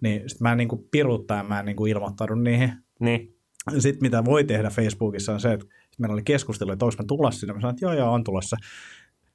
niin 0.00 0.20
sitten 0.28 0.44
mä 0.44 0.52
en 0.52 0.58
niin 0.58 0.68
kuin 0.68 0.88
piruuttaa 0.90 1.36
ja 1.36 1.42
mä 1.42 1.60
en 1.60 1.66
niin 1.66 1.76
kuin 1.76 1.90
ilmoittaudu 1.92 2.34
niihin. 2.34 2.72
Niin. 3.00 3.36
Sitten 3.78 4.02
mitä 4.02 4.24
voi 4.24 4.44
tehdä 4.44 4.70
Facebookissa 4.70 5.32
on 5.32 5.40
se, 5.40 5.52
että 5.52 5.66
meillä 5.98 6.12
oli 6.12 6.22
keskustelu, 6.22 6.72
että 6.72 6.86
mä 6.86 7.04
tulossa 7.08 7.40
sinne. 7.40 7.54
Mä 7.54 7.60
sanoin, 7.60 7.74
että 7.74 7.84
joo, 7.84 7.92
joo, 7.92 8.12
on 8.12 8.24
tulossa. 8.24 8.56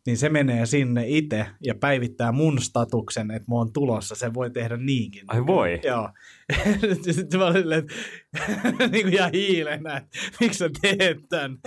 Niin 0.06 0.18
se 0.18 0.30
menee 0.30 0.66
sinne 0.66 1.04
itse 1.08 1.46
ja 1.64 1.76
päivittää 1.76 2.32
mun 2.32 2.62
statuksen, 2.62 3.32
että 3.32 3.52
mä 3.52 3.56
oon 3.56 3.74
tulossa. 3.74 4.16
Se 4.16 4.34
voi 4.34 4.52
tehdä 4.52 4.78
niinkin. 4.78 5.24
Ai 5.28 5.46
voi? 5.46 5.80
Joo. 5.84 6.10
Sitten 7.12 7.40
mä 7.40 7.46
olin 7.46 7.62
silleen, 7.62 7.80
että 7.80 7.94
niin 8.92 9.04
kuin 9.04 9.14
ihan 9.14 9.32
hiilenä, 9.34 9.98
että 9.98 10.18
miksi 10.40 10.58
sä 10.58 10.70
teet 10.82 11.18
tämän? 11.30 11.58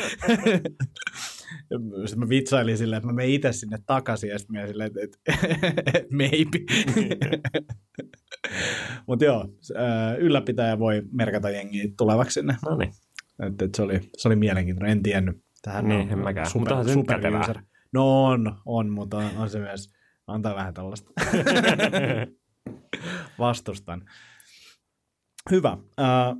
Sitten 2.06 2.18
mä 2.18 2.28
vitsailin 2.28 2.78
silleen, 2.78 2.98
että 2.98 3.06
mä 3.06 3.12
menen 3.12 3.30
itse 3.30 3.52
sinne 3.52 3.78
takaisin 3.86 4.30
ja 4.30 4.38
sitten 4.38 4.60
mä 4.60 4.66
silleen, 4.66 4.86
että, 4.86 5.00
että, 5.02 5.18
että 5.94 6.16
maybe. 6.16 6.58
Mutta 9.06 9.24
joo, 9.24 9.48
ylläpitäjä 10.18 10.78
voi 10.78 11.02
merkata 11.12 11.50
jengiä 11.50 11.88
tulevaksi 11.96 12.34
sinne. 12.34 12.56
No 12.64 12.76
niin. 12.76 12.92
Että, 13.46 13.64
että 13.64 13.76
se, 13.76 13.82
oli, 13.82 14.00
se 14.16 14.28
oli 14.28 14.36
mielenkiintoinen, 14.36 14.92
en 14.92 15.02
tiennyt. 15.02 15.44
Tähän 15.62 15.88
Niin, 15.88 16.12
en 16.12 16.18
mäkään. 16.18 16.46
Mutta 16.54 16.82
nyt 16.82 17.06
kätevää. 17.08 17.40
user. 17.40 17.58
No 17.92 18.24
on, 18.24 18.56
on, 18.66 18.90
mutta 18.90 19.16
on, 19.16 19.30
on 19.36 19.50
se 19.50 19.58
myös, 19.58 19.92
antaa 20.26 20.54
vähän 20.54 20.74
tällaista. 20.74 21.10
Vastustan. 23.38 24.04
Hyvä. 25.50 25.76
Äh, 26.00 26.36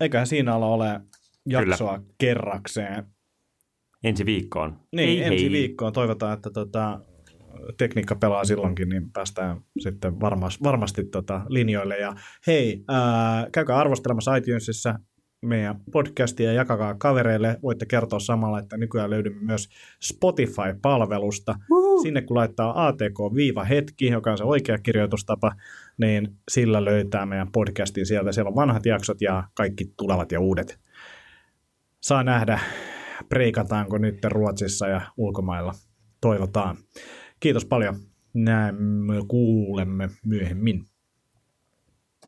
eiköhän 0.00 0.26
siinä 0.26 0.54
ala 0.54 0.66
ole 0.66 1.00
jaksoa 1.48 1.98
Kyllä. 1.98 2.12
kerrakseen. 2.18 3.04
ensi 4.04 4.26
viikkoon. 4.26 4.80
Niin, 4.92 5.08
Hei, 5.08 5.22
ensi 5.22 5.44
hei. 5.44 5.52
viikkoon. 5.52 5.92
Toivotaan, 5.92 6.34
että 6.34 6.50
tota, 6.50 7.00
tekniikka 7.78 8.16
pelaa 8.16 8.44
silloinkin, 8.44 8.88
niin 8.88 9.12
päästään 9.12 9.60
sitten 9.78 10.20
varmasti, 10.20 10.64
varmasti 10.64 11.04
tota 11.04 11.40
linjoille. 11.48 11.98
Ja 11.98 12.14
hei, 12.46 12.84
ää, 12.88 13.46
käykää 13.52 13.76
arvostelemassa 13.76 14.36
iTunesissa 14.36 14.98
meidän 15.42 15.80
podcastia 15.92 16.46
ja 16.46 16.52
jakakaa 16.52 16.94
kavereille. 16.94 17.58
Voitte 17.62 17.86
kertoa 17.86 18.18
samalla, 18.20 18.58
että 18.58 18.76
nykyään 18.76 19.10
löydymme 19.10 19.42
myös 19.42 19.68
Spotify-palvelusta. 20.02 21.54
Uhu. 21.70 22.02
Sinne 22.02 22.22
kun 22.22 22.36
laittaa 22.36 22.86
ATK-hetki, 22.86 24.06
joka 24.06 24.30
on 24.30 24.38
se 24.38 24.44
oikea 24.44 24.78
kirjoitustapa, 24.78 25.52
niin 25.98 26.28
sillä 26.50 26.84
löytää 26.84 27.26
meidän 27.26 27.52
podcastin 27.52 28.06
sieltä. 28.06 28.32
Siellä 28.32 28.48
on 28.48 28.56
vanhat 28.56 28.86
jaksot 28.86 29.20
ja 29.20 29.44
kaikki 29.54 29.84
tulevat 29.96 30.32
ja 30.32 30.40
uudet. 30.40 30.78
Saa 32.00 32.22
nähdä, 32.22 32.60
preikataanko 33.28 33.98
nyt 33.98 34.24
Ruotsissa 34.24 34.88
ja 34.88 35.00
ulkomailla. 35.16 35.72
Toivotaan. 36.20 36.76
Kiitos 37.40 37.64
paljon. 37.64 37.96
Näemme, 38.34 39.14
kuulemme 39.28 40.10
myöhemmin. 40.24 40.84